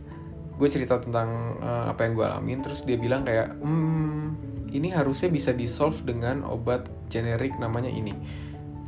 gue 0.55 0.69
cerita 0.71 0.97
tentang 1.03 1.61
uh, 1.61 1.93
apa 1.93 2.09
yang 2.09 2.17
gue 2.17 2.25
alamin 2.25 2.59
terus 2.65 2.87
dia 2.87 2.97
bilang 2.97 3.27
kayak 3.27 3.59
hmm 3.61 4.55
ini 4.75 4.91
harusnya 4.91 5.31
bisa 5.31 5.55
di 5.55 5.71
solve 5.71 6.03
dengan 6.03 6.43
obat 6.49 6.89
generik 7.13 7.61
namanya 7.61 7.93
ini. 7.93 8.11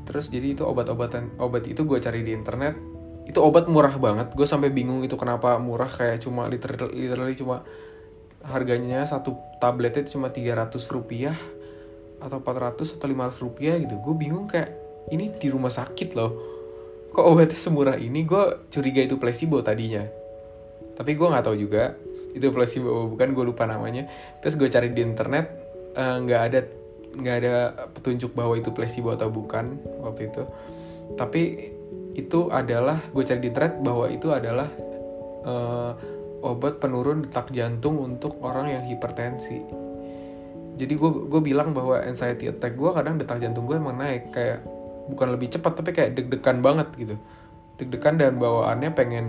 Terus 0.03 0.31
jadi 0.31 0.55
itu 0.59 0.67
obat-obatan 0.67 1.39
obat 1.39 1.67
itu 1.71 1.87
gue 1.87 1.99
cari 2.03 2.27
di 2.27 2.35
internet 2.35 2.75
itu 3.27 3.39
obat 3.43 3.71
murah 3.71 3.95
banget. 3.99 4.35
Gue 4.35 4.47
sampai 4.47 4.71
bingung 4.71 5.03
itu 5.03 5.15
kenapa 5.15 5.59
murah 5.59 5.91
kayak 5.91 6.23
cuma 6.23 6.47
literally, 6.51 7.07
literally 7.07 7.35
cuma 7.39 7.63
harganya 8.47 9.03
satu 9.07 9.35
tabletnya 9.59 10.07
cuma 10.07 10.31
300 10.31 10.75
rupiah 10.95 11.35
atau 12.23 12.39
400 12.39 12.99
atau 12.99 13.07
500 13.07 13.47
rupiah 13.47 13.75
gitu. 13.79 13.99
Gue 13.99 14.15
bingung 14.15 14.47
kayak 14.51 14.71
ini 15.15 15.31
di 15.39 15.49
rumah 15.51 15.71
sakit 15.71 16.19
loh 16.19 16.56
kok 17.17 17.25
obatnya 17.25 17.57
semurah 17.57 17.97
ini? 17.97 18.29
Gue 18.29 18.69
curiga 18.69 19.01
itu 19.01 19.17
placebo 19.17 19.65
tadinya. 19.65 20.05
Tapi 20.93 21.17
gue 21.17 21.27
nggak 21.27 21.45
tahu 21.49 21.57
juga 21.57 21.97
itu 22.37 22.53
placebo 22.53 23.09
bukan 23.09 23.33
gue 23.33 23.45
lupa 23.49 23.65
namanya. 23.65 24.05
Terus 24.45 24.61
gue 24.61 24.69
cari 24.69 24.93
di 24.93 25.01
internet 25.01 25.49
eh, 25.97 26.17
nggak 26.21 26.41
uh, 26.45 26.49
ada 26.53 26.61
nggak 27.17 27.37
ada 27.41 27.55
petunjuk 27.97 28.37
bahwa 28.37 28.61
itu 28.61 28.69
placebo 28.69 29.17
atau 29.17 29.33
bukan 29.33 29.81
waktu 30.05 30.29
itu. 30.29 30.45
Tapi 31.17 31.73
itu 32.13 32.53
adalah 32.53 33.01
gue 33.09 33.25
cari 33.25 33.41
di 33.41 33.49
internet 33.49 33.81
bahwa 33.81 34.07
itu 34.13 34.29
adalah 34.29 34.69
uh, 35.49 35.93
obat 36.45 36.77
penurun 36.77 37.25
detak 37.25 37.49
jantung 37.49 37.97
untuk 37.97 38.37
orang 38.45 38.77
yang 38.77 38.85
hipertensi. 38.85 39.65
Jadi 40.77 40.93
gue 40.93 41.11
gue 41.33 41.41
bilang 41.41 41.73
bahwa 41.73 41.97
anxiety 42.05 42.53
attack 42.53 42.77
gue 42.77 42.93
kadang 42.93 43.17
detak 43.17 43.41
jantung 43.41 43.65
gue 43.65 43.81
emang 43.81 43.97
naik 43.97 44.29
kayak 44.29 44.61
bukan 45.11 45.29
lebih 45.35 45.53
cepat 45.53 45.73
tapi 45.79 45.91
kayak 45.95 46.15
deg-degan 46.19 46.61
banget 46.61 46.89
gitu. 46.97 47.15
Deg-degan 47.77 48.19
dan 48.19 48.41
bawaannya 48.41 48.91
pengen 48.93 49.27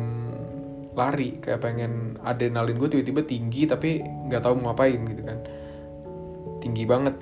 lari 0.98 1.38
kayak 1.38 1.62
pengen 1.62 2.18
adrenalin 2.26 2.78
gue 2.82 2.90
tiba-tiba 2.90 3.22
tinggi 3.22 3.70
tapi 3.70 4.02
nggak 4.02 4.42
tahu 4.42 4.58
mau 4.58 4.74
ngapain 4.74 4.98
gitu 5.06 5.22
kan. 5.22 5.40
Tinggi 6.64 6.84
banget. 6.90 7.16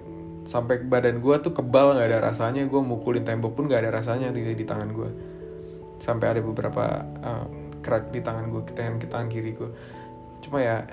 Sampai 0.45 0.85
badan 0.85 1.25
gue 1.25 1.35
tuh 1.41 1.51
kebal 1.51 1.97
nggak 1.97 2.07
ada 2.09 2.19
rasanya. 2.31 2.63
Gue 2.69 2.79
mukulin 2.79 3.25
tembok 3.25 3.57
pun 3.57 3.67
nggak 3.67 3.81
ada 3.87 3.91
rasanya 3.99 4.29
di, 4.31 4.45
di 4.55 4.65
tangan 4.65 4.89
gue 4.93 5.09
sampai 5.99 6.37
ada 6.37 6.41
beberapa 6.43 7.03
uh, 7.23 7.45
crack 7.79 8.11
di 8.11 8.19
tangan 8.19 8.51
gue 8.51 8.61
tangan 8.75 8.99
tangan 9.01 9.27
kiri 9.31 9.55
gue 9.55 9.69
cuma 10.43 10.61
ya 10.61 10.83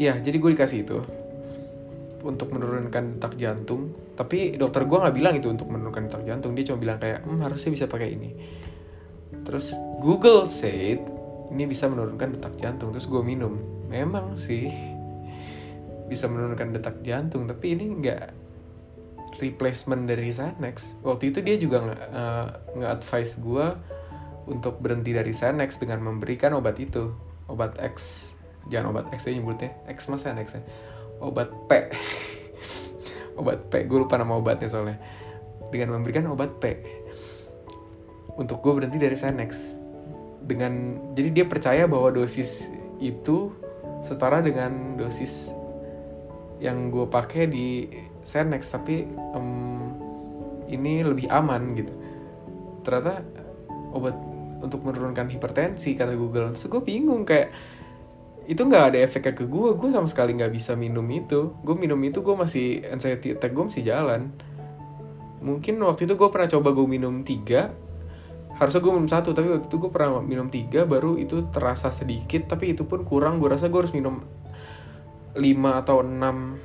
ya 0.00 0.16
jadi 0.18 0.36
gue 0.38 0.50
dikasih 0.56 0.86
itu 0.86 0.98
untuk 2.24 2.56
menurunkan 2.56 3.20
detak 3.20 3.36
jantung. 3.36 3.92
Tapi 4.16 4.56
dokter 4.56 4.88
gue 4.88 4.96
nggak 4.96 5.14
bilang 5.14 5.34
itu 5.36 5.52
untuk 5.52 5.68
menurunkan 5.68 6.08
detak 6.08 6.24
jantung. 6.24 6.56
Dia 6.56 6.64
cuma 6.72 6.78
bilang 6.80 6.98
kayak 6.98 7.22
hmm, 7.22 7.38
harusnya 7.44 7.70
bisa 7.76 7.84
pakai 7.84 8.08
ini. 8.16 8.30
Terus 9.44 9.76
Google 10.00 10.48
said 10.48 11.04
ini 11.52 11.64
bisa 11.68 11.86
menurunkan 11.86 12.40
detak 12.40 12.56
jantung. 12.56 12.90
Terus 12.96 13.04
gue 13.06 13.20
minum. 13.20 13.60
Memang 13.92 14.34
sih 14.34 14.72
bisa 16.10 16.24
menurunkan 16.26 16.72
detak 16.72 17.04
jantung 17.04 17.44
tapi 17.44 17.76
ini 17.76 17.84
nggak 18.00 18.22
replacement 19.44 20.08
dari 20.08 20.32
Xanax. 20.32 21.04
Waktu 21.04 21.28
itu 21.28 21.38
dia 21.44 21.56
juga 21.60 21.92
uh, 21.92 22.48
nge-advise 22.72 23.44
gue 23.44 23.66
untuk 24.48 24.80
berhenti 24.80 25.12
dari 25.12 25.36
Xanax 25.36 25.76
dengan 25.76 26.00
memberikan 26.00 26.56
obat 26.56 26.80
itu. 26.80 27.12
Obat 27.44 27.76
X 27.76 28.32
jangan 28.72 28.96
obat 28.96 29.12
X 29.12 29.28
aja 29.28 29.36
nyebutnya. 29.36 29.76
X 29.92 30.08
mas 30.08 30.24
Xanax 30.24 30.56
ya 30.56 30.64
obat 31.24 31.48
P. 31.66 31.72
Obat 33.40 33.66
P 33.66 33.82
gue 33.88 33.98
lupa 33.98 34.14
nama 34.14 34.38
obatnya 34.38 34.70
soalnya. 34.70 35.00
Dengan 35.72 35.98
memberikan 35.98 36.30
obat 36.30 36.62
P. 36.62 36.64
Untuk 38.38 38.62
gue 38.62 38.72
berhenti 38.78 38.98
dari 39.00 39.18
Xanax 39.18 39.80
dengan 40.44 41.00
jadi 41.16 41.42
dia 41.42 41.46
percaya 41.48 41.88
bahwa 41.88 42.12
dosis 42.12 42.68
itu 43.00 43.50
setara 44.04 44.44
dengan 44.44 45.00
dosis 45.00 45.56
yang 46.60 46.92
gue 46.92 47.08
pakai 47.08 47.48
di 47.48 47.88
Xanax 48.22 48.76
tapi 48.76 49.08
um, 49.34 49.90
ini 50.68 51.00
lebih 51.02 51.28
aman 51.32 51.72
gitu. 51.74 51.92
Ternyata 52.84 53.24
obat 53.96 54.16
untuk 54.60 54.80
menurunkan 54.84 55.28
hipertensi 55.28 55.96
kata 55.96 56.16
Google. 56.16 56.52
Terus 56.52 56.68
gue 56.68 56.82
bingung 56.84 57.24
kayak 57.28 57.52
itu 58.44 58.60
nggak 58.60 58.84
ada 58.92 58.98
efeknya 59.00 59.32
ke 59.32 59.48
gue 59.48 59.72
gue 59.72 59.88
sama 59.88 60.04
sekali 60.04 60.36
nggak 60.36 60.52
bisa 60.52 60.76
minum 60.76 61.04
itu. 61.08 61.56
Gue 61.64 61.76
minum 61.76 61.96
itu 62.04 62.20
gue 62.20 62.36
masih 62.36 62.84
anxiety 62.92 63.32
attack 63.32 63.56
gue 63.56 63.64
masih 63.64 63.82
jalan. 63.84 64.32
Mungkin 65.40 65.80
waktu 65.80 66.04
itu 66.04 66.16
gue 66.16 66.28
pernah 66.28 66.48
coba 66.48 66.68
gue 66.76 66.86
minum 66.88 67.24
tiga. 67.24 67.72
Harusnya 68.54 68.80
gue 68.84 68.92
minum 68.92 69.10
satu 69.10 69.32
tapi 69.32 69.48
waktu 69.50 69.66
itu 69.66 69.76
gue 69.80 69.90
pernah 69.90 70.20
minum 70.20 70.46
tiga 70.52 70.84
baru 70.84 71.16
itu 71.16 71.48
terasa 71.48 71.88
sedikit 71.88 72.44
tapi 72.52 72.76
itu 72.76 72.84
pun 72.84 73.08
kurang. 73.08 73.40
Gue 73.40 73.52
rasa 73.52 73.72
gue 73.72 73.80
harus 73.80 73.96
minum 73.96 74.20
lima 75.34 75.80
atau 75.80 76.04
enam 76.04 76.60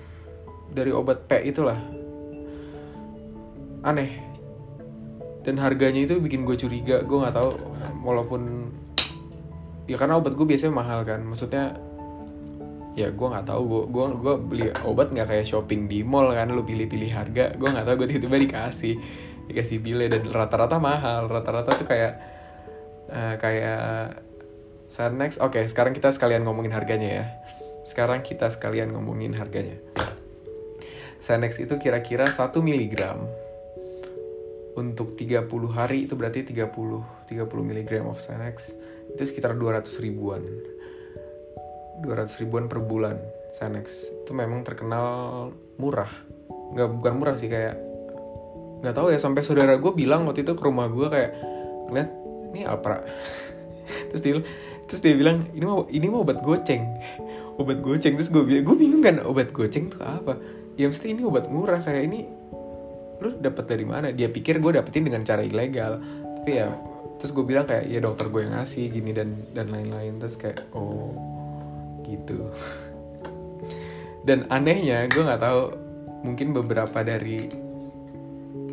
dari 0.69 0.91
obat 0.91 1.25
P 1.31 1.47
itulah. 1.47 1.79
Aneh. 3.87 4.27
Dan 5.47 5.55
harganya 5.63 6.03
itu 6.03 6.19
bikin 6.19 6.43
gue 6.43 6.59
curiga. 6.59 7.01
Gue 7.07 7.23
nggak 7.23 7.35
tahu 7.35 7.49
walaupun 8.03 8.71
ya 9.89 9.97
karena 9.97 10.21
obat 10.21 10.37
gue 10.37 10.45
biasanya 10.45 10.73
mahal 10.77 11.01
kan. 11.01 11.25
Maksudnya 11.25 11.73
ya 12.93 13.09
gue 13.09 13.27
nggak 13.31 13.47
tahu 13.49 13.61
gue 13.65 13.83
gue 13.89 14.05
gue 14.21 14.35
beli 14.37 14.67
obat 14.85 15.09
nggak 15.09 15.27
kayak 15.33 15.45
shopping 15.49 15.89
di 15.89 16.05
mall 16.05 16.29
kan. 16.29 16.53
Lu 16.53 16.61
pilih-pilih 16.61 17.09
harga 17.09 17.57
gue 17.57 17.69
nggak 17.69 17.85
tahu 17.89 17.95
gue 18.05 18.07
tiba-tiba 18.13 18.37
dikasih 18.45 18.95
dikasih 19.49 19.77
bile. 19.81 20.05
Dan 20.05 20.29
rata-rata 20.29 20.77
mahal. 20.77 21.25
Rata-rata 21.25 21.73
tuh 21.73 21.89
kayak 21.89 22.13
uh, 23.09 23.35
kayak 23.41 24.21
Sanex. 24.85 25.41
Oke 25.41 25.57
okay, 25.57 25.63
sekarang 25.65 25.97
kita 25.97 26.13
sekalian 26.13 26.45
ngomongin 26.45 26.69
harganya 26.69 27.09
ya. 27.09 27.25
Sekarang 27.81 28.21
kita 28.21 28.53
sekalian 28.53 28.93
ngomongin 28.93 29.33
harganya. 29.33 29.81
Sanex 31.19 31.59
itu 31.59 31.75
kira-kira 31.81 32.29
1 32.29 32.53
miligram. 32.61 33.25
Untuk 34.77 35.17
30 35.17 35.49
hari 35.75 36.07
itu 36.07 36.15
berarti 36.15 36.45
30 36.45 37.27
30 37.27 37.45
mg 37.45 37.91
of 38.07 38.17
Xanax 38.17 38.79
itu 39.13 39.23
sekitar 39.25 39.57
200 39.57 39.85
ribuan. 40.03 40.43
200 42.03 42.41
ribuan 42.41 42.65
per 42.71 42.79
bulan 42.83 43.19
Xanax. 43.51 44.09
Itu 44.23 44.31
memang 44.31 44.63
terkenal 44.63 45.49
murah. 45.81 46.11
Nggak 46.75 46.89
bukan 46.95 47.13
murah 47.19 47.35
sih 47.35 47.49
kayak 47.51 47.75
nggak 48.79 48.95
tahu 48.95 49.11
ya 49.11 49.19
sampai 49.19 49.43
saudara 49.43 49.75
gue 49.75 49.91
bilang 49.91 50.23
waktu 50.23 50.47
itu 50.47 50.55
ke 50.55 50.63
rumah 50.63 50.87
gue 50.87 51.07
kayak 51.11 51.31
ngeliat 51.91 52.09
ini 52.53 52.61
Alpra. 52.63 53.03
Terus 54.13 54.21
dia 54.21 54.33
terus 54.89 55.05
dia 55.05 55.13
bilang 55.13 55.45
ini 55.53 55.65
mau 55.65 55.85
ini 55.89 56.07
mau 56.09 56.25
obat 56.25 56.41
goceng. 56.41 56.81
Obat 57.61 57.83
goceng 57.83 58.15
terus 58.15 58.31
gue 58.31 58.39
bilang 58.41 58.63
gue 58.71 58.77
bingung 58.79 59.03
kan 59.03 59.19
obat 59.19 59.51
goceng 59.51 59.91
tuh 59.91 59.99
apa? 59.99 60.39
Ya 60.79 60.87
mesti 60.87 61.11
ini 61.11 61.27
obat 61.27 61.51
murah 61.51 61.83
kayak 61.83 62.07
ini 62.07 62.23
lu 63.19 63.35
dapat 63.35 63.67
dari 63.67 63.83
mana? 63.83 64.15
Dia 64.15 64.31
pikir 64.31 64.63
gue 64.63 64.79
dapetin 64.79 65.03
dengan 65.03 65.27
cara 65.27 65.43
ilegal. 65.43 65.99
Tapi 66.39 66.51
ya 66.55 66.71
terus 67.19 67.35
gue 67.35 67.43
bilang 67.43 67.67
kayak 67.67 67.91
ya 67.91 67.99
dokter 67.99 68.31
gue 68.31 68.47
yang 68.47 68.55
ngasih 68.55 68.87
gini 68.87 69.11
dan 69.11 69.35
dan 69.51 69.67
lain-lain. 69.67 70.17
Terus 70.17 70.39
kayak 70.39 70.71
oh 70.71 71.11
gitu. 72.07 72.39
Dan 74.27 74.47
anehnya 74.51 75.07
gue 75.07 75.23
nggak 75.23 75.41
tahu 75.41 75.61
mungkin 76.23 76.51
beberapa 76.51 77.03
dari 77.03 77.51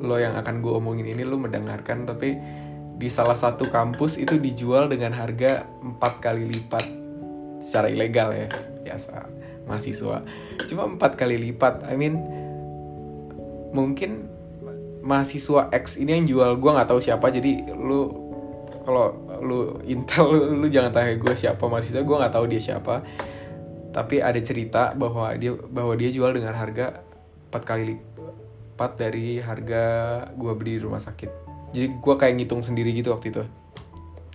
lo 0.02 0.18
yang 0.18 0.34
akan 0.36 0.60
gue 0.60 0.72
omongin 0.74 1.06
ini 1.08 1.22
lo 1.24 1.40
mendengarkan 1.40 2.04
tapi 2.04 2.36
di 2.96 3.08
salah 3.08 3.36
satu 3.36 3.68
kampus 3.70 4.18
itu 4.20 4.36
dijual 4.36 4.88
dengan 4.88 5.14
harga 5.14 5.66
empat 5.84 6.22
kali 6.22 6.46
lipat. 6.46 6.84
Secara 7.62 7.90
ilegal 7.90 8.30
ya 8.36 8.48
biasa 8.86 9.26
mahasiswa. 9.66 10.22
Cuma 10.70 10.86
empat 10.86 11.18
kali 11.18 11.36
lipat 11.50 11.82
I 11.90 11.94
mean 11.98 12.20
mungkin 13.74 14.30
mahasiswa 15.06 15.70
X 15.70 16.02
ini 16.02 16.18
yang 16.18 16.26
jual 16.26 16.50
gue 16.58 16.70
nggak 16.74 16.90
tahu 16.90 16.98
siapa 16.98 17.30
jadi 17.30 17.70
lu 17.70 18.25
kalau 18.86 19.18
lu 19.42 19.82
intel 19.82 20.30
lu, 20.30 20.62
lu 20.62 20.66
jangan 20.70 20.94
tanya 20.94 21.18
gue 21.18 21.34
siapa 21.34 21.66
mahasiswa 21.66 22.06
gue 22.06 22.16
nggak 22.22 22.34
tahu 22.38 22.46
dia 22.46 22.62
siapa. 22.62 23.02
Tapi 23.90 24.22
ada 24.22 24.38
cerita 24.38 24.94
bahwa 24.94 25.34
dia 25.34 25.50
bahwa 25.58 25.98
dia 25.98 26.14
jual 26.14 26.30
dengan 26.30 26.54
harga 26.54 27.02
empat 27.50 27.62
kali 27.66 27.82
lipat 27.90 28.92
dari 28.94 29.42
harga 29.42 29.84
gue 30.30 30.52
beli 30.54 30.78
di 30.78 30.82
rumah 30.86 31.02
sakit. 31.02 31.30
Jadi 31.74 31.98
gue 31.98 32.14
kayak 32.14 32.34
ngitung 32.38 32.62
sendiri 32.62 32.94
gitu 32.94 33.10
waktu 33.10 33.34
itu. 33.34 33.42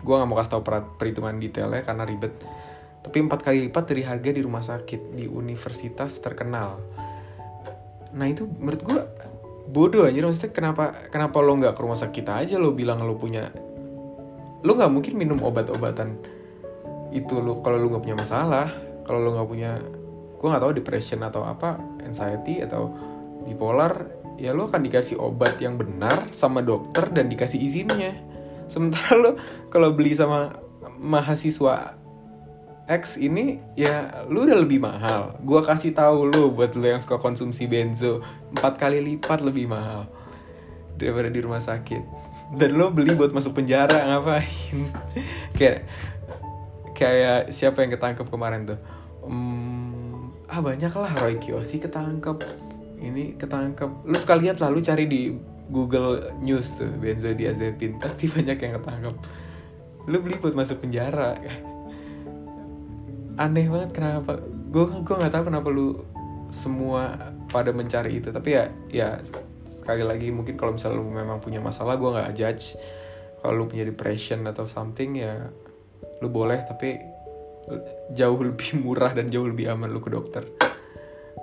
Gue 0.03 0.13
nggak 0.19 0.27
mau 0.27 0.35
kasih 0.35 0.59
tahu 0.59 0.61
perhitungan 0.99 1.39
detailnya 1.39 1.87
karena 1.87 2.03
ribet. 2.03 2.35
Tapi 3.01 3.17
empat 3.23 3.39
kali 3.47 3.71
lipat 3.71 3.83
dari 3.87 4.03
harga 4.03 4.29
di 4.35 4.41
rumah 4.43 4.61
sakit 4.61 5.15
di 5.15 5.31
universitas 5.31 6.19
terkenal. 6.19 6.81
Nah 8.11 8.27
itu 8.27 8.43
menurut 8.59 8.81
gue 8.83 8.99
bodoh 9.71 10.03
aja 10.03 10.19
maksudnya 10.25 10.51
kenapa 10.51 10.91
kenapa 11.07 11.39
lo 11.39 11.55
nggak 11.55 11.73
ke 11.77 11.81
rumah 11.85 11.95
sakit 11.95 12.25
aja? 12.27 12.59
Lo 12.59 12.75
bilang 12.75 12.99
lo 13.07 13.15
punya 13.15 13.70
lu 14.61 14.77
nggak 14.77 14.91
mungkin 14.91 15.13
minum 15.17 15.41
obat-obatan 15.41 16.17
itu 17.11 17.41
lu 17.41 17.59
kalau 17.65 17.77
lu 17.81 17.91
nggak 17.91 18.03
punya 18.07 18.17
masalah 18.17 18.67
kalau 19.03 19.19
lu 19.19 19.29
nggak 19.35 19.49
punya 19.49 19.71
gue 20.41 20.47
nggak 20.49 20.63
tahu 20.63 20.73
depression 20.73 21.21
atau 21.21 21.45
apa 21.45 21.77
anxiety 22.01 22.63
atau 22.65 22.93
bipolar 23.45 24.09
ya 24.41 24.57
lu 24.57 24.65
akan 24.65 24.81
dikasih 24.81 25.21
obat 25.21 25.61
yang 25.61 25.77
benar 25.77 26.25
sama 26.33 26.65
dokter 26.65 27.05
dan 27.13 27.29
dikasih 27.29 27.61
izinnya. 27.61 28.17
Sementara 28.65 29.13
lu 29.21 29.31
kalau 29.69 29.93
beli 29.93 30.17
sama 30.17 30.57
mahasiswa 30.97 31.93
X 32.89 33.21
ini 33.21 33.61
ya 33.77 34.25
lu 34.25 34.49
udah 34.49 34.57
lebih 34.57 34.81
mahal. 34.81 35.37
Gue 35.45 35.61
kasih 35.61 35.93
tahu 35.93 36.25
lu 36.25 36.49
buat 36.57 36.73
lu 36.73 36.89
yang 36.89 36.97
suka 36.97 37.21
konsumsi 37.21 37.69
benzo 37.69 38.25
empat 38.57 38.81
kali 38.81 38.97
lipat 38.97 39.45
lebih 39.45 39.69
mahal 39.69 40.09
daripada 40.97 41.29
di 41.29 41.39
rumah 41.41 41.61
sakit 41.61 42.30
dan 42.51 42.69
lo 42.75 42.91
beli 42.91 43.15
buat 43.15 43.31
masuk 43.31 43.55
penjara 43.55 44.07
ngapain? 44.11 44.87
Kayak 45.55 45.87
kayak 46.91 47.49
siapa 47.55 47.81
yang 47.81 47.91
ketangkep 47.95 48.27
kemarin 48.27 48.67
tuh? 48.67 48.79
Um, 49.23 50.35
ah 50.51 50.59
banyak 50.59 50.91
lah 50.91 51.11
Roy 51.21 51.39
Kiyoshi 51.39 51.79
ketangkep 51.79 52.43
ini 53.01 53.39
ketangkep. 53.39 54.05
Lu 54.05 54.17
sekali 54.19 54.49
lihat 54.49 54.59
lah 54.59 54.69
lu 54.69 54.83
cari 54.83 55.07
di 55.07 55.31
Google 55.71 56.35
News 56.43 56.83
tuh 56.83 56.91
benzodiazepin 56.99 57.97
pasti 57.97 58.27
banyak 58.35 58.57
yang 58.59 58.73
ketangkep. 58.77 59.15
Lu 60.11 60.17
beli 60.19 60.35
buat 60.37 60.53
masuk 60.53 60.83
penjara. 60.83 61.39
Aneh 63.39 63.65
banget 63.71 63.95
kenapa 63.95 64.43
gue 64.43 64.83
gue 64.87 65.15
nggak 65.15 65.33
tahu 65.33 65.43
kenapa 65.47 65.67
lu 65.71 66.03
semua 66.51 67.31
pada 67.47 67.71
mencari 67.71 68.19
itu 68.19 68.31
tapi 68.31 68.55
ya 68.55 68.71
ya 68.91 69.19
sekali 69.65 70.03
lagi 70.05 70.29
mungkin 70.33 70.57
kalau 70.57 70.75
misalnya 70.75 71.01
lu 71.01 71.07
memang 71.07 71.39
punya 71.41 71.61
masalah 71.63 71.97
gue 71.97 72.09
nggak 72.09 72.33
judge. 72.37 72.75
Kalau 73.41 73.53
lu 73.57 73.65
punya 73.65 73.85
depression 73.87 74.45
atau 74.45 74.69
something 74.69 75.17
ya 75.17 75.49
lu 76.21 76.29
boleh 76.29 76.61
tapi 76.61 77.01
jauh 78.13 78.37
lebih 78.41 78.77
murah 78.83 79.13
dan 79.13 79.29
jauh 79.29 79.47
lebih 79.47 79.71
aman 79.71 79.89
lu 79.89 80.01
ke 80.01 80.09
dokter. 80.09 80.43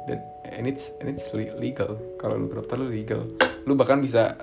Dan 0.07 0.21
and 0.49 0.66
it's 0.66 0.95
and 1.03 1.11
it's 1.11 1.31
legal. 1.35 1.99
Kalau 2.19 2.39
lu 2.39 2.47
ke 2.51 2.57
dokter 2.59 2.77
lu 2.79 2.89
legal. 2.91 3.27
Lu 3.66 3.75
bahkan 3.75 4.01
bisa 4.01 4.39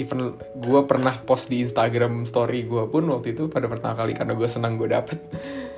even 0.00 0.32
gue 0.56 0.80
pernah 0.88 1.12
post 1.12 1.52
di 1.52 1.60
Instagram 1.60 2.24
story 2.24 2.64
gue 2.64 2.88
pun 2.88 3.04
waktu 3.12 3.36
itu 3.36 3.52
pada 3.52 3.68
pertama 3.68 3.92
kali 3.92 4.16
karena 4.16 4.32
gue 4.32 4.48
senang 4.48 4.80
gue 4.80 4.88
dapet. 4.88 5.20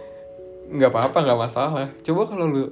Nggak 0.73 0.89
apa-apa 0.89 1.18
nggak 1.20 1.41
masalah. 1.41 1.87
Coba 2.01 2.25
kalau 2.25 2.49
lu 2.49 2.64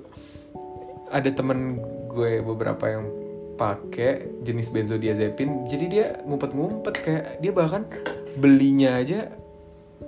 ada 1.12 1.28
temen 1.28 1.76
gue 2.08 2.40
beberapa 2.40 2.88
yang 2.88 3.19
pakai 3.60 4.40
jenis 4.40 4.72
benzodiazepin 4.72 5.68
jadi 5.68 5.84
dia 5.84 6.06
ngumpet-ngumpet 6.24 6.94
kayak 7.04 7.24
dia 7.44 7.52
bahkan 7.52 7.84
belinya 8.40 8.96
aja. 8.96 9.28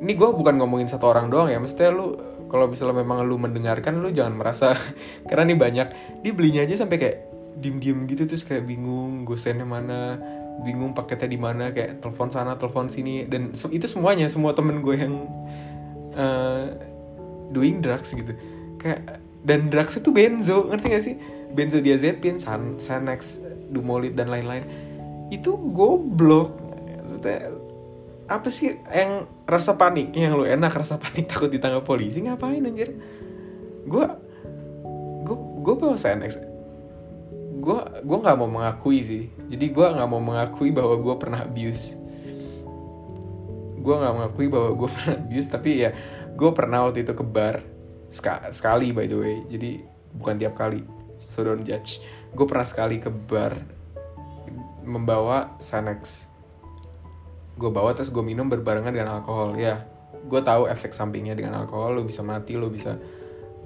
Ini 0.03 0.13
gue 0.17 0.29
bukan 0.33 0.57
ngomongin 0.57 0.89
satu 0.89 1.13
orang 1.13 1.29
doang 1.29 1.53
ya 1.53 1.61
maksudnya 1.61 1.93
lu 1.93 2.17
kalau 2.49 2.65
misalnya 2.69 3.05
memang 3.05 3.29
lu 3.29 3.37
mendengarkan 3.37 4.01
lu 4.01 4.09
jangan 4.09 4.41
merasa 4.41 4.73
karena 5.29 5.53
nih 5.53 5.59
banyak. 5.61 5.87
Dia 6.25 6.33
belinya 6.33 6.65
aja 6.65 6.81
sampai 6.81 6.97
kayak 6.97 7.17
diem 7.61 7.77
diem 7.77 7.99
gitu 8.09 8.25
terus 8.25 8.49
kayak 8.49 8.65
bingung 8.65 9.29
gosennya 9.29 9.69
mana 9.69 10.17
bingung 10.65 10.97
paketnya 10.97 11.29
di 11.29 11.37
mana 11.37 11.69
kayak 11.77 12.01
telepon 12.01 12.33
sana 12.33 12.57
telepon 12.57 12.89
sini 12.89 13.29
dan 13.29 13.53
itu 13.53 13.85
semuanya 13.85 14.29
semua 14.33 14.57
temen 14.57 14.81
gue 14.81 14.97
yang 14.97 15.15
uh, 16.17 16.73
doing 17.53 17.85
drugs 17.85 18.17
gitu. 18.17 18.33
Kayak 18.81 19.21
dan 19.45 19.69
drugs 19.69 19.99
itu 19.99 20.09
benzo 20.09 20.71
ngerti 20.71 20.87
gak 20.89 21.05
sih 21.05 21.17
benzodiazepin 21.53 22.41
san 22.41 22.81
Xanax 22.81 23.45
Dumolit 23.73 24.13
dan 24.17 24.29
lain-lain 24.29 24.65
itu 25.33 25.57
goblok. 25.73 26.57
Maksudnya, 27.03 27.49
apa 28.29 28.49
sih 28.53 28.77
yang 28.93 29.25
rasa 29.49 29.77
panik? 29.81 30.13
Yang 30.13 30.33
lu 30.37 30.45
enak 30.45 30.73
rasa 30.73 31.01
panik 31.01 31.29
takut 31.33 31.49
ditangkap 31.49 31.85
polisi? 31.85 32.21
Ngapain 32.21 32.61
anjir? 32.61 32.93
Gue 33.89 34.05
gue 35.23 35.37
gue 35.63 35.75
bawa 35.79 35.95
Xanax 35.95 36.53
gue 37.63 37.79
gue 38.03 38.19
nggak 38.19 38.37
mau 38.37 38.51
mengakui 38.51 38.99
sih. 39.07 39.25
Jadi 39.47 39.67
gue 39.71 39.87
nggak 39.87 40.09
mau 40.11 40.19
mengakui 40.19 40.75
bahwa 40.75 40.99
gue 40.99 41.15
pernah 41.15 41.47
abuse. 41.47 41.95
Gue 43.79 43.95
nggak 43.95 44.15
mengakui 44.19 44.47
bahwa 44.51 44.71
gue 44.75 44.89
pernah 44.99 45.15
abuse 45.23 45.49
tapi 45.49 45.71
ya 45.87 45.91
gue 46.35 46.51
pernah 46.51 46.91
waktu 46.91 47.07
itu 47.07 47.15
ke 47.15 47.23
bar 47.23 47.63
sekali 48.51 48.91
by 48.91 49.07
the 49.07 49.17
way. 49.17 49.37
Jadi 49.47 49.71
bukan 50.19 50.35
tiap 50.43 50.59
kali 50.59 50.83
so 51.29 51.47
don't 51.47 51.63
judge. 51.63 52.03
Gue 52.33 52.47
pernah 52.49 52.67
sekali 52.67 52.99
ke 52.99 53.09
bar 53.09 53.55
membawa 54.83 55.55
Xanax. 55.63 56.29
Gue 57.57 57.71
bawa 57.71 57.95
terus 57.95 58.11
gue 58.11 58.25
minum 58.25 58.51
berbarengan 58.51 58.91
dengan 58.91 59.21
alkohol. 59.21 59.55
Ya 59.59 59.87
gue 60.23 60.41
tahu 60.41 60.71
efek 60.71 60.95
sampingnya 60.95 61.39
dengan 61.39 61.63
alkohol. 61.63 61.99
Lo 61.99 62.03
bisa 62.03 62.25
mati 62.25 62.59
lo 62.59 62.73
bisa 62.73 62.99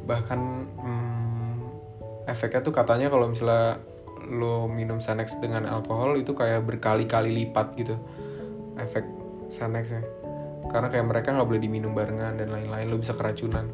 bahkan 0.06 0.68
hmm, 0.70 1.54
efeknya 2.30 2.62
tuh 2.62 2.70
katanya 2.70 3.10
kalau 3.10 3.26
misalnya 3.26 3.80
lo 4.26 4.66
minum 4.66 4.98
Xanax 4.98 5.38
dengan 5.38 5.70
alkohol 5.70 6.18
itu 6.18 6.34
kayak 6.34 6.66
berkali-kali 6.66 7.30
lipat 7.44 7.78
gitu 7.78 7.94
efek 8.76 9.06
Xanaxnya. 9.48 10.02
Karena 10.66 10.90
kayak 10.90 11.06
mereka 11.06 11.30
nggak 11.30 11.46
boleh 11.46 11.62
diminum 11.62 11.94
barengan 11.94 12.34
dan 12.34 12.50
lain-lain 12.50 12.90
lo 12.90 12.98
bisa 12.98 13.14
keracunan 13.14 13.70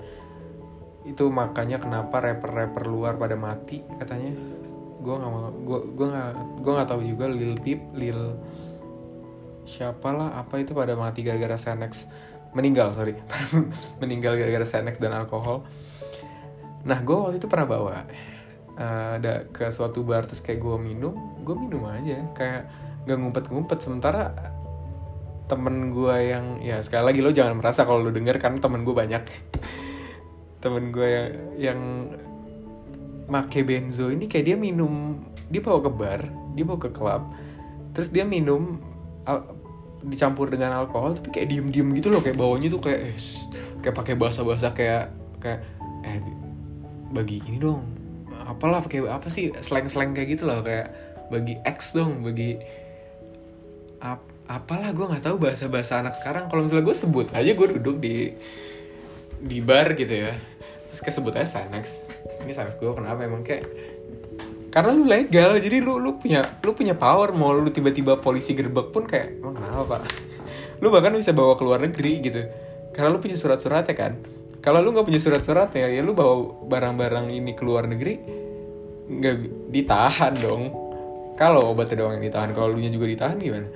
itu 1.03 1.27
makanya 1.31 1.83
kenapa 1.83 2.23
rapper-rapper 2.23 2.87
luar 2.87 3.19
pada 3.19 3.35
mati 3.35 3.83
katanya. 3.99 4.33
Gue 5.03 5.15
nggak 5.19 5.31
mau 5.31 5.51
gue 5.51 5.81
gue 5.99 6.07
nggak 6.07 6.31
gue 6.63 6.73
nggak 6.73 6.89
tahu 6.89 7.03
juga 7.03 7.27
Lil 7.27 7.59
Peep 7.59 7.81
Lil 7.99 8.21
siapa 9.67 10.11
lah 10.11 10.39
apa 10.39 10.59
itu 10.59 10.75
pada 10.75 10.95
mati 10.95 11.27
gara-gara 11.27 11.59
Xanax. 11.59 12.07
Meninggal 12.55 12.95
sorry. 12.95 13.19
Meninggal 14.03 14.39
gara-gara 14.39 14.67
Xanax 14.67 15.03
dan 15.03 15.15
alkohol. 15.15 15.67
Nah 16.87 16.99
gue 17.03 17.17
waktu 17.17 17.43
itu 17.43 17.51
pernah 17.51 17.67
bawa 17.67 18.07
uh, 18.79 19.19
ada 19.19 19.47
ke 19.51 19.71
suatu 19.75 20.07
bar 20.07 20.27
terus 20.27 20.43
kayak 20.43 20.63
gue 20.63 20.77
minum 20.79 21.15
gue 21.43 21.55
minum 21.59 21.83
aja. 21.91 22.23
Kayak 22.39 22.71
gak 23.11 23.19
ngumpet-ngumpet. 23.19 23.79
Sementara 23.83 24.31
temen 25.51 25.91
gue 25.91 26.17
yang 26.23 26.63
ya 26.63 26.81
sekali 26.81 27.13
lagi 27.13 27.21
lo 27.21 27.29
jangan 27.35 27.59
merasa 27.59 27.85
kalau 27.85 28.07
lo 28.07 28.11
denger 28.15 28.39
kan 28.41 28.57
temen 28.57 28.87
gue 28.87 28.95
banyak 28.95 29.21
temen 30.63 30.95
gue 30.95 31.05
yang 31.05 31.29
yang 31.59 31.81
make 33.27 33.61
benzo 33.67 34.09
ini 34.09 34.31
kayak 34.31 34.55
dia 34.55 34.57
minum 34.57 35.19
dia 35.51 35.59
bawa 35.59 35.83
ke 35.83 35.91
bar 35.91 36.23
dia 36.55 36.65
bawa 36.65 36.79
ke 36.79 36.91
klub 36.95 37.23
terus 37.93 38.09
dia 38.15 38.23
minum 38.23 38.79
al, 39.27 39.43
dicampur 40.07 40.49
dengan 40.49 40.79
alkohol 40.79 41.19
tapi 41.19 41.35
kayak 41.35 41.49
diem 41.51 41.67
diem 41.75 41.89
gitu 41.99 42.09
loh 42.09 42.23
kayak 42.23 42.39
bawanya 42.39 42.71
tuh 42.71 42.83
kayak 42.83 43.13
eh, 43.13 43.17
kayak 43.83 43.97
pakai 43.99 44.15
bahasa 44.15 44.41
bahasa 44.47 44.71
kayak 44.71 45.11
kayak 45.43 45.67
eh 46.07 46.19
bagi 47.13 47.43
ini 47.45 47.59
dong 47.59 47.83
apalah 48.47 48.83
pakai 48.83 49.07
apa 49.07 49.29
sih 49.29 49.55
slang 49.63 49.87
slang 49.91 50.15
kayak 50.15 50.39
gitu 50.39 50.47
loh 50.47 50.63
kayak 50.63 50.91
bagi 51.31 51.59
X 51.63 51.95
dong 51.95 52.23
bagi 52.27 52.59
ap, 54.03 54.21
apalah 54.51 54.91
gue 54.91 55.07
nggak 55.07 55.25
tahu 55.25 55.37
bahasa 55.39 55.71
bahasa 55.71 56.03
anak 56.03 56.19
sekarang. 56.19 56.51
Kalau 56.51 56.67
misalnya 56.67 56.85
gue 56.85 56.97
sebut 56.99 57.27
aja 57.33 57.51
gue 57.55 57.69
duduk 57.79 57.97
di 58.03 58.35
di 59.43 59.59
bar 59.59 59.99
gitu 59.99 60.13
ya 60.13 60.39
terus 60.93 61.01
kayak 61.01 61.17
sebut 61.17 61.33
aja 61.41 61.49
Xanax 61.49 62.05
ini 62.45 62.53
Xanax 62.53 62.77
gue 62.77 62.93
kenapa 62.93 63.25
emang 63.25 63.41
kayak 63.41 63.65
karena 64.73 64.91
lu 64.97 65.05
legal 65.05 65.61
jadi 65.61 65.85
lu 65.85 66.01
lu 66.01 66.17
punya 66.17 66.49
lu 66.65 66.73
punya 66.73 66.97
power. 66.97 67.37
Mau 67.37 67.53
lu 67.53 67.69
tiba-tiba 67.69 68.17
polisi 68.17 68.57
gerbek 68.57 68.89
pun 68.89 69.05
kayak 69.05 69.37
emang 69.37 69.61
kenapa 69.61 69.85
pak? 69.85 70.03
Lu 70.81 70.89
bahkan 70.89 71.13
bisa 71.13 71.37
bawa 71.37 71.61
ke 71.61 71.63
luar 71.63 71.85
negeri 71.85 72.25
gitu. 72.25 72.41
Karena 72.97 73.13
lu 73.13 73.21
punya 73.21 73.37
surat-suratnya 73.37 73.93
kan? 73.93 74.17
Kalau 74.65 74.81
lu 74.81 74.97
nggak 74.97 75.05
punya 75.05 75.21
surat-suratnya 75.21 75.93
ya 75.93 76.01
lu 76.01 76.17
bawa 76.17 76.65
barang-barang 76.65 77.29
ini 77.37 77.53
ke 77.53 77.63
luar 77.69 77.85
negeri 77.85 78.17
nggak 79.13 79.69
ditahan 79.69 80.41
dong. 80.41 80.73
Kalau 81.37 81.77
obatnya 81.77 82.09
doang 82.09 82.17
yang 82.17 82.25
ditahan 82.33 82.57
kalau 82.57 82.73
lu 82.73 82.81
nya 82.81 82.89
juga 82.89 83.13
ditahan 83.13 83.37
gimana? 83.37 83.69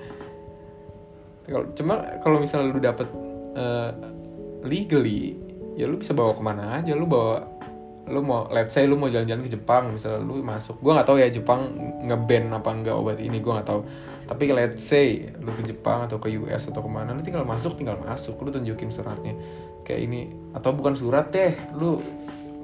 Kalau 1.45 1.77
cuma 1.77 1.95
kalau 2.25 2.41
misalnya 2.41 2.73
lu 2.73 2.81
dapet 2.81 3.09
uh, 3.53 3.93
legally 4.65 5.46
ya 5.77 5.85
lu 5.85 6.01
bisa 6.01 6.17
bawa 6.17 6.33
ke 6.33 6.43
mana 6.43 6.81
aja 6.81 6.97
lu 6.97 7.05
bawa 7.05 7.45
lu 8.07 8.23
mau 8.23 8.47
let's 8.55 8.71
say 8.71 8.87
lu 8.87 8.95
mau 8.95 9.11
jalan-jalan 9.11 9.43
ke 9.43 9.51
Jepang 9.59 9.91
misalnya 9.91 10.23
lu 10.23 10.39
masuk 10.39 10.79
gue 10.79 10.93
nggak 10.95 11.07
tahu 11.11 11.19
ya 11.19 11.27
Jepang 11.27 11.67
ngeban 12.07 12.55
apa 12.55 12.71
enggak 12.71 12.95
obat 12.95 13.19
ini 13.19 13.43
gue 13.43 13.53
nggak 13.53 13.67
tahu. 13.67 13.83
Tapi 14.27 14.43
let's 14.55 14.83
say 14.83 15.35
lu 15.43 15.51
ke 15.51 15.67
Jepang 15.67 16.07
atau 16.07 16.23
ke 16.23 16.31
US 16.39 16.71
atau 16.71 16.87
ke 16.87 16.91
mana 16.91 17.11
lu 17.11 17.23
tinggal 17.23 17.43
masuk 17.43 17.75
tinggal 17.75 17.99
masuk 17.99 18.39
lu 18.47 18.55
tunjukin 18.55 18.95
suratnya. 18.95 19.35
Kayak 19.83 20.01
ini 20.07 20.21
atau 20.55 20.71
bukan 20.71 20.95
surat 20.95 21.35
deh 21.35 21.59
lu 21.75 21.99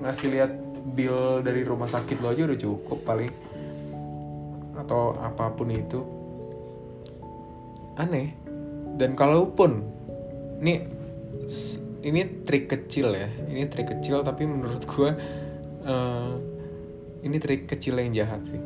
ngasih 0.03 0.29
lihat 0.31 0.53
bill 0.95 1.43
dari 1.43 1.67
rumah 1.67 1.91
sakit 1.91 2.23
lo 2.23 2.31
aja 2.31 2.47
udah 2.47 2.59
cukup 2.59 2.99
paling. 3.03 3.31
Atau 4.79 5.19
apa 5.19 5.51
pun 5.59 5.75
itu. 5.75 6.01
Aneh. 7.99 8.39
Dan 8.95 9.19
kalaupun 9.19 9.83
nih 10.63 10.87
ini 12.03 12.43
trik 12.43 12.67
kecil 12.67 13.15
ya. 13.15 13.29
Ini 13.31 13.67
trik 13.71 13.99
kecil 13.99 14.27
tapi 14.27 14.47
menurut 14.47 14.83
gue 14.85 15.11
uh, 15.87 16.33
ini 17.23 17.37
trik 17.39 17.71
kecil 17.71 18.03
yang 18.03 18.13
jahat 18.13 18.43
sih. 18.47 18.61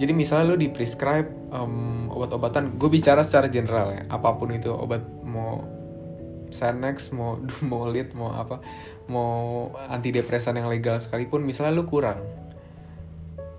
Jadi 0.00 0.12
misalnya 0.16 0.54
lo 0.54 0.56
di 0.56 0.72
prescribe 0.72 1.52
um, 1.54 2.08
obat-obatan 2.10 2.74
gue 2.80 2.90
bicara 2.90 3.22
secara 3.22 3.46
general 3.46 3.94
ya. 3.94 4.02
Apa 4.10 4.34
pun 4.34 4.50
itu 4.50 4.72
obat 4.72 5.02
mau 5.22 5.62
Xanax 6.50 7.14
mau 7.14 7.38
Dumolit 7.48 8.10
mau 8.12 8.34
apa 8.34 8.58
mau 9.06 9.70
antidepresan 9.86 10.58
yang 10.58 10.66
legal 10.66 10.98
sekalipun 10.98 11.46
misalnya 11.46 11.78
lo 11.78 11.86
kurang. 11.86 12.18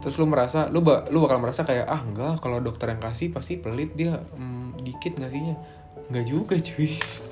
Terus 0.01 0.17
lu 0.17 0.25
merasa 0.25 0.67
lu 0.67 0.81
ba 0.81 1.05
lu 1.13 1.21
bakal 1.23 1.39
merasa 1.39 1.61
kayak 1.61 1.85
ah 1.87 2.01
enggak 2.01 2.41
kalau 2.41 2.57
dokter 2.59 2.89
yang 2.89 2.99
kasih 2.99 3.29
pasti 3.29 3.61
pelit 3.61 3.93
dia 3.95 4.19
um, 4.35 4.75
dikit 4.81 5.15
ngasihnya. 5.21 5.55
Enggak 6.11 6.25
juga 6.27 6.55
cuy 6.59 6.97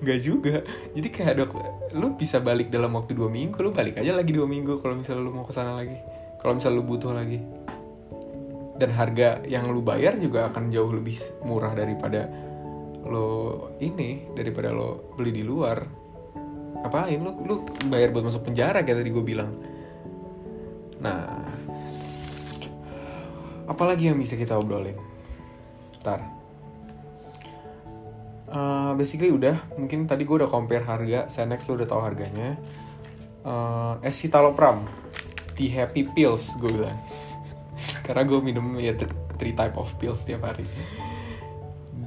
Gak 0.00 0.18
juga. 0.24 0.64
Jadi 0.96 1.08
kayak 1.12 1.34
dok 1.44 1.52
lu 1.92 2.16
bisa 2.16 2.40
balik 2.40 2.72
dalam 2.72 2.96
waktu 2.96 3.12
dua 3.12 3.28
minggu 3.28 3.60
lu 3.60 3.74
balik 3.74 4.00
aja 4.00 4.16
lagi 4.16 4.32
dua 4.32 4.48
minggu 4.48 4.80
kalau 4.80 4.96
misalnya 4.96 5.28
lu 5.28 5.32
mau 5.36 5.44
ke 5.44 5.52
sana 5.52 5.76
lagi. 5.76 5.96
Kalau 6.40 6.56
misalnya 6.56 6.80
lu 6.80 6.84
butuh 6.88 7.12
lagi. 7.12 7.38
Dan 8.80 8.96
harga 8.96 9.44
yang 9.44 9.68
lu 9.68 9.84
bayar 9.84 10.16
juga 10.16 10.48
akan 10.48 10.72
jauh 10.72 10.88
lebih 10.88 11.20
murah 11.44 11.76
daripada 11.76 12.32
lo 13.04 13.28
ini 13.80 14.32
daripada 14.32 14.72
lo 14.72 15.12
beli 15.20 15.36
di 15.36 15.44
luar. 15.44 15.84
Apain? 16.80 17.20
Lu 17.20 17.36
lu 17.44 17.54
bayar 17.92 18.08
buat 18.08 18.24
masuk 18.24 18.48
penjara 18.48 18.80
kayak 18.80 19.04
tadi 19.04 19.12
gue 19.12 19.24
bilang. 19.24 19.52
Nah 21.04 21.44
apalagi 23.68 24.08
yang 24.08 24.16
bisa 24.16 24.40
kita 24.40 24.56
obrolin? 24.56 24.96
Ntar 26.00 26.39
uh, 28.50 28.92
basically 28.98 29.30
udah 29.30 29.56
mungkin 29.78 30.04
tadi 30.04 30.26
gue 30.26 30.36
udah 30.44 30.50
compare 30.50 30.84
harga 30.84 31.30
Senex 31.30 31.66
lo 31.70 31.78
udah 31.78 31.88
tahu 31.88 32.02
harganya. 32.02 32.58
Uh, 33.40 33.96
escitalopram 34.04 34.84
the 35.56 35.72
happy 35.72 36.04
pills 36.04 36.58
gue 36.60 36.68
bilang. 36.68 36.98
Karena 38.04 38.22
gue 38.26 38.38
minum 38.42 38.76
ya 38.76 38.92
three 39.40 39.56
type 39.56 39.78
of 39.80 39.88
pills 39.96 40.26
tiap 40.28 40.44
hari. 40.44 40.66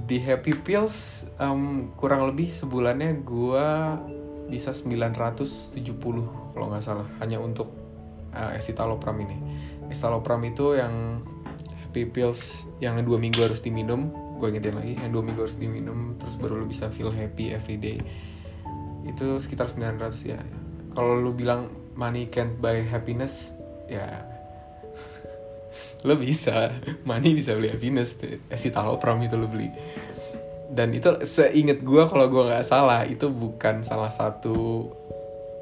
Di 0.04 0.20
happy 0.22 0.54
pills 0.62 1.26
um, 1.40 1.96
kurang 1.98 2.28
lebih 2.30 2.52
sebulannya 2.52 3.24
gue 3.24 3.68
bisa 4.52 4.76
970 4.76 5.80
kalau 6.54 6.66
nggak 6.70 6.84
salah 6.84 7.08
hanya 7.24 7.40
untuk 7.42 7.72
uh, 8.36 8.54
escitalopram 8.54 9.18
ini. 9.24 9.38
Escitalopram 9.90 10.44
itu 10.46 10.78
yang 10.78 11.24
happy 11.88 12.10
pills 12.10 12.70
yang 12.84 13.00
dua 13.02 13.18
minggu 13.18 13.42
harus 13.42 13.64
diminum 13.64 14.23
gue 14.38 14.48
ingetin 14.50 14.76
lagi 14.76 14.94
yang 14.98 15.12
dua 15.14 15.24
minggu 15.24 15.42
harus 15.46 15.58
diminum 15.58 16.18
terus 16.18 16.36
baru 16.36 16.62
lo 16.62 16.66
bisa 16.66 16.90
feel 16.90 17.14
happy 17.14 17.54
every 17.54 17.78
day. 17.78 17.98
Itu 19.04 19.38
sekitar 19.40 19.72
900 19.72 20.14
ya. 20.26 20.40
Kalau 20.94 21.18
lu 21.20 21.34
bilang 21.34 21.70
money 21.94 22.30
can't 22.30 22.58
buy 22.58 22.82
happiness 22.86 23.54
ya 23.88 24.26
lo 26.08 26.18
bisa. 26.18 26.74
Money 27.08 27.38
bisa 27.38 27.56
beli 27.56 27.70
happiness 27.72 28.18
si 28.58 28.70
pram 28.74 29.20
itu 29.22 29.36
lo 29.38 29.48
beli. 29.48 29.70
Dan 30.74 30.90
itu 30.90 31.22
seinget 31.22 31.86
gue 31.86 32.04
kalau 32.10 32.26
gue 32.26 32.44
nggak 32.50 32.66
salah 32.66 33.06
itu 33.06 33.30
bukan 33.30 33.86
salah 33.86 34.10
satu 34.10 34.90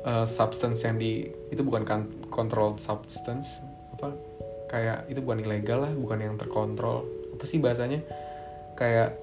uh, 0.07 0.23
substance 0.23 0.87
yang 0.87 0.95
di 0.95 1.27
itu 1.51 1.61
bukan 1.61 1.83
kan 1.83 2.07
controlled 2.31 2.79
substance 2.79 3.59
apa 3.99 4.15
kayak 4.71 5.11
itu 5.11 5.19
bukan 5.19 5.43
ilegal 5.43 5.83
lah 5.83 5.91
bukan 5.91 6.23
yang 6.23 6.35
terkontrol. 6.39 7.03
Apa 7.35 7.43
sih 7.43 7.59
bahasanya 7.59 7.99
kayak 8.81 9.13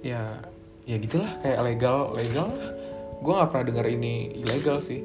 ya 0.00 0.40
ya 0.88 0.96
gitulah 0.96 1.28
kayak 1.44 1.60
legal 1.60 2.16
legal. 2.16 2.48
Gue 3.20 3.32
nggak 3.36 3.50
pernah 3.52 3.66
dengar 3.68 3.86
ini 3.92 4.32
ilegal 4.40 4.80
sih. 4.80 5.04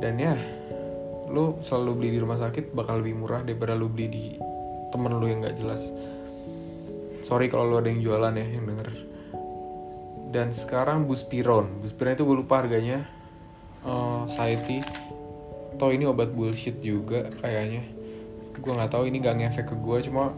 Dan 0.00 0.16
ya 0.16 0.32
lu 1.28 1.60
selalu 1.60 1.90
beli 2.00 2.08
di 2.16 2.18
rumah 2.24 2.40
sakit 2.40 2.72
bakal 2.72 3.04
lebih 3.04 3.20
murah 3.20 3.44
daripada 3.44 3.76
lu 3.76 3.92
beli 3.92 4.06
di 4.08 4.24
temen 4.88 5.12
lu 5.20 5.28
yang 5.28 5.44
nggak 5.44 5.60
jelas. 5.60 5.92
Sorry 7.20 7.52
kalau 7.52 7.68
lu 7.68 7.76
ada 7.76 7.92
yang 7.92 8.00
jualan 8.00 8.32
ya 8.32 8.46
yang 8.56 8.64
denger. 8.64 8.88
Dan 10.32 10.48
sekarang 10.48 11.04
buspiron. 11.04 11.84
Buspiron 11.84 12.16
itu 12.16 12.24
gue 12.24 12.36
lupa 12.40 12.64
harganya. 12.64 13.04
Uh, 13.84 14.24
Society 14.30 14.80
toh 15.74 15.90
ini 15.90 16.06
obat 16.06 16.30
bullshit 16.30 16.78
juga 16.78 17.26
kayaknya 17.42 18.01
gue 18.58 18.72
nggak 18.72 18.92
tahu 18.92 19.08
ini 19.08 19.22
gak 19.22 19.36
ngefek 19.40 19.66
ke 19.72 19.76
gue 19.80 19.98
cuma 20.10 20.36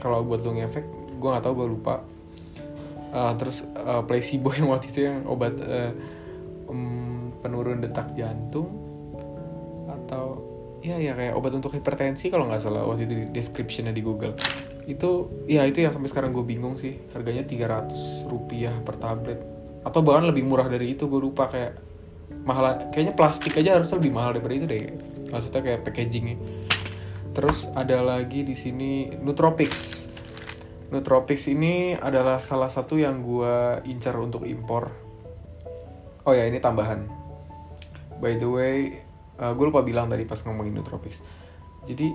kalau 0.00 0.24
buat 0.24 0.44
lu 0.44 0.56
ngefek 0.56 0.84
gue 1.16 1.28
nggak 1.28 1.44
tahu 1.44 1.54
gue 1.64 1.68
lupa. 1.72 2.04
Uh, 3.16 3.32
terus 3.40 3.64
uh, 3.64 4.04
placebo 4.04 4.52
yang 4.52 4.68
waktu 4.68 4.92
itu 4.92 5.08
yang 5.08 5.24
obat 5.24 5.56
uh, 5.62 5.92
um, 6.68 7.32
penurun 7.40 7.80
detak 7.80 8.12
jantung 8.12 8.68
atau 9.88 10.42
ya 10.84 11.00
ya 11.00 11.16
kayak 11.16 11.32
obat 11.32 11.56
untuk 11.56 11.72
hipertensi 11.72 12.28
kalau 12.28 12.46
nggak 12.46 12.60
salah 12.60 12.84
waktu 12.84 13.08
itu 13.08 13.14
di 13.16 13.24
descriptionnya 13.32 13.94
di 13.94 14.04
Google. 14.04 14.36
Itu 14.84 15.42
ya 15.48 15.64
itu 15.64 15.80
yang 15.80 15.96
sampai 15.96 16.12
sekarang 16.12 16.30
gue 16.36 16.44
bingung 16.44 16.76
sih 16.76 17.08
harganya 17.16 17.42
300 17.46 18.28
rupiah 18.28 18.76
per 18.84 19.00
tablet. 19.00 19.40
Atau 19.86 20.04
bahkan 20.04 20.28
lebih 20.28 20.44
murah 20.44 20.68
dari 20.68 20.92
itu 20.92 21.08
gue 21.08 21.20
lupa 21.22 21.48
kayak 21.48 21.72
mahal 22.44 22.90
kayaknya 22.92 23.14
plastik 23.16 23.54
aja 23.56 23.80
harus 23.80 23.88
lebih 23.96 24.12
mahal 24.12 24.36
daripada 24.36 24.54
itu 24.60 24.66
deh. 24.68 24.82
Maksudnya 25.32 25.62
kayak 25.64 25.80
packagingnya 25.88 26.36
terus 27.36 27.68
ada 27.76 28.00
lagi 28.00 28.40
di 28.40 28.56
sini 28.56 29.12
Nootropics. 29.12 30.08
Nootropics 30.88 31.52
ini 31.52 31.92
adalah 31.92 32.40
salah 32.40 32.72
satu 32.72 32.96
yang 32.96 33.20
gue 33.20 33.84
incar 33.92 34.16
untuk 34.16 34.48
impor. 34.48 34.88
Oh 36.24 36.32
ya 36.32 36.48
ini 36.48 36.56
tambahan. 36.64 37.04
By 38.24 38.40
the 38.40 38.48
way 38.48 39.04
uh, 39.36 39.52
gue 39.52 39.68
lupa 39.68 39.84
bilang 39.84 40.08
tadi 40.08 40.24
pas 40.24 40.40
ngomongin 40.48 40.80
Nootropics. 40.80 41.20
Jadi 41.84 42.08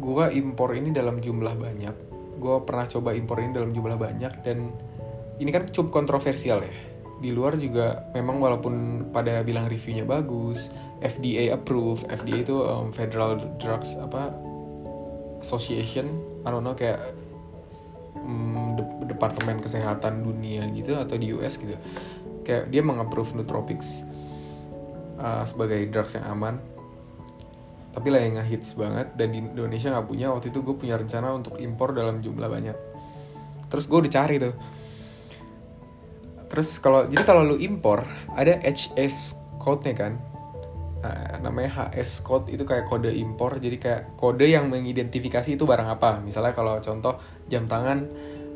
gue 0.00 0.24
impor 0.40 0.72
ini 0.72 0.88
dalam 0.88 1.20
jumlah 1.20 1.60
banyak. 1.60 1.94
Gue 2.40 2.56
pernah 2.64 2.88
coba 2.88 3.12
impor 3.12 3.44
ini 3.44 3.52
dalam 3.52 3.76
jumlah 3.76 4.00
banyak 4.00 4.40
dan 4.40 4.72
ini 5.36 5.52
kan 5.52 5.68
cukup 5.68 5.92
kontroversial 5.92 6.64
ya. 6.64 6.76
Di 7.20 7.28
luar 7.28 7.60
juga 7.60 8.08
memang 8.16 8.40
walaupun 8.40 9.08
pada 9.12 9.44
bilang 9.44 9.68
reviewnya 9.68 10.08
bagus 10.08 10.72
FDA 11.00 11.52
approve. 11.52 12.08
FDA 12.08 12.40
itu 12.40 12.56
um, 12.56 12.92
Federal 12.92 13.36
Drugs 13.60 13.96
apa 14.00 14.32
Association. 15.40 16.06
I 16.42 16.48
don't 16.48 16.64
know 16.64 16.72
kayak 16.72 17.00
um, 18.16 18.76
de 18.78 18.84
departemen 19.12 19.60
kesehatan 19.60 20.24
dunia 20.24 20.64
gitu 20.72 20.96
atau 20.96 21.16
di 21.20 21.36
US 21.36 21.60
gitu. 21.60 21.76
Kayak 22.46 22.70
dia 22.70 22.82
mengapprove 22.82 23.36
nootropics 23.36 24.06
uh, 25.20 25.44
sebagai 25.44 25.84
drugs 25.90 26.16
yang 26.16 26.26
aman. 26.30 26.56
Tapi 27.96 28.12
lah 28.12 28.20
yang 28.20 28.36
ngehits 28.36 28.76
banget 28.76 29.16
dan 29.16 29.32
di 29.32 29.40
Indonesia 29.40 29.88
nggak 29.88 30.06
punya. 30.06 30.28
Waktu 30.32 30.52
itu 30.52 30.60
gue 30.60 30.76
punya 30.76 31.00
rencana 31.00 31.32
untuk 31.32 31.56
impor 31.60 31.96
dalam 31.96 32.20
jumlah 32.20 32.48
banyak. 32.48 32.76
Terus 33.72 33.84
gue 33.88 33.98
udah 34.04 34.12
cari 34.12 34.36
tuh. 34.36 34.54
Terus 36.46 36.68
kalau 36.78 37.08
jadi 37.08 37.24
kalau 37.24 37.42
lu 37.42 37.56
impor 37.58 38.06
ada 38.36 38.60
HS 38.62 39.34
code-nya 39.58 39.96
kan 39.96 40.35
namanya 41.42 41.90
HS 41.90 42.24
code 42.24 42.52
itu 42.52 42.62
kayak 42.62 42.88
kode 42.88 43.10
impor 43.12 43.58
jadi 43.58 43.76
kayak 43.76 44.02
kode 44.18 44.46
yang 44.46 44.70
mengidentifikasi 44.70 45.58
itu 45.58 45.64
barang 45.64 45.86
apa 45.86 46.22
misalnya 46.22 46.54
kalau 46.56 46.78
contoh 46.78 47.18
jam 47.46 47.66
tangan 47.66 48.06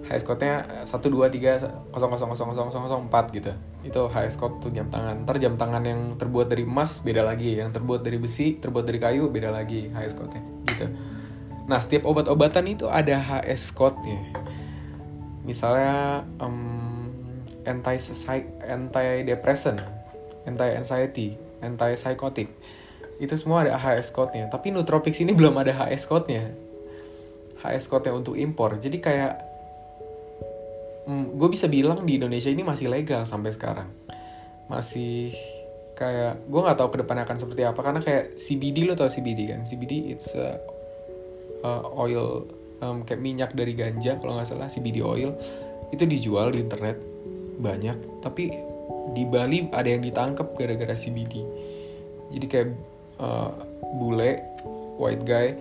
HS 0.00 0.24
code-nya 0.24 0.64
123000004 0.88 3.36
gitu. 3.36 3.52
Itu 3.84 4.08
HS 4.08 4.40
code 4.40 4.56
tuh 4.64 4.72
jam 4.72 4.88
tangan. 4.88 5.28
Ntar 5.28 5.36
jam 5.36 5.60
tangan 5.60 5.84
yang 5.84 6.16
terbuat 6.16 6.48
dari 6.48 6.64
emas 6.64 7.04
beda 7.04 7.20
lagi, 7.20 7.60
yang 7.60 7.68
terbuat 7.68 8.00
dari 8.00 8.16
besi, 8.16 8.56
terbuat 8.56 8.88
dari 8.88 8.96
kayu 8.96 9.28
beda 9.28 9.52
lagi 9.52 9.92
HS 9.92 10.16
code-nya 10.16 10.40
gitu. 10.72 10.88
Nah, 11.68 11.78
setiap 11.78 12.08
obat-obatan 12.08 12.64
itu 12.66 12.88
ada 12.88 13.20
HS 13.20 13.76
code-nya. 13.76 14.32
Misalnya 15.44 16.24
um, 16.40 17.12
anti 17.68 18.00
anti 18.64 19.06
depressant, 19.22 19.78
anti 20.48 20.68
anxiety, 20.74 21.36
anti 21.60 21.92
psychotic. 21.96 22.48
Itu 23.20 23.36
semua 23.36 23.68
ada 23.68 23.76
HS 23.76 24.16
code-nya. 24.16 24.48
Tapi 24.48 24.72
Nootropics 24.72 25.20
ini 25.20 25.36
belum 25.36 25.56
ada 25.60 25.72
HS 25.76 26.08
code-nya. 26.08 26.50
HS 27.60 27.92
code-nya 27.92 28.16
untuk 28.16 28.40
impor. 28.40 28.80
Jadi 28.80 28.96
kayak 28.96 29.50
hmm, 31.10 31.36
gue 31.36 31.48
bisa 31.50 31.66
bilang 31.66 32.06
di 32.06 32.16
Indonesia 32.16 32.46
ini 32.46 32.62
masih 32.62 32.86
legal 32.86 33.26
sampai 33.26 33.50
sekarang 33.50 33.90
masih 34.70 35.34
kayak 35.98 36.46
gue 36.46 36.60
nggak 36.62 36.78
tahu 36.78 36.88
ke 36.94 36.98
depannya 37.02 37.26
akan 37.26 37.38
seperti 37.42 37.62
apa 37.66 37.80
karena 37.82 38.00
kayak 38.00 38.38
CBD 38.38 38.86
lo 38.86 38.94
tau 38.94 39.10
CBD 39.10 39.50
kan 39.50 39.66
CBD 39.66 40.14
it's 40.14 40.32
a, 40.38 40.56
uh, 41.66 41.84
oil 41.98 42.46
um, 42.78 43.02
kayak 43.02 43.20
minyak 43.20 43.50
dari 43.52 43.74
ganja 43.74 44.16
kalau 44.22 44.38
nggak 44.38 44.48
salah 44.48 44.70
CBD 44.70 45.02
oil 45.02 45.34
itu 45.90 46.06
dijual 46.06 46.54
di 46.54 46.62
internet 46.62 46.96
banyak 47.60 48.22
tapi 48.22 48.54
di 49.12 49.26
Bali 49.26 49.66
ada 49.72 49.88
yang 49.88 50.02
ditangkap 50.02 50.54
gara-gara 50.54 50.94
CBD 50.94 51.42
jadi 52.30 52.46
kayak 52.46 52.68
uh, 53.18 53.50
bule 53.98 54.38
white 55.00 55.24
guy 55.26 55.56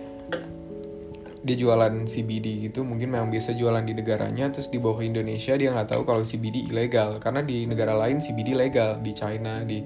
dia 1.40 1.56
jualan 1.56 2.04
CBD 2.04 2.68
gitu. 2.68 2.84
Mungkin 2.84 3.08
memang 3.08 3.32
biasa 3.32 3.56
jualan 3.56 3.80
di 3.80 3.96
negaranya 3.96 4.52
terus 4.52 4.68
dibawa 4.68 5.00
ke 5.00 5.08
Indonesia 5.08 5.56
dia 5.56 5.72
nggak 5.72 5.88
tahu 5.96 6.02
kalau 6.04 6.20
CBD 6.20 6.68
ilegal. 6.68 7.16
Karena 7.16 7.40
di 7.40 7.64
negara 7.64 7.96
lain 7.96 8.20
CBD 8.20 8.52
legal 8.52 9.00
di 9.00 9.12
China 9.16 9.64
di 9.64 9.80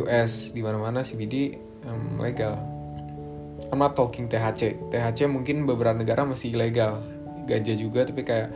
US 0.00 0.56
di 0.56 0.64
mana-mana 0.64 1.04
CBD 1.04 1.52
um, 1.84 2.16
legal. 2.24 2.56
I'm 3.68 3.80
not 3.80 3.96
talking 3.96 4.28
THC 4.28 4.92
THC 4.92 5.28
mungkin 5.28 5.64
beberapa 5.64 5.96
negara 5.96 6.28
masih 6.28 6.52
ilegal 6.52 7.00
ganja 7.48 7.72
juga 7.76 8.08
tapi 8.08 8.24
kayak 8.24 8.48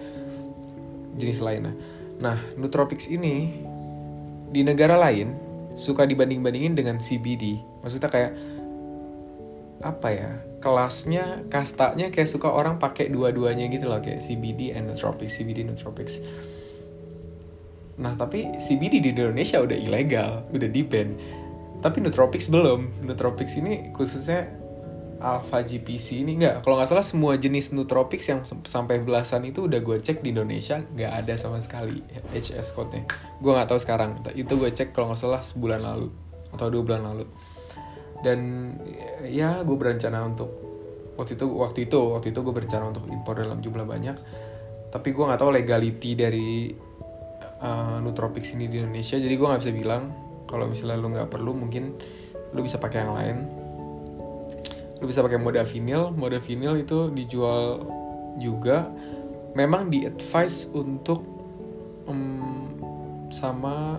jenis 1.21 1.45
lainnya. 1.45 1.77
Nah 2.17 2.41
nootropics 2.57 3.13
ini 3.13 3.61
di 4.51 4.61
negara 4.63 4.95
lain 4.99 5.35
suka 5.77 6.09
dibanding-bandingin 6.09 6.75
dengan 6.75 6.97
CBD 6.97 7.61
maksudnya 7.85 8.09
kayak 8.09 8.33
apa 9.85 10.09
ya 10.09 10.31
kelasnya 10.67 11.47
kastanya 11.53 12.09
kayak 12.09 12.27
suka 12.27 12.49
orang 12.49 12.81
pakai 12.81 13.13
dua-duanya 13.13 13.69
gitu 13.69 13.87
loh 13.87 14.01
kayak 14.01 14.25
CBD 14.25 14.73
and 14.73 14.89
nootropics 14.89 15.37
CBD 15.37 15.63
nootropics. 15.63 16.25
Nah 18.01 18.17
tapi 18.17 18.57
CBD 18.57 18.99
di 18.99 19.13
Indonesia 19.13 19.61
udah 19.61 19.77
ilegal 19.77 20.49
udah 20.51 20.69
di 20.69 20.83
ban. 20.83 21.09
Tapi 21.85 22.03
nootropics 22.03 22.49
belum. 22.49 23.05
Nootropics 23.05 23.55
ini 23.61 23.93
khususnya 23.93 24.49
alpha 25.21 25.65
GPC 25.65 26.25
ini 26.25 26.37
nggak? 26.41 26.65
Kalau 26.65 26.77
nggak 26.77 26.91
salah 26.93 27.07
semua 27.07 27.37
jenis 27.41 27.73
nootropics 27.73 28.27
yang 28.29 28.45
sampai 28.45 29.01
belasan 29.01 29.49
itu 29.49 29.65
udah 29.65 29.81
gue 29.81 29.97
cek 30.01 30.21
di 30.21 30.33
Indonesia 30.33 30.81
nggak 30.81 31.13
ada 31.25 31.35
sama 31.41 31.61
sekali 31.61 32.05
HS 32.33 32.77
code-nya. 32.77 33.09
Gue 33.41 33.53
nggak 33.57 33.69
tahu 33.73 33.81
sekarang. 33.81 34.21
Itu 34.37 34.61
gue 34.61 34.69
cek 34.69 34.93
kalau 34.93 35.13
nggak 35.13 35.21
salah 35.21 35.41
sebulan 35.41 35.81
lalu 35.81 36.09
atau 36.53 36.69
dua 36.69 36.83
bulan 36.85 37.03
lalu. 37.09 37.25
Dan 38.21 38.73
ya 39.25 39.65
gue 39.65 39.77
berencana 39.77 40.25
untuk 40.25 40.51
waktu 41.17 41.41
itu 41.41 41.47
waktu 41.49 41.79
itu 41.89 41.99
waktu 42.13 42.29
itu 42.33 42.39
gue 42.45 42.55
berencana 42.55 42.85
untuk 42.93 43.05
impor 43.09 43.41
dalam 43.41 43.65
jumlah 43.65 43.89
banyak. 43.89 44.17
Tapi 44.93 45.09
gue 45.13 45.25
nggak 45.25 45.41
tahu 45.41 45.51
legality 45.53 46.11
dari 46.13 46.73
uh, 47.65 47.99
nootropics 48.05 48.53
ini 48.57 48.69
di 48.69 48.85
Indonesia. 48.85 49.17
Jadi 49.17 49.33
gue 49.33 49.47
nggak 49.49 49.63
bisa 49.65 49.73
bilang. 49.73 50.05
Kalau 50.47 50.71
misalnya 50.71 50.95
lu 51.03 51.11
nggak 51.11 51.27
perlu 51.27 51.59
mungkin 51.59 51.99
lu 52.55 52.63
bisa 52.63 52.79
pakai 52.79 53.03
yang 53.03 53.19
lain 53.19 53.66
lu 54.97 55.05
bisa 55.05 55.21
pakai 55.21 55.37
modafinil 55.37 56.17
modafinil 56.17 56.81
itu 56.81 57.13
dijual 57.13 57.85
juga. 58.41 58.89
Memang 59.57 59.89
di 59.89 60.05
advice 60.05 60.69
untuk 60.77 61.25
um, 62.05 62.69
sama 63.33 63.97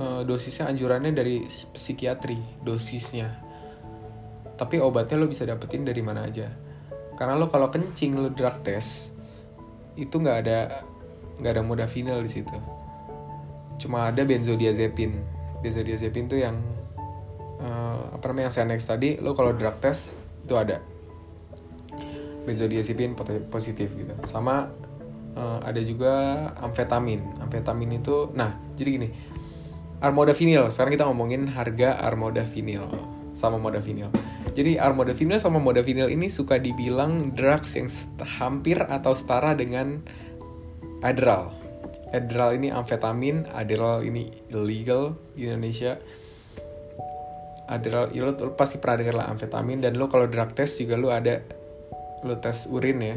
uh, 0.00 0.22
dosisnya 0.24 0.72
anjurannya 0.72 1.12
dari 1.12 1.44
psikiatri 1.48 2.64
dosisnya. 2.64 3.36
Tapi 4.56 4.76
obatnya 4.80 5.20
lo 5.20 5.28
bisa 5.28 5.44
dapetin 5.44 5.84
dari 5.84 6.00
mana 6.00 6.24
aja. 6.24 6.48
Karena 7.16 7.36
lo 7.36 7.52
kalau 7.52 7.68
kencing 7.68 8.16
lo 8.16 8.32
drug 8.32 8.64
test 8.64 9.12
itu 9.96 10.16
nggak 10.16 10.38
ada 10.44 10.58
nggak 11.40 11.52
ada 11.56 11.62
modafinil 11.64 12.20
di 12.24 12.30
situ. 12.32 12.56
Cuma 13.80 14.08
ada 14.08 14.24
benzodiazepin. 14.24 15.20
Benzodiazepin 15.60 16.28
tuh 16.28 16.40
yang 16.40 16.56
uh, 17.60 18.16
apa 18.16 18.24
namanya 18.32 18.50
yang 18.50 18.54
saya 18.54 18.66
next 18.66 18.88
tadi 18.88 19.20
lo 19.20 19.36
kalau 19.36 19.52
drug 19.54 19.76
test 19.78 20.16
itu 20.44 20.56
ada. 20.56 20.80
Benzodiazepin 22.48 23.14
positif 23.52 23.92
gitu. 23.94 24.16
Sama 24.24 24.72
uh, 25.36 25.60
ada 25.62 25.78
juga 25.84 26.48
amfetamin. 26.58 27.40
Amfetamin 27.44 28.00
itu 28.00 28.32
nah 28.32 28.56
jadi 28.74 28.88
gini. 28.96 29.08
Armodafinil 30.00 30.72
sekarang 30.72 30.96
kita 30.96 31.04
ngomongin 31.04 31.44
harga 31.52 32.00
armodafinil 32.00 32.88
sama 33.30 33.60
modafinil. 33.60 34.08
Jadi 34.56 34.80
armodafinil 34.80 35.38
sama 35.38 35.62
modafinil 35.62 36.10
ini 36.10 36.26
suka 36.26 36.58
dibilang 36.58 37.36
drugs 37.36 37.78
yang 37.78 37.86
hampir 38.24 38.80
atau 38.80 39.14
setara 39.14 39.54
dengan 39.54 40.02
Adderall. 41.04 41.54
Adderall 42.10 42.58
ini 42.58 42.74
amfetamin 42.74 43.46
Adderall 43.54 44.02
ini 44.02 44.32
illegal 44.50 45.14
di 45.38 45.46
Indonesia 45.46 46.00
Adderall 47.70 48.10
ya 48.10 48.26
lo, 48.26 48.34
pasti 48.58 48.82
pernah 48.82 48.98
dengar 48.98 49.16
lah 49.22 49.26
amfetamin. 49.30 49.78
Dan 49.78 49.94
lo 49.94 50.10
kalau 50.10 50.26
drug 50.26 50.50
test 50.52 50.82
juga 50.82 50.98
lo 50.98 51.14
ada 51.14 51.38
lo 52.26 52.36
tes 52.42 52.66
urin 52.66 52.98
ya. 52.98 53.16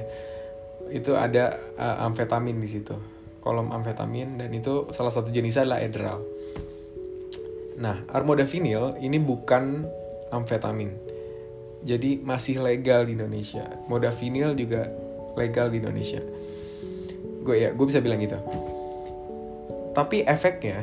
Itu 0.93 1.17
ada 1.17 1.57
uh, 1.75 2.05
amfetamin 2.05 2.61
di 2.61 2.69
situ. 2.69 2.93
Kolom 3.41 3.73
amfetamin 3.73 4.39
dan 4.39 4.53
itu 4.53 4.87
salah 4.95 5.11
satu 5.11 5.33
jenisnya 5.33 5.67
adalah 5.67 5.83
Adderall. 5.83 6.21
Nah 7.81 8.05
armodafinil 8.13 9.01
ini 9.01 9.17
bukan 9.19 9.83
amfetamin. 10.31 10.93
Jadi 11.83 12.23
masih 12.23 12.63
legal 12.63 13.03
di 13.03 13.19
Indonesia. 13.19 13.67
Modafinil 13.91 14.55
juga 14.55 14.87
legal 15.35 15.67
di 15.67 15.83
Indonesia. 15.83 16.23
Gue 17.43 17.67
ya 17.67 17.75
gue 17.75 17.85
bisa 17.89 17.99
bilang 17.99 18.23
gitu. 18.23 18.39
Tapi 19.91 20.23
efeknya 20.23 20.79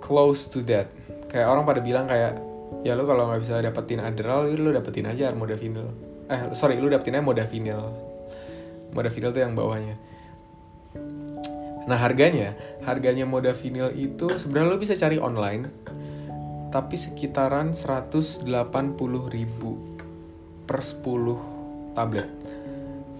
close 0.00 0.48
to 0.48 0.64
that. 0.64 0.88
Kayak 1.28 1.52
orang 1.52 1.68
pada 1.68 1.80
bilang 1.84 2.08
kayak 2.08 2.40
ya 2.82 2.98
lo 2.98 3.06
kalau 3.06 3.30
nggak 3.30 3.40
bisa 3.42 3.62
dapetin 3.62 4.02
Adderall 4.02 4.50
lo 4.58 4.70
dapetin 4.74 5.06
aja 5.06 5.30
armodafinil. 5.30 5.88
Eh 6.26 6.54
sorry 6.54 6.78
lo 6.82 6.90
dapetin 6.90 7.18
aja 7.18 7.24
modafinil. 7.24 7.80
Modafinil 8.92 9.30
tuh 9.30 9.42
yang 9.42 9.54
bawahnya. 9.54 9.96
Nah 11.86 11.98
harganya 11.98 12.54
harganya 12.86 13.26
modafinil 13.26 13.94
itu 13.94 14.26
sebenarnya 14.38 14.68
lo 14.70 14.78
bisa 14.78 14.94
cari 14.94 15.18
online 15.18 15.70
tapi 16.72 16.96
sekitaran 16.96 17.76
180 17.76 18.48
ribu 19.28 19.72
per 20.64 20.80
10 20.80 21.94
tablet. 21.94 22.28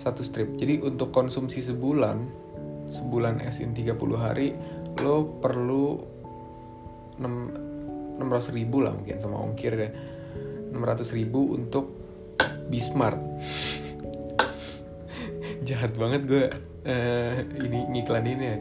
Satu 0.01 0.25
strip. 0.25 0.57
Jadi 0.57 0.83
untuk 0.83 1.15
konsumsi 1.15 1.61
sebulan 1.63 2.43
sebulan 2.89 3.41
esin 3.45 3.73
30 3.73 3.97
hari 4.19 4.53
lo 5.01 5.41
perlu 5.41 6.01
6, 7.17 7.72
600 8.19 8.57
ribu 8.57 8.85
lah 8.85 8.93
mungkin 8.93 9.17
sama 9.17 9.41
ongkir 9.41 9.73
ya. 9.77 9.91
600 10.73 11.19
ribu 11.19 11.53
untuk 11.53 12.01
Bismart 12.73 13.19
jahat 15.69 15.93
banget 15.95 16.23
gue 16.25 16.45
uh, 16.89 17.35
ini 17.61 17.81
ngiklanin 17.93 18.41
ya 18.41 18.57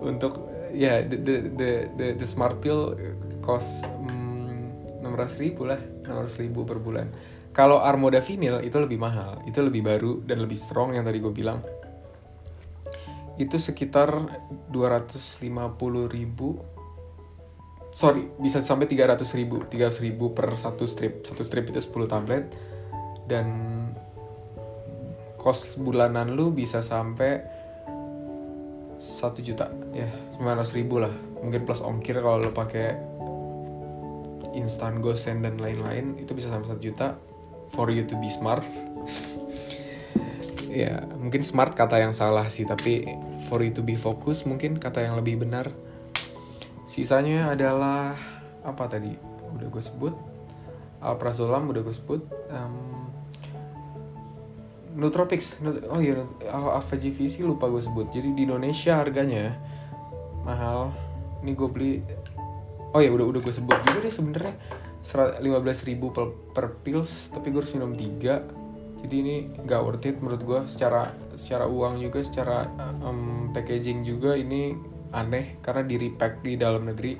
untuk 0.00 0.46
ya 0.72 1.02
the 1.02 1.18
the 1.18 1.34
the 1.56 1.70
the, 1.96 2.06
the 2.20 2.26
smart 2.26 2.62
pill 2.62 2.94
cost 3.42 3.86
um, 3.86 4.70
600 5.02 5.42
ribu 5.42 5.66
lah 5.66 5.80
600 6.06 6.42
ribu 6.42 6.62
per 6.62 6.78
bulan. 6.78 7.10
Kalau 7.56 7.80
armodafinil 7.80 8.60
itu 8.62 8.76
lebih 8.76 9.00
mahal 9.00 9.40
itu 9.48 9.58
lebih 9.64 9.80
baru 9.80 10.12
dan 10.22 10.44
lebih 10.44 10.58
strong 10.58 10.92
yang 10.92 11.08
tadi 11.08 11.18
gue 11.18 11.32
bilang. 11.32 11.64
Itu 13.36 13.60
sekitar 13.60 14.16
250 14.72 15.44
ribu 16.08 16.56
sorry 17.96 18.28
bisa 18.36 18.60
sampai 18.60 18.84
300 18.84 19.24
ribu 19.40 19.64
300 19.64 20.04
ribu 20.04 20.36
per 20.36 20.52
satu 20.52 20.84
strip 20.84 21.24
satu 21.24 21.40
strip 21.40 21.72
itu 21.72 21.80
10 21.80 22.12
tablet. 22.12 22.44
Dan 23.24 23.48
kos 25.40 25.80
bulanan 25.80 26.36
lu 26.36 26.52
bisa 26.52 26.84
sampai 26.84 27.40
satu 29.00 29.40
juta 29.40 29.72
ya 29.96 30.06
900 30.36 30.76
ribu 30.76 31.00
lah. 31.00 31.10
Mungkin 31.40 31.64
plus 31.64 31.80
ongkir 31.80 32.20
kalau 32.20 32.44
lu 32.44 32.52
pakai 32.52 33.00
instant 34.52 35.00
gosen 35.00 35.40
dan 35.40 35.56
lain-lain 35.56 36.20
itu 36.20 36.36
bisa 36.36 36.52
sampai 36.52 36.76
satu 36.76 36.82
juta. 36.84 37.08
For 37.72 37.90
you 37.90 38.04
to 38.04 38.14
be 38.20 38.28
smart. 38.28 38.60
Ya 40.66 41.08
mungkin 41.16 41.40
smart 41.40 41.72
kata 41.72 42.04
yang 42.04 42.12
salah 42.12 42.52
sih 42.52 42.68
tapi 42.68 43.08
for 43.48 43.64
you 43.64 43.72
to 43.72 43.80
be 43.80 43.96
focus 43.96 44.44
mungkin 44.44 44.76
kata 44.76 45.08
yang 45.08 45.16
lebih 45.16 45.40
benar 45.40 45.72
sisanya 46.86 47.50
adalah 47.52 48.14
apa 48.62 48.84
tadi 48.86 49.12
udah 49.54 49.68
gue 49.68 49.82
sebut? 49.82 50.14
Alprazolam 51.02 51.68
udah 51.70 51.82
gue 51.84 51.94
sebut 51.94 52.22
um, 52.50 52.96
Nootropics. 54.96 55.60
Oh 55.92 56.00
iya 56.00 56.24
Alpha 56.48 56.96
GVC 56.96 57.44
lupa 57.44 57.68
gue 57.68 57.84
sebut. 57.84 58.08
Jadi 58.08 58.32
di 58.32 58.48
Indonesia 58.48 58.96
harganya 58.96 59.60
mahal. 60.42 60.96
Ini 61.44 61.52
gue 61.52 61.68
beli 61.68 61.92
oh 62.96 63.00
ya 63.04 63.12
udah 63.12 63.28
udah 63.28 63.40
gue 63.44 63.52
sebut 63.52 63.76
juga 63.84 63.98
deh 64.08 64.14
sebenarnya. 64.14 64.56
15 65.06 65.38
ribu 65.86 66.10
per, 66.10 66.34
per 66.50 66.82
pills 66.82 67.30
tapi 67.30 67.52
gue 67.52 67.60
harus 67.60 67.76
minum 67.76 67.92
tiga. 67.92 68.42
Jadi 69.04 69.14
ini 69.20 69.36
gak 69.68 69.80
worth 69.84 70.08
it 70.08 70.18
menurut 70.18 70.42
gue 70.42 70.60
secara 70.66 71.12
secara 71.36 71.68
uang 71.68 72.00
juga 72.00 72.24
secara 72.24 72.66
um, 73.04 73.52
packaging 73.52 74.02
juga. 74.02 74.32
Ini 74.34 74.95
aneh 75.16 75.56
karena 75.64 75.82
di 75.82 75.96
repack 75.96 76.44
di 76.44 76.60
dalam 76.60 76.84
negeri 76.84 77.16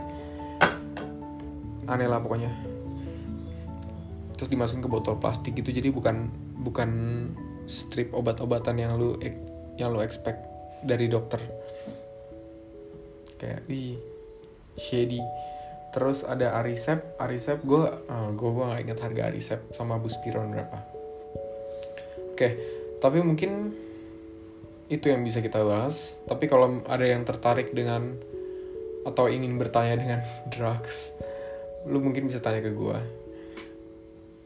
aneh 1.88 2.08
lah 2.08 2.20
pokoknya. 2.20 2.52
Terus 4.36 4.52
dimasukin 4.52 4.84
ke 4.84 4.90
botol 4.90 5.16
plastik 5.16 5.56
gitu 5.56 5.72
jadi 5.72 5.88
bukan 5.88 6.28
bukan 6.60 6.90
strip 7.64 8.12
obat-obatan 8.12 8.76
yang 8.76 9.00
lu 9.00 9.16
yang 9.80 9.96
lu 9.96 10.04
expect 10.04 10.44
dari 10.84 11.08
dokter. 11.08 11.40
Kayak 13.40 13.64
ih 13.72 13.96
shady. 14.76 15.24
Terus 15.96 16.28
ada 16.28 16.60
Arisep 16.60 17.16
Arisep 17.16 17.64
gue 17.64 17.80
uh, 17.88 18.30
gue 18.36 18.50
gue 18.52 18.64
nggak 18.68 18.82
inget 18.84 18.98
harga 19.00 19.22
Arisep 19.32 19.60
sama 19.72 19.96
Buspiron 19.96 20.52
berapa. 20.52 20.78
Oke 22.36 22.76
tapi 23.00 23.20
mungkin 23.20 23.76
itu 24.86 25.10
yang 25.10 25.22
bisa 25.26 25.42
kita 25.42 25.62
bahas. 25.62 26.18
Tapi 26.26 26.46
kalau 26.46 26.82
ada 26.86 27.04
yang 27.04 27.26
tertarik 27.26 27.74
dengan 27.74 28.16
atau 29.06 29.30
ingin 29.30 29.54
bertanya 29.58 29.94
dengan 29.98 30.20
drugs 30.52 31.14
lu 31.86 32.02
mungkin 32.02 32.26
bisa 32.26 32.42
tanya 32.42 32.66
ke 32.66 32.74
gue 32.74 32.98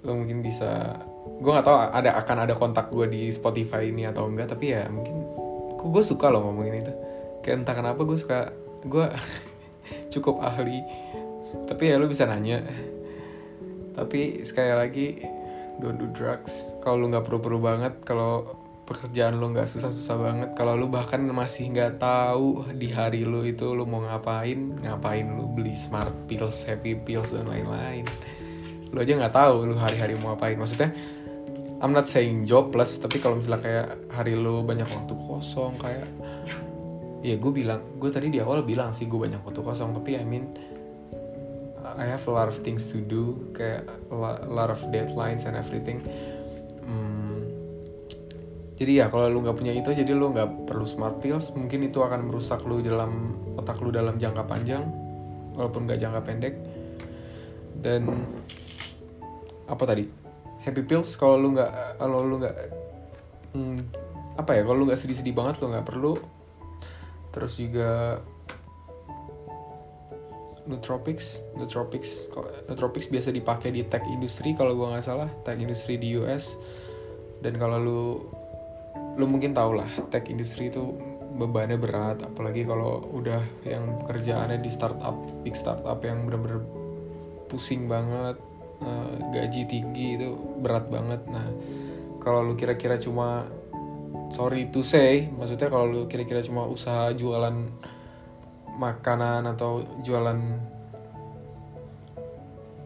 lu 0.04 0.12
mungkin 0.12 0.44
bisa 0.44 1.00
gue 1.40 1.48
nggak 1.48 1.64
tahu 1.64 1.76
ada 1.88 2.12
akan 2.20 2.44
ada 2.44 2.52
kontak 2.52 2.92
gue 2.92 3.08
di 3.08 3.32
Spotify 3.32 3.88
ini 3.88 4.04
atau 4.04 4.28
enggak 4.28 4.52
tapi 4.52 4.76
ya 4.76 4.84
mungkin 4.92 5.40
gue 5.88 6.04
suka 6.04 6.28
loh 6.28 6.44
ngomongin 6.44 6.84
itu. 6.84 6.92
Kayak 7.40 7.64
entah 7.64 7.74
kenapa 7.80 8.04
gue 8.04 8.18
suka 8.20 8.52
gue 8.84 9.06
cukup 10.12 10.44
ahli. 10.44 10.84
Tapi 11.64 11.82
ya 11.88 11.96
lu 11.96 12.04
bisa 12.04 12.28
nanya. 12.28 12.60
Tapi 13.96 14.44
sekali 14.44 14.72
lagi 14.76 15.06
don't 15.80 15.96
do 15.96 16.12
drugs. 16.12 16.68
Kalau 16.84 17.00
lu 17.00 17.06
nggak 17.08 17.24
perlu-perlu 17.24 17.58
banget 17.64 17.94
kalau 18.04 18.59
pekerjaan 18.90 19.38
lu 19.38 19.54
nggak 19.54 19.70
susah-susah 19.70 20.16
banget. 20.18 20.48
Kalau 20.58 20.74
lu 20.74 20.90
bahkan 20.90 21.22
masih 21.22 21.70
nggak 21.70 22.02
tahu 22.02 22.66
di 22.74 22.90
hari 22.90 23.22
lu 23.22 23.46
itu 23.46 23.70
lu 23.70 23.86
mau 23.86 24.02
ngapain 24.02 24.58
ngapain 24.82 25.30
lu 25.30 25.46
beli 25.46 25.78
smart 25.78 26.10
pills 26.26 26.66
happy 26.66 26.98
pills 26.98 27.30
dan 27.30 27.46
lain-lain. 27.46 28.02
Lu 28.90 28.98
aja 28.98 29.14
nggak 29.14 29.30
tahu 29.30 29.70
lu 29.70 29.78
hari-hari 29.78 30.18
mau 30.18 30.34
ngapain. 30.34 30.58
Maksudnya 30.58 30.90
I'm 31.78 31.94
not 31.94 32.10
saying 32.10 32.50
jobless 32.50 32.98
tapi 32.98 33.22
kalau 33.22 33.38
misalnya 33.38 33.62
kayak 33.62 33.86
hari 34.10 34.34
lu 34.34 34.66
banyak 34.66 34.90
waktu 34.90 35.14
kosong 35.14 35.78
kayak 35.78 36.10
ya 37.22 37.38
gue 37.38 37.52
bilang 37.54 37.80
gue 37.96 38.10
tadi 38.10 38.28
di 38.28 38.42
awal 38.42 38.66
bilang 38.66 38.90
sih 38.92 39.06
gue 39.06 39.16
banyak 39.16 39.40
waktu 39.40 39.60
kosong 39.62 39.94
tapi 39.94 40.18
I 40.18 40.26
mean 40.26 40.50
I 41.80 42.04
have 42.04 42.24
a 42.28 42.32
lot 42.32 42.48
of 42.48 42.60
things 42.60 42.92
to 42.92 43.00
do 43.00 43.50
kayak 43.56 43.88
a 44.12 44.16
lot 44.48 44.68
of 44.68 44.80
deadlines 44.92 45.48
and 45.48 45.56
everything. 45.56 46.04
Hmm, 46.84 47.19
jadi 48.80 49.04
ya 49.04 49.06
kalau 49.12 49.28
lu 49.28 49.44
nggak 49.44 49.60
punya 49.60 49.76
itu 49.76 49.92
jadi 49.92 50.08
lu 50.16 50.32
nggak 50.32 50.64
perlu 50.64 50.88
smart 50.88 51.20
pills. 51.20 51.52
Mungkin 51.52 51.84
itu 51.84 52.00
akan 52.00 52.32
merusak 52.32 52.64
lu 52.64 52.80
dalam 52.80 53.36
otak 53.60 53.76
lu 53.84 53.92
dalam 53.92 54.16
jangka 54.16 54.48
panjang 54.48 54.88
walaupun 55.52 55.84
nggak 55.84 56.00
jangka 56.00 56.20
pendek. 56.24 56.56
Dan 57.76 58.08
apa 59.68 59.84
tadi? 59.84 60.08
Happy 60.64 60.80
pills 60.80 61.12
kalau 61.20 61.36
lu 61.36 61.52
nggak 61.52 62.00
kalau 62.00 62.24
lu 62.24 62.40
nggak 62.40 62.56
hmm, 63.52 63.78
apa 64.40 64.50
ya? 64.56 64.64
Kalau 64.64 64.76
lu 64.80 64.88
nggak 64.88 65.00
sedih-sedih 65.04 65.36
banget 65.36 65.60
lu 65.60 65.76
nggak 65.76 65.84
perlu. 65.84 66.16
Terus 67.36 67.60
juga 67.60 68.16
nootropics 70.64 71.44
nootropics 71.56 72.32
nootropics 72.68 73.12
biasa 73.12 73.28
dipakai 73.28 73.74
di 73.74 73.84
tech 73.84 74.06
industry 74.06 74.54
kalau 74.54 74.76
gua 74.78 74.94
nggak 74.94 75.02
salah 75.02 75.26
tech 75.42 75.58
industry 75.58 75.98
di 75.98 76.14
US 76.20 76.60
dan 77.42 77.58
kalau 77.58 77.80
lu 77.80 78.00
lu 79.18 79.24
mungkin 79.26 79.50
tau 79.54 79.74
lah 79.74 79.88
tech 80.12 80.28
industry 80.30 80.70
itu 80.70 80.94
bebannya 81.34 81.80
berat 81.80 82.20
apalagi 82.26 82.68
kalau 82.68 83.00
udah 83.16 83.40
yang 83.64 83.96
pekerjaannya 84.04 84.60
di 84.60 84.70
startup 84.70 85.16
big 85.40 85.56
startup 85.56 86.02
yang 86.04 86.28
bener-bener 86.28 86.60
pusing 87.48 87.88
banget 87.88 88.36
uh, 88.84 89.14
gaji 89.32 89.66
tinggi 89.66 90.20
itu 90.20 90.36
berat 90.60 90.86
banget. 90.92 91.24
Nah 91.26 91.48
kalau 92.20 92.44
lu 92.44 92.54
kira-kira 92.54 93.00
cuma 93.00 93.48
sorry 94.30 94.68
to 94.70 94.84
say 94.84 95.26
maksudnya 95.32 95.66
kalau 95.66 95.86
lu 95.88 96.02
kira-kira 96.06 96.44
cuma 96.44 96.68
usaha 96.68 97.10
jualan 97.16 97.72
makanan 98.78 99.44
atau 99.50 99.82
jualan 100.06 100.38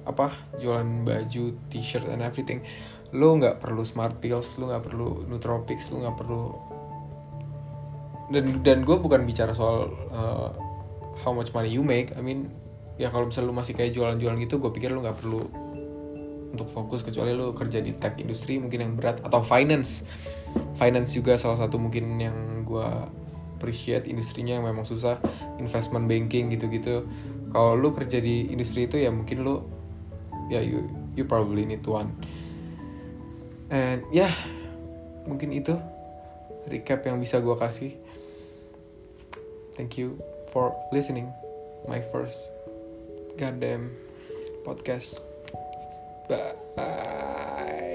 apa 0.04 0.36
jualan 0.60 1.04
baju 1.04 1.44
t-shirt 1.72 2.06
and 2.12 2.20
everything 2.20 2.60
lu 3.14 3.38
nggak 3.38 3.62
perlu 3.62 3.86
smart 3.86 4.18
pills 4.18 4.58
lu 4.58 4.66
nggak 4.66 4.90
perlu 4.90 5.30
nootropics 5.30 5.94
lu 5.94 6.02
nggak 6.02 6.18
perlu 6.18 6.74
dan 8.32 8.64
dan 8.66 8.82
gue 8.82 8.96
bukan 8.98 9.22
bicara 9.22 9.54
soal 9.54 9.92
uh, 10.10 10.50
how 11.22 11.30
much 11.30 11.52
money 11.52 11.70
you 11.70 11.84
make. 11.84 12.10
I 12.16 12.24
mean 12.24 12.50
ya 12.96 13.12
kalau 13.12 13.28
misalnya 13.28 13.52
lu 13.52 13.56
masih 13.56 13.74
kayak 13.76 13.92
jualan-jualan 13.94 14.38
gitu 14.42 14.58
gue 14.58 14.70
pikir 14.72 14.90
lu 14.90 15.04
nggak 15.04 15.18
perlu 15.18 15.42
untuk 16.54 16.70
fokus 16.70 17.02
kecuali 17.02 17.34
lu 17.34 17.50
kerja 17.50 17.82
di 17.82 17.98
tech 17.98 18.14
industri 18.22 18.62
mungkin 18.62 18.80
yang 18.82 18.92
berat 18.96 19.20
atau 19.22 19.42
finance. 19.44 20.06
Finance 20.78 21.14
juga 21.14 21.34
salah 21.36 21.58
satu 21.58 21.76
mungkin 21.76 22.16
yang 22.18 22.62
gue 22.62 22.88
appreciate 23.58 24.06
industrinya 24.06 24.58
yang 24.58 24.64
memang 24.66 24.86
susah 24.86 25.18
investment 25.58 26.06
banking 26.06 26.50
gitu-gitu. 26.54 27.06
Kalau 27.50 27.78
lu 27.78 27.94
kerja 27.94 28.18
di 28.18 28.50
industri 28.50 28.86
itu 28.86 28.98
ya 28.98 29.10
mungkin 29.14 29.46
lu 29.46 29.62
ya 30.50 30.58
you 30.62 30.86
you 31.14 31.24
probably 31.26 31.62
need 31.62 31.82
one 31.86 32.10
and 33.72 34.04
ya 34.12 34.26
yeah, 34.28 34.34
mungkin 35.28 35.52
itu 35.52 35.76
recap 36.68 37.04
yang 37.04 37.20
bisa 37.20 37.40
gue 37.40 37.56
kasih 37.56 37.92
thank 39.76 39.96
you 40.00 40.16
for 40.52 40.72
listening 40.92 41.28
my 41.88 42.00
first 42.12 42.52
goddamn 43.36 43.92
podcast 44.64 45.20
Bye. 46.24 47.93